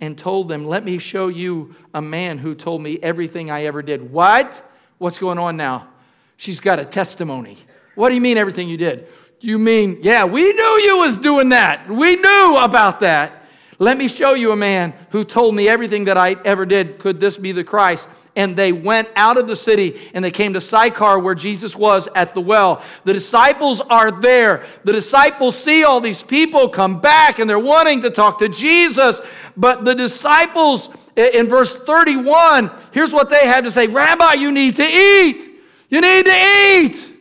and 0.00 0.16
told 0.16 0.48
them, 0.48 0.66
Let 0.66 0.84
me 0.84 0.98
show 0.98 1.28
you 1.28 1.74
a 1.94 2.00
man 2.00 2.38
who 2.38 2.54
told 2.54 2.82
me 2.82 2.98
everything 3.02 3.50
I 3.50 3.64
ever 3.64 3.82
did. 3.82 4.10
What? 4.10 4.70
What's 4.98 5.18
going 5.18 5.38
on 5.38 5.56
now? 5.56 5.88
She's 6.36 6.60
got 6.60 6.80
a 6.80 6.84
testimony. 6.84 7.58
What 7.94 8.08
do 8.08 8.14
you 8.14 8.20
mean 8.20 8.38
everything 8.38 8.68
you 8.68 8.76
did? 8.78 9.08
You 9.42 9.58
mean, 9.58 9.98
yeah, 10.02 10.24
we 10.24 10.52
knew 10.52 10.80
you 10.84 10.98
was 10.98 11.18
doing 11.18 11.48
that. 11.48 11.90
We 11.90 12.14
knew 12.14 12.56
about 12.58 13.00
that. 13.00 13.42
Let 13.80 13.98
me 13.98 14.06
show 14.06 14.34
you 14.34 14.52
a 14.52 14.56
man 14.56 14.94
who 15.10 15.24
told 15.24 15.56
me 15.56 15.68
everything 15.68 16.04
that 16.04 16.16
I 16.16 16.36
ever 16.44 16.64
did. 16.64 17.00
Could 17.00 17.18
this 17.18 17.38
be 17.38 17.50
the 17.50 17.64
Christ? 17.64 18.06
And 18.36 18.54
they 18.54 18.70
went 18.70 19.08
out 19.16 19.36
of 19.36 19.48
the 19.48 19.56
city 19.56 20.00
and 20.14 20.24
they 20.24 20.30
came 20.30 20.52
to 20.52 20.60
Sychar 20.60 21.18
where 21.18 21.34
Jesus 21.34 21.74
was 21.74 22.06
at 22.14 22.34
the 22.34 22.40
well. 22.40 22.84
The 23.02 23.12
disciples 23.12 23.80
are 23.80 24.12
there. 24.12 24.64
The 24.84 24.92
disciples 24.92 25.58
see 25.58 25.82
all 25.82 26.00
these 26.00 26.22
people 26.22 26.68
come 26.68 27.00
back 27.00 27.40
and 27.40 27.50
they're 27.50 27.58
wanting 27.58 28.00
to 28.02 28.10
talk 28.10 28.38
to 28.38 28.48
Jesus. 28.48 29.20
But 29.56 29.84
the 29.84 29.96
disciples, 29.96 30.88
in 31.16 31.48
verse 31.48 31.74
31, 31.74 32.70
here's 32.92 33.12
what 33.12 33.28
they 33.28 33.44
had 33.48 33.64
to 33.64 33.72
say 33.72 33.88
Rabbi, 33.88 34.34
you 34.34 34.52
need 34.52 34.76
to 34.76 34.86
eat. 34.86 35.60
You 35.88 36.00
need 36.00 36.26
to 36.26 36.68
eat. 36.76 37.11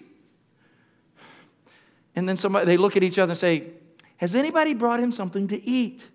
And 2.15 2.27
then 2.27 2.37
somebody, 2.37 2.65
they 2.65 2.77
look 2.77 2.97
at 2.97 3.03
each 3.03 3.19
other 3.19 3.31
and 3.31 3.37
say, 3.37 3.71
Has 4.17 4.35
anybody 4.35 4.73
brought 4.73 4.99
him 4.99 5.11
something 5.11 5.47
to 5.47 5.63
eat? 5.63 6.07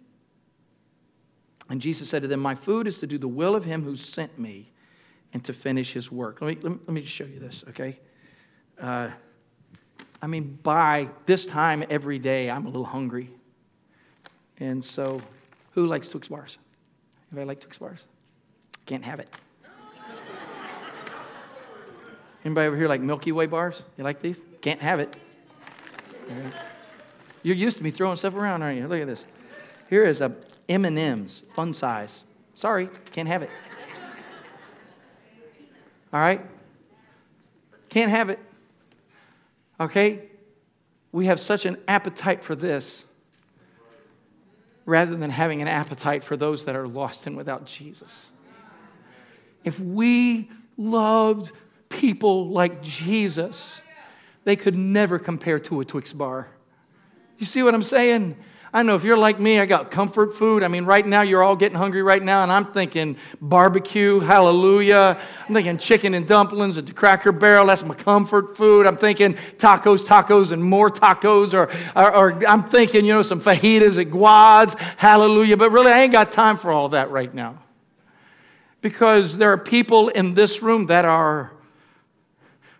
And 1.68 1.80
Jesus 1.80 2.08
said 2.08 2.22
to 2.22 2.28
them, 2.28 2.40
My 2.40 2.54
food 2.54 2.86
is 2.86 2.98
to 2.98 3.06
do 3.06 3.18
the 3.18 3.28
will 3.28 3.54
of 3.54 3.64
him 3.64 3.82
who 3.82 3.96
sent 3.96 4.38
me 4.38 4.70
and 5.32 5.44
to 5.44 5.52
finish 5.52 5.92
his 5.92 6.12
work. 6.12 6.40
Let 6.40 6.48
me, 6.48 6.62
let 6.62 6.72
me, 6.72 6.78
let 6.86 6.94
me 6.94 7.00
just 7.00 7.14
show 7.14 7.24
you 7.24 7.38
this, 7.38 7.64
okay? 7.68 7.98
Uh, 8.80 9.08
I 10.22 10.26
mean, 10.26 10.58
by 10.62 11.08
this 11.26 11.46
time 11.46 11.84
every 11.90 12.18
day, 12.18 12.50
I'm 12.50 12.66
a 12.66 12.68
little 12.68 12.84
hungry. 12.84 13.30
And 14.58 14.84
so, 14.84 15.20
who 15.72 15.86
likes 15.86 16.08
Twix 16.08 16.28
bars? 16.28 16.56
Anybody 17.30 17.48
like 17.48 17.60
Twix 17.60 17.78
bars? 17.78 18.00
Can't 18.86 19.04
have 19.04 19.20
it. 19.20 19.36
Anybody 22.44 22.68
over 22.68 22.76
here 22.76 22.88
like 22.88 23.00
Milky 23.00 23.32
Way 23.32 23.46
bars? 23.46 23.82
You 23.98 24.04
like 24.04 24.22
these? 24.22 24.40
Can't 24.62 24.80
have 24.80 25.00
it. 25.00 25.16
You're 27.42 27.56
used 27.56 27.78
to 27.78 27.84
me 27.84 27.90
throwing 27.90 28.16
stuff 28.16 28.34
around, 28.34 28.62
aren't 28.62 28.78
you? 28.78 28.88
Look 28.88 29.00
at 29.00 29.06
this. 29.06 29.24
Here 29.88 30.04
is 30.04 30.20
a 30.20 30.32
M&M's, 30.68 31.44
fun 31.54 31.72
size. 31.72 32.24
Sorry, 32.54 32.88
can't 33.12 33.28
have 33.28 33.42
it. 33.42 33.50
All 36.12 36.20
right? 36.20 36.40
Can't 37.88 38.10
have 38.10 38.30
it. 38.30 38.38
Okay? 39.78 40.22
We 41.12 41.26
have 41.26 41.38
such 41.38 41.66
an 41.66 41.76
appetite 41.86 42.42
for 42.42 42.54
this 42.54 43.04
rather 44.86 45.16
than 45.16 45.30
having 45.30 45.62
an 45.62 45.68
appetite 45.68 46.24
for 46.24 46.36
those 46.36 46.64
that 46.64 46.76
are 46.76 46.86
lost 46.86 47.26
and 47.26 47.36
without 47.36 47.66
Jesus. 47.66 48.12
If 49.64 49.80
we 49.80 50.48
loved 50.76 51.52
people 51.88 52.48
like 52.48 52.82
Jesus, 52.82 53.80
they 54.46 54.54
could 54.54 54.76
never 54.76 55.18
compare 55.18 55.58
to 55.58 55.80
a 55.80 55.84
Twix 55.84 56.12
bar. 56.12 56.46
You 57.36 57.44
see 57.44 57.64
what 57.64 57.74
I'm 57.74 57.82
saying? 57.82 58.36
I 58.72 58.84
know 58.84 58.94
if 58.94 59.02
you're 59.02 59.16
like 59.16 59.40
me, 59.40 59.58
I 59.58 59.66
got 59.66 59.90
comfort 59.90 60.34
food. 60.34 60.62
I 60.62 60.68
mean, 60.68 60.84
right 60.84 61.04
now 61.04 61.22
you're 61.22 61.42
all 61.42 61.56
getting 61.56 61.76
hungry 61.76 62.02
right 62.02 62.22
now, 62.22 62.44
and 62.44 62.52
I'm 62.52 62.66
thinking 62.66 63.16
barbecue, 63.40 64.20
hallelujah. 64.20 65.18
I'm 65.48 65.52
thinking 65.52 65.78
chicken 65.78 66.14
and 66.14 66.28
dumplings 66.28 66.78
at 66.78 66.86
the 66.86 66.92
Cracker 66.92 67.32
Barrel. 67.32 67.66
That's 67.66 67.82
my 67.82 67.96
comfort 67.96 68.56
food. 68.56 68.86
I'm 68.86 68.96
thinking 68.96 69.34
tacos, 69.56 70.06
tacos, 70.06 70.52
and 70.52 70.62
more 70.62 70.90
tacos. 70.90 71.52
Or, 71.52 71.68
or, 72.00 72.14
or 72.14 72.46
I'm 72.46 72.68
thinking, 72.68 73.04
you 73.04 73.14
know, 73.14 73.22
some 73.22 73.40
fajitas 73.40 74.00
at 74.00 74.12
Guad's, 74.12 74.74
hallelujah. 74.96 75.56
But 75.56 75.72
really, 75.72 75.90
I 75.90 76.02
ain't 76.02 76.12
got 76.12 76.30
time 76.30 76.56
for 76.56 76.70
all 76.70 76.90
that 76.90 77.10
right 77.10 77.34
now. 77.34 77.58
Because 78.80 79.36
there 79.36 79.50
are 79.50 79.58
people 79.58 80.08
in 80.10 80.34
this 80.34 80.62
room 80.62 80.86
that 80.86 81.04
are 81.04 81.50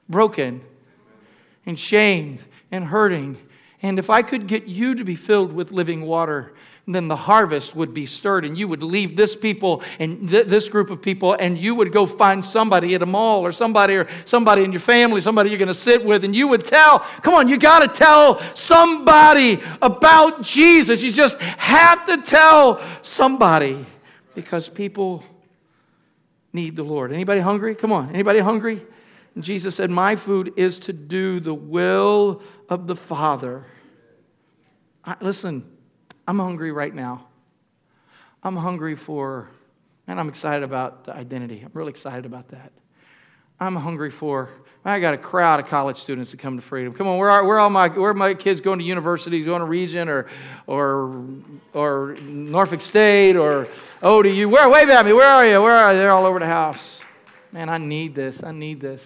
broken 0.09 0.63
and 1.67 1.79
shamed 1.79 2.41
and 2.71 2.85
hurting. 2.85 3.37
And 3.83 3.99
if 3.99 4.09
I 4.09 4.23
could 4.23 4.47
get 4.47 4.67
you 4.67 4.95
to 4.95 5.05
be 5.05 5.15
filled 5.15 5.53
with 5.53 5.71
living 5.71 6.03
water, 6.03 6.55
then 6.89 7.09
the 7.09 7.17
harvest 7.17 7.75
would 7.75 7.93
be 7.93 8.07
stirred, 8.07 8.45
and 8.45 8.57
you 8.57 8.69
would 8.69 8.83
leave 8.83 9.17
this 9.17 9.35
people 9.35 9.83
and 9.99 10.29
th- 10.31 10.47
this 10.47 10.69
group 10.69 10.89
of 10.89 11.03
people, 11.03 11.35
and 11.35 11.59
you 11.59 11.75
would 11.75 11.93
go 11.93 12.07
find 12.07 12.45
somebody 12.45 12.95
at 12.95 13.03
a 13.03 13.07
mall 13.07 13.45
or 13.45 13.51
somebody 13.51 13.97
or 13.97 14.07
somebody 14.25 14.63
in 14.63 14.71
your 14.71 14.81
family, 14.81 15.21
somebody 15.21 15.51
you're 15.51 15.59
going 15.59 15.67
to 15.67 15.75
sit 15.75 16.05
with, 16.05 16.25
and 16.25 16.35
you 16.35 16.47
would 16.47 16.65
tell, 16.65 17.01
come 17.23 17.35
on, 17.35 17.49
you 17.49 17.59
got 17.59 17.81
to 17.81 17.89
tell 17.89 18.41
somebody 18.55 19.61
about 19.83 20.43
Jesus. 20.43 21.03
You 21.03 21.11
just 21.11 21.37
have 21.41 22.07
to 22.07 22.19
tell 22.19 22.81
somebody 23.03 23.85
because 24.37 24.69
people 24.69 25.25
need 26.53 26.77
the 26.77 26.85
Lord. 26.85 27.13
Anybody 27.13 27.41
hungry? 27.41 27.75
Come 27.75 27.91
on, 27.91 28.11
anybody 28.11 28.39
hungry? 28.39 28.81
And 29.37 29.45
Jesus 29.45 29.77
said, 29.77 29.91
My 29.91 30.17
food 30.17 30.55
is 30.57 30.79
to 30.81 30.93
do 30.93 31.39
the 31.39 31.55
will 31.55 32.43
of 32.71 32.87
the 32.87 32.97
Father. 32.97 33.65
I, 35.05 35.15
listen, 35.21 35.65
I'm 36.27 36.39
hungry 36.39 36.73
right 36.73 36.93
now. 36.93 37.29
I'm 38.43 38.57
hungry 38.57 38.97
for, 38.97 39.49
and 40.09 40.19
I'm 40.19 40.31
excited 40.31 40.65
about 40.65 41.05
the 41.05 41.15
identity. 41.15 41.61
I'm 41.63 41.71
really 41.75 41.91
excited 41.91 42.25
about 42.25 42.49
that. 42.49 42.73
I'm 43.61 43.77
hungry 43.77 44.11
for, 44.11 44.49
I 44.87 45.01
got 45.01 45.13
a 45.13 45.19
crowd 45.19 45.61
of 45.61 45.67
college 45.67 45.99
students 45.99 46.31
that 46.31 46.39
come 46.39 46.57
to 46.57 46.63
Freedom. 46.63 46.95
Come 46.95 47.07
on, 47.07 47.19
where 47.19 47.31
are, 47.31 47.45
where 47.45 47.61
are, 47.61 47.69
my, 47.69 47.89
where 47.89 48.11
are 48.11 48.15
my 48.15 48.33
kids 48.33 48.63
going 48.63 48.79
to 48.79 48.85
universities, 48.85 49.45
going 49.45 49.61
to 49.61 49.67
Regent 49.67 50.09
or, 50.09 50.29
or, 50.67 51.25
or 51.75 52.17
Norfolk 52.23 52.81
State 52.81 53.37
or 53.37 53.69
ODU? 54.03 54.49
Where, 54.49 54.69
wave 54.71 54.89
at 54.89 55.05
me, 55.05 55.13
where 55.13 55.29
are 55.29 55.47
you? 55.47 55.61
Where 55.61 55.77
are 55.77 55.93
you? 55.93 55.99
They're 55.99 56.13
all 56.13 56.25
over 56.25 56.39
the 56.39 56.47
house. 56.47 57.01
Man, 57.53 57.69
I 57.69 57.77
need 57.77 58.15
this. 58.15 58.43
I 58.43 58.53
need 58.53 58.81
this. 58.81 59.03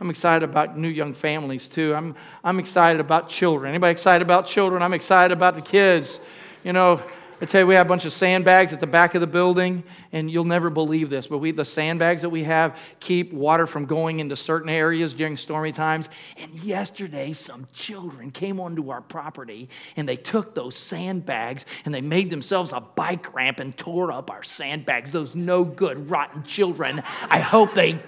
I'm 0.00 0.10
excited 0.10 0.48
about 0.48 0.78
new 0.78 0.88
young 0.88 1.12
families 1.12 1.66
too. 1.66 1.94
I'm, 1.94 2.14
I'm 2.44 2.58
excited 2.60 3.00
about 3.00 3.28
children. 3.28 3.70
Anybody 3.70 3.90
excited 3.90 4.22
about 4.22 4.46
children? 4.46 4.82
I'm 4.82 4.94
excited 4.94 5.36
about 5.36 5.54
the 5.54 5.62
kids. 5.62 6.20
You 6.62 6.72
know, 6.72 7.02
I 7.40 7.44
tell 7.44 7.60
you, 7.60 7.66
we 7.68 7.76
have 7.76 7.86
a 7.86 7.88
bunch 7.88 8.04
of 8.04 8.12
sandbags 8.12 8.72
at 8.72 8.80
the 8.80 8.86
back 8.86 9.14
of 9.14 9.20
the 9.20 9.26
building, 9.26 9.84
and 10.10 10.28
you'll 10.28 10.42
never 10.42 10.70
believe 10.70 11.08
this, 11.08 11.28
but 11.28 11.38
we 11.38 11.52
the 11.52 11.64
sandbags 11.64 12.20
that 12.22 12.28
we 12.28 12.42
have 12.42 12.76
keep 12.98 13.32
water 13.32 13.64
from 13.64 13.86
going 13.86 14.18
into 14.18 14.34
certain 14.34 14.68
areas 14.68 15.12
during 15.12 15.36
stormy 15.36 15.70
times. 15.70 16.08
And 16.36 16.52
yesterday, 16.54 17.32
some 17.32 17.66
children 17.72 18.32
came 18.32 18.58
onto 18.58 18.90
our 18.90 19.00
property 19.00 19.68
and 19.96 20.08
they 20.08 20.16
took 20.16 20.54
those 20.54 20.74
sandbags 20.74 21.64
and 21.84 21.94
they 21.94 22.00
made 22.00 22.28
themselves 22.28 22.72
a 22.72 22.80
bike 22.80 23.32
ramp 23.32 23.60
and 23.60 23.76
tore 23.76 24.10
up 24.10 24.32
our 24.32 24.42
sandbags. 24.42 25.12
Those 25.12 25.36
no 25.36 25.64
good, 25.64 26.10
rotten 26.10 26.42
children. 26.42 27.02
I 27.30 27.38
hope 27.38 27.72
they 27.72 28.00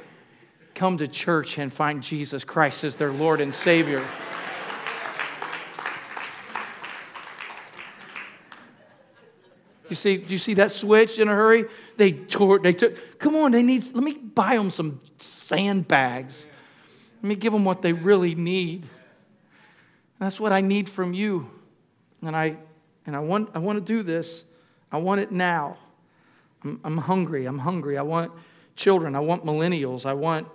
come 0.81 0.97
to 0.97 1.07
church 1.07 1.59
and 1.59 1.71
find 1.71 2.03
Jesus 2.03 2.43
Christ 2.43 2.85
as 2.85 2.97
their 2.97 3.13
Lord 3.13 3.43
and 3.43 3.53
Savior. 3.53 4.03
You 9.91 9.97
see, 9.97 10.17
do 10.17 10.33
you 10.33 10.39
see 10.39 10.55
that 10.55 10.73
switch 10.73 11.19
in 11.19 11.29
a 11.29 11.33
hurry? 11.33 11.67
They 11.99 12.13
tore, 12.13 12.61
they 12.61 12.73
took, 12.73 13.19
come 13.19 13.37
on, 13.37 13.53
they 13.53 13.63
need, 13.63 13.95
let 13.95 14.03
me 14.03 14.15
buy 14.15 14.57
them 14.57 14.71
some 14.71 15.03
sandbags. 15.19 16.47
Let 17.23 17.29
me 17.29 17.35
give 17.35 17.53
them 17.53 17.67
what 17.67 17.83
they 17.83 17.93
really 17.93 18.35
need. 18.35 18.87
That's 20.19 20.41
what 20.41 20.51
I 20.51 20.63
need 20.63 20.89
from 20.89 21.13
you. 21.13 21.51
And 22.23 22.35
I, 22.35 22.57
and 23.05 23.15
I 23.15 23.19
want, 23.19 23.51
I 23.53 23.59
want 23.59 23.77
to 23.77 23.85
do 23.85 24.03
this. 24.03 24.45
I 24.91 24.97
want 24.97 25.21
it 25.21 25.31
now. 25.31 25.77
I'm, 26.65 26.81
I'm 26.85 26.97
hungry. 26.97 27.45
I'm 27.45 27.59
hungry. 27.59 27.99
I 27.99 28.03
want 28.03 28.33
children. 28.77 29.15
I 29.15 29.21
want 29.21 29.45
millennials. 29.45 30.07
I 30.07 30.15
want 30.15 30.49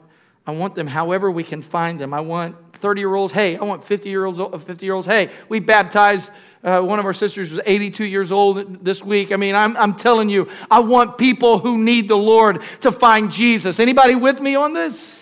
I 0.47 0.51
want 0.51 0.75
them 0.75 0.87
however 0.87 1.31
we 1.31 1.43
can 1.43 1.61
find 1.61 1.99
them. 1.99 2.13
I 2.13 2.21
want 2.21 2.55
30 2.79 3.01
year 3.01 3.15
olds, 3.15 3.33
hey, 3.33 3.57
I 3.57 3.63
want 3.63 3.83
50 3.83 4.09
year 4.09 4.25
olds, 4.25 4.39
50 4.65 4.85
year 4.85 4.93
olds, 4.93 5.07
hey, 5.07 5.31
we 5.49 5.59
baptized 5.59 6.29
uh, 6.65 6.81
one 6.81 6.97
of 6.97 7.05
our 7.05 7.13
sisters 7.13 7.51
was 7.51 7.61
82 7.63 8.05
years 8.05 8.31
old 8.31 8.83
this 8.83 9.03
week. 9.03 9.31
I 9.31 9.35
mean, 9.35 9.53
I'm, 9.53 9.77
I'm 9.77 9.95
telling 9.95 10.29
you, 10.29 10.49
I 10.71 10.79
want 10.79 11.15
people 11.15 11.59
who 11.59 11.77
need 11.77 12.07
the 12.07 12.17
Lord 12.17 12.63
to 12.81 12.91
find 12.91 13.31
Jesus. 13.31 13.79
Anybody 13.79 14.15
with 14.15 14.41
me 14.41 14.55
on 14.55 14.73
this? 14.73 15.19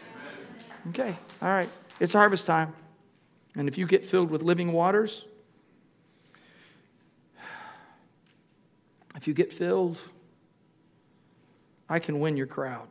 Okay, 0.89 1.13
all 1.41 1.49
right. 1.49 1.69
It's 1.99 2.13
harvest 2.13 2.47
time. 2.47 2.73
And 3.55 3.67
if 3.67 3.77
you 3.77 3.85
get 3.85 4.05
filled 4.05 4.31
with 4.31 4.41
living 4.41 4.71
waters, 4.71 5.25
if 9.17 9.27
you 9.27 9.33
get 9.33 9.51
filled, 9.51 9.97
I 11.89 11.99
can 11.99 12.21
win 12.21 12.37
your 12.37 12.47
crowd. 12.47 12.87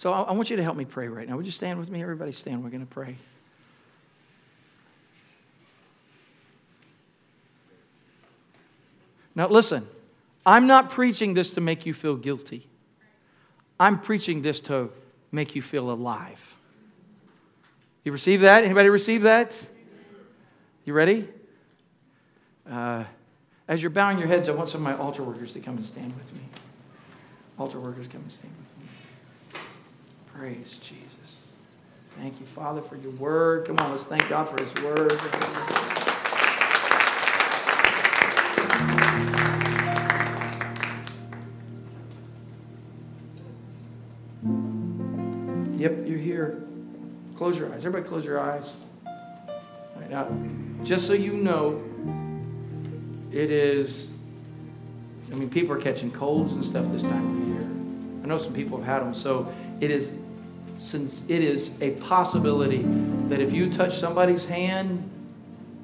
So 0.00 0.14
I, 0.14 0.22
I 0.22 0.32
want 0.32 0.48
you 0.48 0.56
to 0.56 0.62
help 0.62 0.78
me 0.78 0.86
pray 0.86 1.08
right 1.08 1.28
now. 1.28 1.36
Would 1.36 1.44
you 1.44 1.52
stand 1.52 1.78
with 1.78 1.90
me? 1.90 2.00
Everybody 2.00 2.32
stand. 2.32 2.64
We're 2.64 2.70
going 2.70 2.80
to 2.80 2.86
pray. 2.86 3.18
Now, 9.34 9.48
listen, 9.48 9.86
I'm 10.46 10.66
not 10.66 10.88
preaching 10.88 11.34
this 11.34 11.50
to 11.50 11.60
make 11.60 11.84
you 11.84 11.92
feel 11.92 12.16
guilty. 12.16 12.66
I'm 13.78 14.00
preaching 14.00 14.40
this 14.40 14.60
to 14.62 14.88
make 15.32 15.54
you 15.54 15.60
feel 15.60 15.90
alive. 15.90 16.40
You 18.02 18.12
receive 18.12 18.40
that? 18.40 18.64
Anybody 18.64 18.88
receive 18.88 19.20
that? 19.24 19.54
You 20.86 20.94
ready? 20.94 21.28
Uh, 22.66 23.04
as 23.68 23.82
you're 23.82 23.90
bowing 23.90 24.16
your 24.16 24.28
heads, 24.28 24.48
I 24.48 24.52
want 24.52 24.70
some 24.70 24.80
of 24.80 24.96
my 24.96 24.96
altar 24.96 25.22
workers 25.22 25.52
to 25.52 25.60
come 25.60 25.76
and 25.76 25.84
stand 25.84 26.16
with 26.16 26.32
me. 26.32 26.40
Altar 27.58 27.78
workers, 27.78 28.06
come 28.10 28.22
and 28.22 28.32
stand 28.32 28.54
with 28.54 28.60
me. 28.62 28.69
Praise 30.40 30.78
Jesus. 30.82 31.36
Thank 32.16 32.40
you, 32.40 32.46
Father, 32.46 32.80
for 32.80 32.96
your 32.96 33.10
word. 33.12 33.66
Come 33.66 33.78
on, 33.78 33.90
let's 33.90 34.04
thank 34.04 34.26
God 34.30 34.48
for 34.48 34.56
his 34.58 34.72
word. 34.82 35.12
Yep, 45.78 46.06
you're 46.06 46.16
here. 46.16 46.62
Close 47.36 47.58
your 47.58 47.70
eyes. 47.74 47.84
Everybody, 47.84 48.08
close 48.08 48.24
your 48.24 48.40
eyes. 48.40 48.78
Right, 49.04 50.08
now, 50.08 50.26
just 50.84 51.06
so 51.06 51.12
you 51.12 51.34
know, 51.34 51.84
it 53.30 53.50
is, 53.50 54.08
I 55.30 55.34
mean, 55.34 55.50
people 55.50 55.76
are 55.76 55.80
catching 55.82 56.10
colds 56.10 56.54
and 56.54 56.64
stuff 56.64 56.90
this 56.92 57.02
time 57.02 57.42
of 57.42 57.48
year. 57.48 57.68
I 58.24 58.26
know 58.26 58.38
some 58.38 58.54
people 58.54 58.78
have 58.78 58.86
had 58.86 59.00
them. 59.00 59.12
So 59.12 59.52
it 59.80 59.90
is, 59.90 60.14
since 60.80 61.20
it 61.28 61.44
is 61.44 61.70
a 61.82 61.90
possibility 61.90 62.82
that 63.28 63.38
if 63.38 63.52
you 63.52 63.70
touch 63.70 63.98
somebody's 63.98 64.46
hand, 64.46 65.08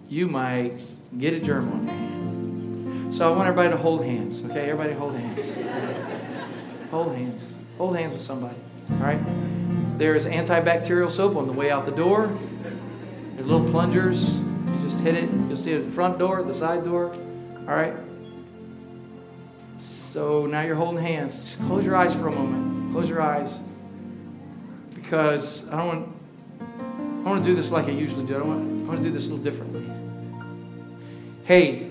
you 0.08 0.26
might 0.26 0.72
get 1.18 1.34
a 1.34 1.38
germ 1.38 1.70
on 1.70 1.86
your 1.86 1.94
hand. 1.94 3.14
So 3.14 3.30
I 3.30 3.36
want 3.36 3.46
everybody 3.46 3.68
to 3.68 3.76
hold 3.76 4.02
hands, 4.04 4.42
okay? 4.46 4.70
Everybody 4.70 4.94
hold 4.94 5.14
hands. 5.14 6.90
hold 6.90 7.14
hands. 7.14 7.42
Hold 7.76 7.94
hands 7.94 8.14
with 8.14 8.22
somebody, 8.22 8.56
all 8.90 8.96
right? 8.96 9.20
There 9.98 10.14
is 10.14 10.24
antibacterial 10.24 11.12
soap 11.12 11.36
on 11.36 11.46
the 11.46 11.52
way 11.52 11.70
out 11.70 11.84
the 11.84 11.92
door. 11.92 12.34
There 12.62 13.44
are 13.44 13.46
little 13.46 13.70
plungers. 13.70 14.26
You 14.30 14.78
just 14.82 14.98
hit 15.00 15.14
it. 15.14 15.30
You'll 15.30 15.58
see 15.58 15.72
it 15.72 15.80
at 15.80 15.86
the 15.86 15.92
front 15.92 16.18
door, 16.18 16.42
the 16.42 16.54
side 16.54 16.84
door. 16.84 17.12
All 17.68 17.74
right? 17.74 17.94
So 19.78 20.46
now 20.46 20.62
you're 20.62 20.74
holding 20.74 21.02
hands. 21.02 21.38
Just 21.42 21.58
close 21.66 21.84
your 21.84 21.96
eyes 21.96 22.14
for 22.14 22.28
a 22.28 22.32
moment. 22.32 22.92
Close 22.94 23.10
your 23.10 23.20
eyes. 23.20 23.52
Because 25.06 25.62
I 25.68 25.76
don't 25.76 25.86
want 25.86 26.16
I 27.24 27.28
want 27.28 27.44
to 27.44 27.50
do 27.50 27.54
this 27.54 27.70
like 27.70 27.86
I 27.86 27.90
usually 27.90 28.26
do. 28.26 28.34
I, 28.34 28.42
want, 28.42 28.84
I 28.84 28.88
want 28.88 29.02
to 29.02 29.08
do 29.08 29.12
this 29.12 29.26
a 29.26 29.34
little 29.34 29.44
differently. 29.44 29.88
Hey, 31.44 31.90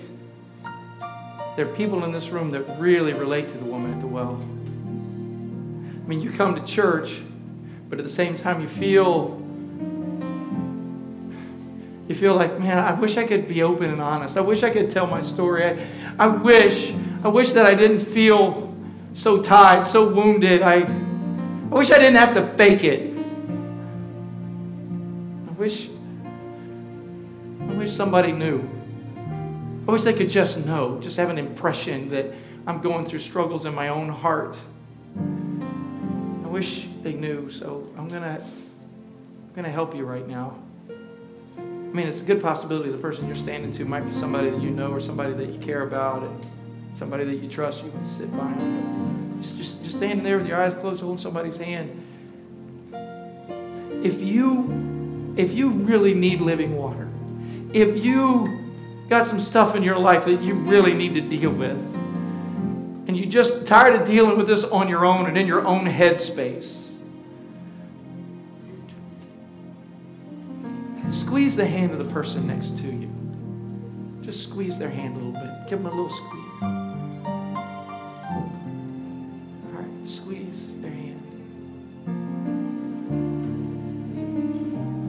there 1.56 1.66
are 1.66 1.74
people 1.76 2.04
in 2.04 2.12
this 2.12 2.28
room 2.28 2.50
that 2.50 2.78
really 2.78 3.14
relate 3.14 3.48
to 3.48 3.56
the 3.56 3.64
woman 3.64 3.94
at 3.94 4.00
the 4.00 4.06
well. 4.06 4.34
I 4.34 6.08
mean, 6.08 6.20
you 6.20 6.30
come 6.30 6.54
to 6.56 6.64
church, 6.66 7.22
but 7.88 7.98
at 7.98 8.04
the 8.04 8.12
same 8.12 8.36
time 8.36 8.60
you 8.60 8.68
feel 8.68 9.42
you 12.08 12.14
feel 12.14 12.34
like, 12.34 12.60
man, 12.60 12.78
I 12.78 12.92
wish 13.00 13.16
I 13.16 13.26
could 13.26 13.48
be 13.48 13.62
open 13.62 13.90
and 13.90 14.00
honest. 14.02 14.36
I 14.36 14.42
wish 14.42 14.62
I 14.62 14.68
could 14.68 14.90
tell 14.90 15.06
my 15.06 15.22
story. 15.22 15.64
I, 15.64 15.88
I 16.18 16.26
wish, 16.26 16.94
I 17.24 17.28
wish 17.28 17.52
that 17.52 17.64
I 17.64 17.74
didn't 17.74 18.04
feel 18.04 18.74
so 19.14 19.42
tied, 19.42 19.86
so 19.86 20.06
wounded. 20.06 20.60
I, 20.60 20.82
I 20.82 21.05
wish 21.76 21.90
I 21.90 21.98
didn't 21.98 22.16
have 22.16 22.34
to 22.34 22.56
fake 22.56 22.84
it. 22.84 23.14
I 25.46 25.52
wish, 25.58 25.88
I 27.60 27.72
wish 27.74 27.92
somebody 27.92 28.32
knew. 28.32 28.66
I 29.86 29.92
wish 29.92 30.02
they 30.02 30.14
could 30.14 30.30
just 30.30 30.64
know, 30.64 30.98
just 31.00 31.18
have 31.18 31.28
an 31.28 31.38
impression 31.38 32.08
that 32.10 32.32
I'm 32.66 32.80
going 32.80 33.04
through 33.04 33.18
struggles 33.18 33.66
in 33.66 33.74
my 33.74 33.88
own 33.88 34.08
heart. 34.08 34.56
I 35.16 36.48
wish 36.48 36.88
they 37.02 37.12
knew, 37.12 37.50
so 37.50 37.92
I'm 37.98 38.08
gonna, 38.08 38.42
I'm 38.42 39.54
gonna 39.54 39.70
help 39.70 39.94
you 39.94 40.06
right 40.06 40.26
now. 40.26 40.56
I 40.88 41.62
mean, 41.62 42.08
it's 42.08 42.20
a 42.20 42.24
good 42.24 42.40
possibility 42.42 42.90
the 42.90 42.98
person 42.98 43.26
you're 43.26 43.34
standing 43.34 43.72
to 43.74 43.84
might 43.84 44.06
be 44.06 44.12
somebody 44.12 44.48
that 44.48 44.62
you 44.62 44.70
know 44.70 44.90
or 44.92 45.00
somebody 45.00 45.34
that 45.34 45.50
you 45.50 45.58
care 45.58 45.82
about 45.82 46.22
and 46.22 46.46
somebody 46.98 47.24
that 47.24 47.36
you 47.36 47.48
trust. 47.50 47.84
You 47.84 47.90
can 47.90 48.06
sit 48.06 48.30
by 48.32 48.52
them. 48.54 49.25
Just, 49.40 49.56
just, 49.56 49.84
just 49.84 49.96
standing 49.96 50.24
there 50.24 50.38
with 50.38 50.46
your 50.46 50.56
eyes 50.56 50.74
closed, 50.74 51.00
holding 51.00 51.22
somebody's 51.22 51.56
hand. 51.56 52.02
If 54.04 54.20
you, 54.20 55.34
if 55.36 55.52
you 55.52 55.70
really 55.70 56.14
need 56.14 56.40
living 56.40 56.76
water, 56.76 57.08
if 57.72 58.04
you 58.04 58.58
got 59.08 59.26
some 59.26 59.40
stuff 59.40 59.74
in 59.74 59.82
your 59.82 59.98
life 59.98 60.24
that 60.24 60.42
you 60.42 60.54
really 60.54 60.94
need 60.94 61.14
to 61.14 61.20
deal 61.20 61.50
with, 61.50 61.76
and 63.08 63.16
you're 63.16 63.30
just 63.30 63.66
tired 63.66 64.00
of 64.00 64.06
dealing 64.06 64.36
with 64.36 64.48
this 64.48 64.64
on 64.64 64.88
your 64.88 65.04
own 65.06 65.26
and 65.26 65.38
in 65.38 65.46
your 65.46 65.64
own 65.64 65.84
headspace, 65.84 66.86
Squeeze 71.12 71.56
the 71.56 71.64
hand 71.66 71.92
of 71.92 71.98
the 71.98 72.12
person 72.12 72.46
next 72.46 72.78
to 72.78 72.82
you. 72.82 73.10
Just 74.22 74.42
squeeze 74.42 74.78
their 74.78 74.90
hand 74.90 75.16
a 75.16 75.18
little 75.18 75.32
bit. 75.32 75.70
Give 75.70 75.82
them 75.82 75.86
a 75.86 75.90
little 75.90 76.10
squeeze. 76.10 76.45
Squeeze 80.08 80.72
their 80.80 80.90
hand. 80.90 81.22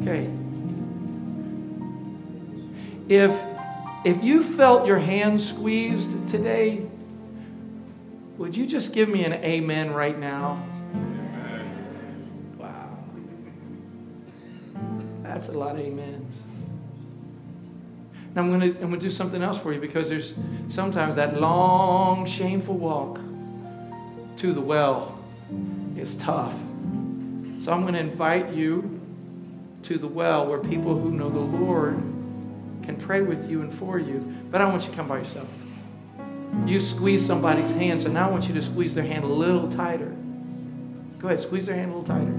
Okay. 0.02 0.30
If 3.10 3.32
if 4.06 4.24
you 4.24 4.43
felt 4.43 4.88
your 4.88 5.00
hand 5.00 5.41
squeezed 5.41 6.30
today, 6.30 6.86
would 8.38 8.56
you 8.56 8.66
just 8.66 8.93
give 8.93 9.10
me 9.10 9.26
an 9.26 9.34
amen 9.34 9.93
right 9.93 10.18
now? 10.18 10.64
Wow. 12.58 12.98
That's 15.24 15.50
a 15.50 15.54
lot 15.54 15.76
of 15.76 15.86
amens. 15.86 16.36
Now 18.34 18.43
I'm 18.43 18.50
going 18.50 18.74
to 18.74 18.80
I'm 18.82 18.89
going 18.89 19.00
to 19.00 19.06
do 19.06 19.12
something 19.12 19.41
else 19.41 19.58
for 19.58 19.74
you 19.74 19.80
because 19.80 20.10
there's 20.10 20.34
sometimes 20.70 21.16
that 21.16 21.39
long, 21.39 22.26
shameful 22.26 22.78
walk 22.78 23.20
to 24.38 24.54
the 24.54 24.62
well 24.62 25.18
is 25.98 26.16
tough. 26.18 26.54
So 27.64 27.72
I'm 27.72 27.82
going 27.82 27.94
to 27.94 28.00
invite 28.00 28.54
you 28.54 29.00
to 29.84 29.98
the 29.98 30.08
well 30.08 30.48
where 30.48 30.60
people 30.60 30.98
who 31.00 31.12
know 31.12 31.30
the 31.30 31.40
Lord 31.40 31.96
can 32.84 32.98
pray 33.00 33.22
with 33.22 33.50
you 33.50 33.62
and 33.62 33.74
for 33.74 34.00
you. 34.00 34.20
But 34.52 34.62
I 34.62 34.66
don't 34.66 34.74
want 34.74 34.84
you 34.84 34.92
to 34.92 34.96
come 34.96 35.08
by 35.08 35.20
yourself. 35.20 35.48
You 36.66 36.80
squeeze 36.80 37.26
somebody's 37.26 37.72
hand, 37.72 38.02
so 38.02 38.10
now 38.10 38.30
I 38.30 38.32
want 38.32 38.48
you 38.48 38.54
to 38.56 38.62
squeeze 38.62 38.96
their 38.96 39.06
hand 39.06 39.24
a 39.24 39.28
little 39.28 39.70
tighter. 39.72 40.16
Go 41.20 41.28
ahead, 41.28 41.42
squeeze 41.42 41.66
their 41.66 41.76
hand 41.76 41.92
a 41.92 41.98
little 41.98 42.16
tighter. 42.16 42.32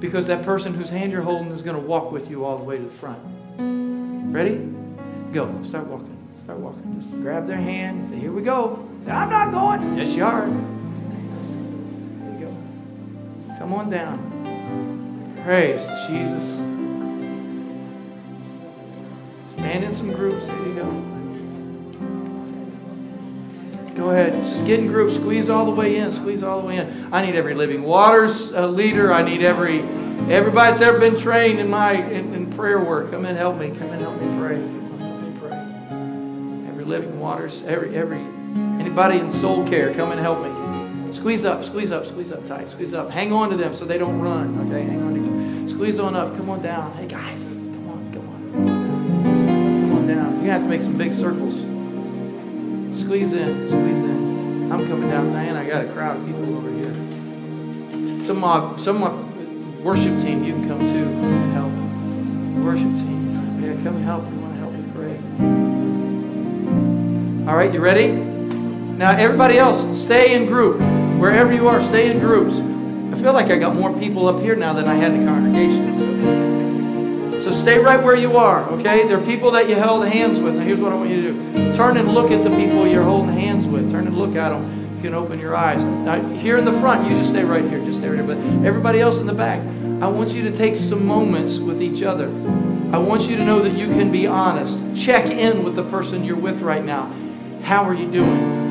Because 0.00 0.26
that 0.26 0.42
person 0.44 0.74
whose 0.74 0.90
hand 0.90 1.12
you're 1.12 1.22
holding 1.22 1.52
is 1.52 1.62
going 1.62 1.80
to 1.80 1.86
walk 1.86 2.10
with 2.10 2.28
you 2.28 2.44
all 2.44 2.58
the 2.58 2.64
way 2.64 2.76
to 2.76 2.82
the 2.82 2.90
front. 2.90 3.20
Ready? 4.32 4.68
Go. 5.32 5.62
Start 5.68 5.86
walking. 5.86 6.16
Start 6.42 6.58
walking. 6.58 7.00
Just 7.00 7.12
grab 7.22 7.46
their 7.46 7.56
hand. 7.56 8.10
Say, 8.10 8.18
here 8.18 8.32
we 8.32 8.42
go. 8.42 8.88
Say, 9.04 9.10
I'm 9.10 9.30
not 9.30 9.50
going. 9.50 9.96
Yes, 9.96 10.14
you 10.14 10.24
are. 10.24 10.46
There 10.46 12.38
you 12.38 12.46
go. 12.46 12.56
Come 13.58 13.72
on 13.72 13.90
down. 13.90 14.30
Praise 15.44 15.80
Jesus. 16.06 16.44
Stand 19.54 19.84
in 19.84 19.94
some 19.94 20.12
groups. 20.12 20.46
There 20.46 20.66
you 20.66 20.74
go. 20.74 21.12
Go 23.96 24.10
ahead. 24.10 24.34
Just 24.34 24.64
get 24.66 24.78
in 24.78 24.86
groups. 24.86 25.16
Squeeze 25.16 25.50
all 25.50 25.64
the 25.64 25.72
way 25.72 25.96
in. 25.96 26.12
Squeeze 26.12 26.44
all 26.44 26.60
the 26.60 26.66
way 26.68 26.76
in. 26.76 27.08
I 27.12 27.26
need 27.26 27.34
every 27.34 27.54
living 27.54 27.82
waters 27.82 28.54
uh, 28.54 28.68
leader. 28.68 29.12
I 29.12 29.22
need 29.22 29.42
every 29.42 29.80
everybody 30.30 30.70
that's 30.70 30.80
ever 30.80 30.98
been 30.98 31.18
trained 31.18 31.58
in 31.58 31.68
my 31.68 31.92
in, 31.92 32.32
in 32.34 32.52
prayer 32.52 32.78
work. 32.78 33.10
Come 33.10 33.26
and 33.26 33.36
help 33.36 33.58
me. 33.58 33.70
Come 33.70 33.90
and 33.90 34.00
help 34.00 34.14
me 34.20 34.28
pray. 34.38 34.56
Come 34.56 35.00
and 35.00 35.02
help 35.02 35.20
me 35.22 35.32
pray. 35.40 36.68
Every 36.70 36.84
living 36.84 37.18
waters. 37.18 37.62
Every 37.66 37.96
every 37.96 38.24
anybody 38.92 39.20
in 39.20 39.30
soul 39.30 39.66
care. 39.66 39.94
Come 39.94 40.12
and 40.12 40.20
help 40.20 40.42
me. 40.42 41.14
Squeeze 41.14 41.46
up. 41.46 41.64
Squeeze 41.64 41.92
up. 41.92 42.06
Squeeze 42.06 42.30
up 42.30 42.46
tight. 42.46 42.70
Squeeze 42.70 42.92
up. 42.92 43.10
Hang 43.10 43.32
on 43.32 43.48
to 43.48 43.56
them 43.56 43.74
so 43.74 43.86
they 43.86 43.96
don't 43.96 44.20
run. 44.20 44.54
Okay. 44.66 44.82
Hang 44.82 45.02
on 45.02 45.14
to 45.14 45.20
them. 45.20 45.70
Squeeze 45.70 45.98
on 45.98 46.14
up. 46.14 46.36
Come 46.36 46.50
on 46.50 46.60
down. 46.60 46.92
Hey 46.92 47.06
guys. 47.06 47.40
Come 47.40 47.88
on. 47.88 48.12
Come 48.12 48.28
on. 48.28 48.52
Come 49.88 49.92
on 49.96 50.06
down. 50.06 50.44
You 50.44 50.50
have 50.50 50.60
to 50.62 50.68
make 50.68 50.82
some 50.82 50.98
big 50.98 51.14
circles. 51.14 51.54
Squeeze 53.00 53.32
in, 53.32 53.68
squeeze 53.68 54.04
in. 54.04 54.70
I'm 54.70 54.86
coming 54.88 55.08
down, 55.08 55.32
man. 55.32 55.56
I 55.56 55.66
got 55.66 55.86
a 55.86 55.88
crowd 55.92 56.18
of 56.18 56.26
people 56.26 56.54
over 56.54 56.70
here. 56.70 56.92
Some 58.26 58.44
of 58.44 58.76
my, 58.76 58.82
some 58.82 59.02
of 59.02 59.12
my 59.12 59.82
worship 59.82 60.20
team, 60.20 60.44
you 60.44 60.52
can 60.52 60.68
come 60.68 60.80
too 60.80 61.08
and 61.08 61.52
help. 61.54 61.72
Worship 62.64 62.94
team, 63.04 63.62
yeah, 63.62 63.72
come 63.82 64.02
help. 64.02 64.24
We 64.24 64.36
want 64.36 64.52
to 64.54 64.60
help 64.60 64.74
you 64.76 64.84
pray. 64.94 65.16
All 67.50 67.56
right, 67.56 67.72
you 67.72 67.80
ready? 67.80 68.31
Now, 68.96 69.12
everybody 69.16 69.58
else, 69.58 70.00
stay 70.00 70.34
in 70.34 70.46
group. 70.46 70.80
Wherever 71.18 71.52
you 71.52 71.68
are, 71.68 71.80
stay 71.82 72.10
in 72.10 72.20
groups. 72.20 72.54
I 72.56 73.20
feel 73.20 73.32
like 73.32 73.50
I 73.50 73.58
got 73.58 73.74
more 73.74 73.92
people 73.98 74.28
up 74.28 74.40
here 74.40 74.56
now 74.56 74.72
than 74.72 74.86
I 74.86 74.94
had 74.94 75.12
in 75.12 75.20
the 75.20 75.26
congregation. 75.26 75.92
So 77.42 77.52
stay 77.52 77.78
right 77.78 78.02
where 78.02 78.16
you 78.16 78.36
are, 78.36 78.62
okay? 78.70 79.06
There 79.08 79.18
are 79.18 79.24
people 79.24 79.50
that 79.52 79.68
you 79.68 79.74
held 79.74 80.06
hands 80.06 80.38
with. 80.38 80.54
Now, 80.54 80.62
here's 80.62 80.80
what 80.80 80.92
I 80.92 80.94
want 80.94 81.10
you 81.10 81.22
to 81.22 81.32
do 81.32 81.74
Turn 81.74 81.96
and 81.96 82.14
look 82.14 82.30
at 82.30 82.44
the 82.44 82.50
people 82.50 82.86
you're 82.86 83.02
holding 83.02 83.34
hands 83.34 83.66
with. 83.66 83.90
Turn 83.90 84.06
and 84.06 84.16
look 84.16 84.36
at 84.36 84.50
them. 84.50 84.96
You 84.96 85.02
can 85.02 85.14
open 85.14 85.40
your 85.40 85.56
eyes. 85.56 85.82
Now, 85.82 86.22
here 86.36 86.56
in 86.58 86.64
the 86.64 86.72
front, 86.80 87.10
you 87.10 87.16
just 87.16 87.30
stay 87.30 87.44
right 87.44 87.64
here. 87.64 87.84
Just 87.84 87.98
stay 87.98 88.08
right 88.08 88.24
here. 88.24 88.26
But 88.26 88.36
everybody 88.66 89.00
else 89.00 89.18
in 89.18 89.26
the 89.26 89.32
back, 89.32 89.60
I 90.02 90.06
want 90.06 90.30
you 90.30 90.42
to 90.42 90.56
take 90.56 90.76
some 90.76 91.06
moments 91.06 91.58
with 91.58 91.82
each 91.82 92.02
other. 92.02 92.28
I 92.92 92.98
want 92.98 93.22
you 93.22 93.36
to 93.36 93.44
know 93.44 93.60
that 93.60 93.72
you 93.72 93.86
can 93.86 94.12
be 94.12 94.26
honest. 94.26 94.78
Check 94.94 95.26
in 95.26 95.64
with 95.64 95.74
the 95.76 95.84
person 95.84 96.24
you're 96.24 96.36
with 96.36 96.60
right 96.60 96.84
now. 96.84 97.12
How 97.62 97.84
are 97.84 97.94
you 97.94 98.10
doing? 98.10 98.61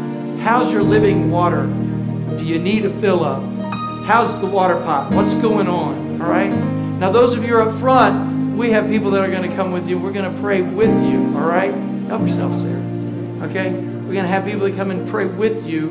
How's 0.42 0.72
your 0.72 0.82
living 0.82 1.30
water? 1.30 1.68
Do 1.68 2.44
you 2.44 2.58
need 2.58 2.84
a 2.86 2.90
fill 3.00 3.24
up? 3.24 3.44
How's 4.06 4.42
the 4.42 4.48
water 4.48 4.76
pot? 4.78 5.12
What's 5.12 5.36
going 5.36 5.68
on? 5.68 6.20
All 6.20 6.28
right? 6.28 6.50
Now, 6.50 7.12
those 7.12 7.38
of 7.38 7.44
you 7.44 7.60
up 7.60 7.76
front, 7.80 8.58
we 8.58 8.72
have 8.72 8.88
people 8.88 9.12
that 9.12 9.22
are 9.22 9.30
going 9.30 9.48
to 9.48 9.56
come 9.56 9.72
with 9.72 9.88
you. 9.88 10.00
We're 10.00 10.12
going 10.12 10.34
to 10.34 10.42
pray 10.42 10.64
with 10.64 10.90
you. 10.90 11.32
All 11.38 11.46
right? 11.46 11.72
Help 12.08 12.24
yourself, 12.24 12.60
Sarah. 12.60 12.82
Okay? 13.50 13.72
We're 13.72 14.14
going 14.14 14.24
to 14.24 14.30
have 14.30 14.44
people 14.44 14.62
that 14.62 14.76
come 14.76 14.90
and 14.90 15.08
pray 15.08 15.26
with 15.26 15.64
you. 15.64 15.90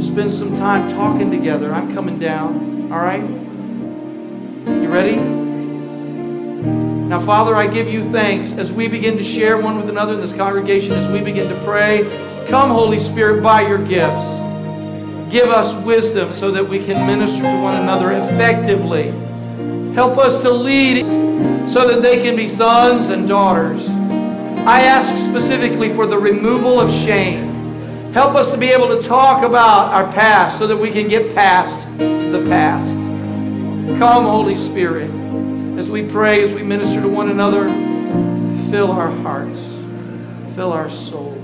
Spend 0.00 0.32
some 0.32 0.56
time 0.56 0.88
talking 0.88 1.30
together. 1.30 1.74
I'm 1.74 1.92
coming 1.94 2.18
down. 2.18 2.90
All 2.90 2.98
right? 2.98 3.20
You 3.20 4.88
ready? 4.88 5.16
Now, 7.08 7.20
Father, 7.20 7.54
I 7.54 7.66
give 7.66 7.86
you 7.86 8.02
thanks 8.12 8.50
as 8.52 8.72
we 8.72 8.88
begin 8.88 9.18
to 9.18 9.24
share 9.24 9.58
one 9.58 9.76
with 9.76 9.90
another 9.90 10.14
in 10.14 10.22
this 10.22 10.34
congregation, 10.34 10.92
as 10.92 11.06
we 11.12 11.20
begin 11.20 11.50
to 11.50 11.64
pray. 11.64 12.27
Come, 12.48 12.70
Holy 12.70 12.98
Spirit, 12.98 13.42
by 13.42 13.62
your 13.62 13.78
gifts. 13.78 14.24
Give 15.30 15.48
us 15.48 15.74
wisdom 15.84 16.32
so 16.34 16.50
that 16.50 16.66
we 16.66 16.84
can 16.84 17.06
minister 17.06 17.42
to 17.42 17.62
one 17.62 17.76
another 17.76 18.12
effectively. 18.12 19.10
Help 19.94 20.18
us 20.18 20.40
to 20.42 20.50
lead 20.50 21.04
so 21.70 21.86
that 21.86 22.02
they 22.02 22.22
can 22.22 22.36
be 22.36 22.48
sons 22.48 23.10
and 23.10 23.28
daughters. 23.28 23.86
I 23.88 24.82
ask 24.82 25.08
specifically 25.28 25.94
for 25.94 26.06
the 26.06 26.18
removal 26.18 26.80
of 26.80 26.90
shame. 26.90 28.12
Help 28.12 28.34
us 28.34 28.50
to 28.50 28.56
be 28.56 28.68
able 28.68 28.88
to 28.88 29.06
talk 29.06 29.44
about 29.44 29.92
our 29.92 30.10
past 30.12 30.58
so 30.58 30.66
that 30.66 30.76
we 30.76 30.90
can 30.90 31.08
get 31.08 31.34
past 31.34 31.76
the 31.98 32.44
past. 32.48 32.88
Come, 33.98 34.24
Holy 34.24 34.56
Spirit 34.56 35.10
as 35.78 35.88
we 35.88 36.04
pray, 36.04 36.42
as 36.42 36.52
we 36.52 36.62
minister 36.64 37.00
to 37.00 37.08
one 37.08 37.30
another, 37.30 37.68
fill 38.68 38.90
our 38.90 39.10
hearts, 39.22 39.60
fill 40.56 40.72
our 40.72 40.90
souls. 40.90 41.37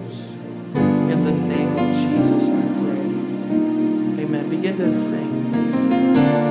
In 1.10 1.24
the 1.24 1.32
name 1.32 1.72
of 1.72 1.88
Jesus, 1.94 2.48
I 2.48 2.62
pray. 2.80 4.24
Amen. 4.24 4.48
Begin 4.48 4.78
to 4.78 4.94
sing. 5.10 6.43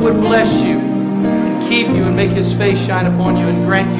Would 0.00 0.20
bless 0.20 0.50
you 0.64 0.78
and 0.78 1.68
keep 1.68 1.88
you 1.88 2.04
and 2.04 2.14
make 2.14 2.30
his 2.30 2.52
face 2.52 2.78
shine 2.86 3.06
upon 3.06 3.36
you 3.36 3.46
and 3.46 3.66
grant 3.66 3.90
you 3.96 3.97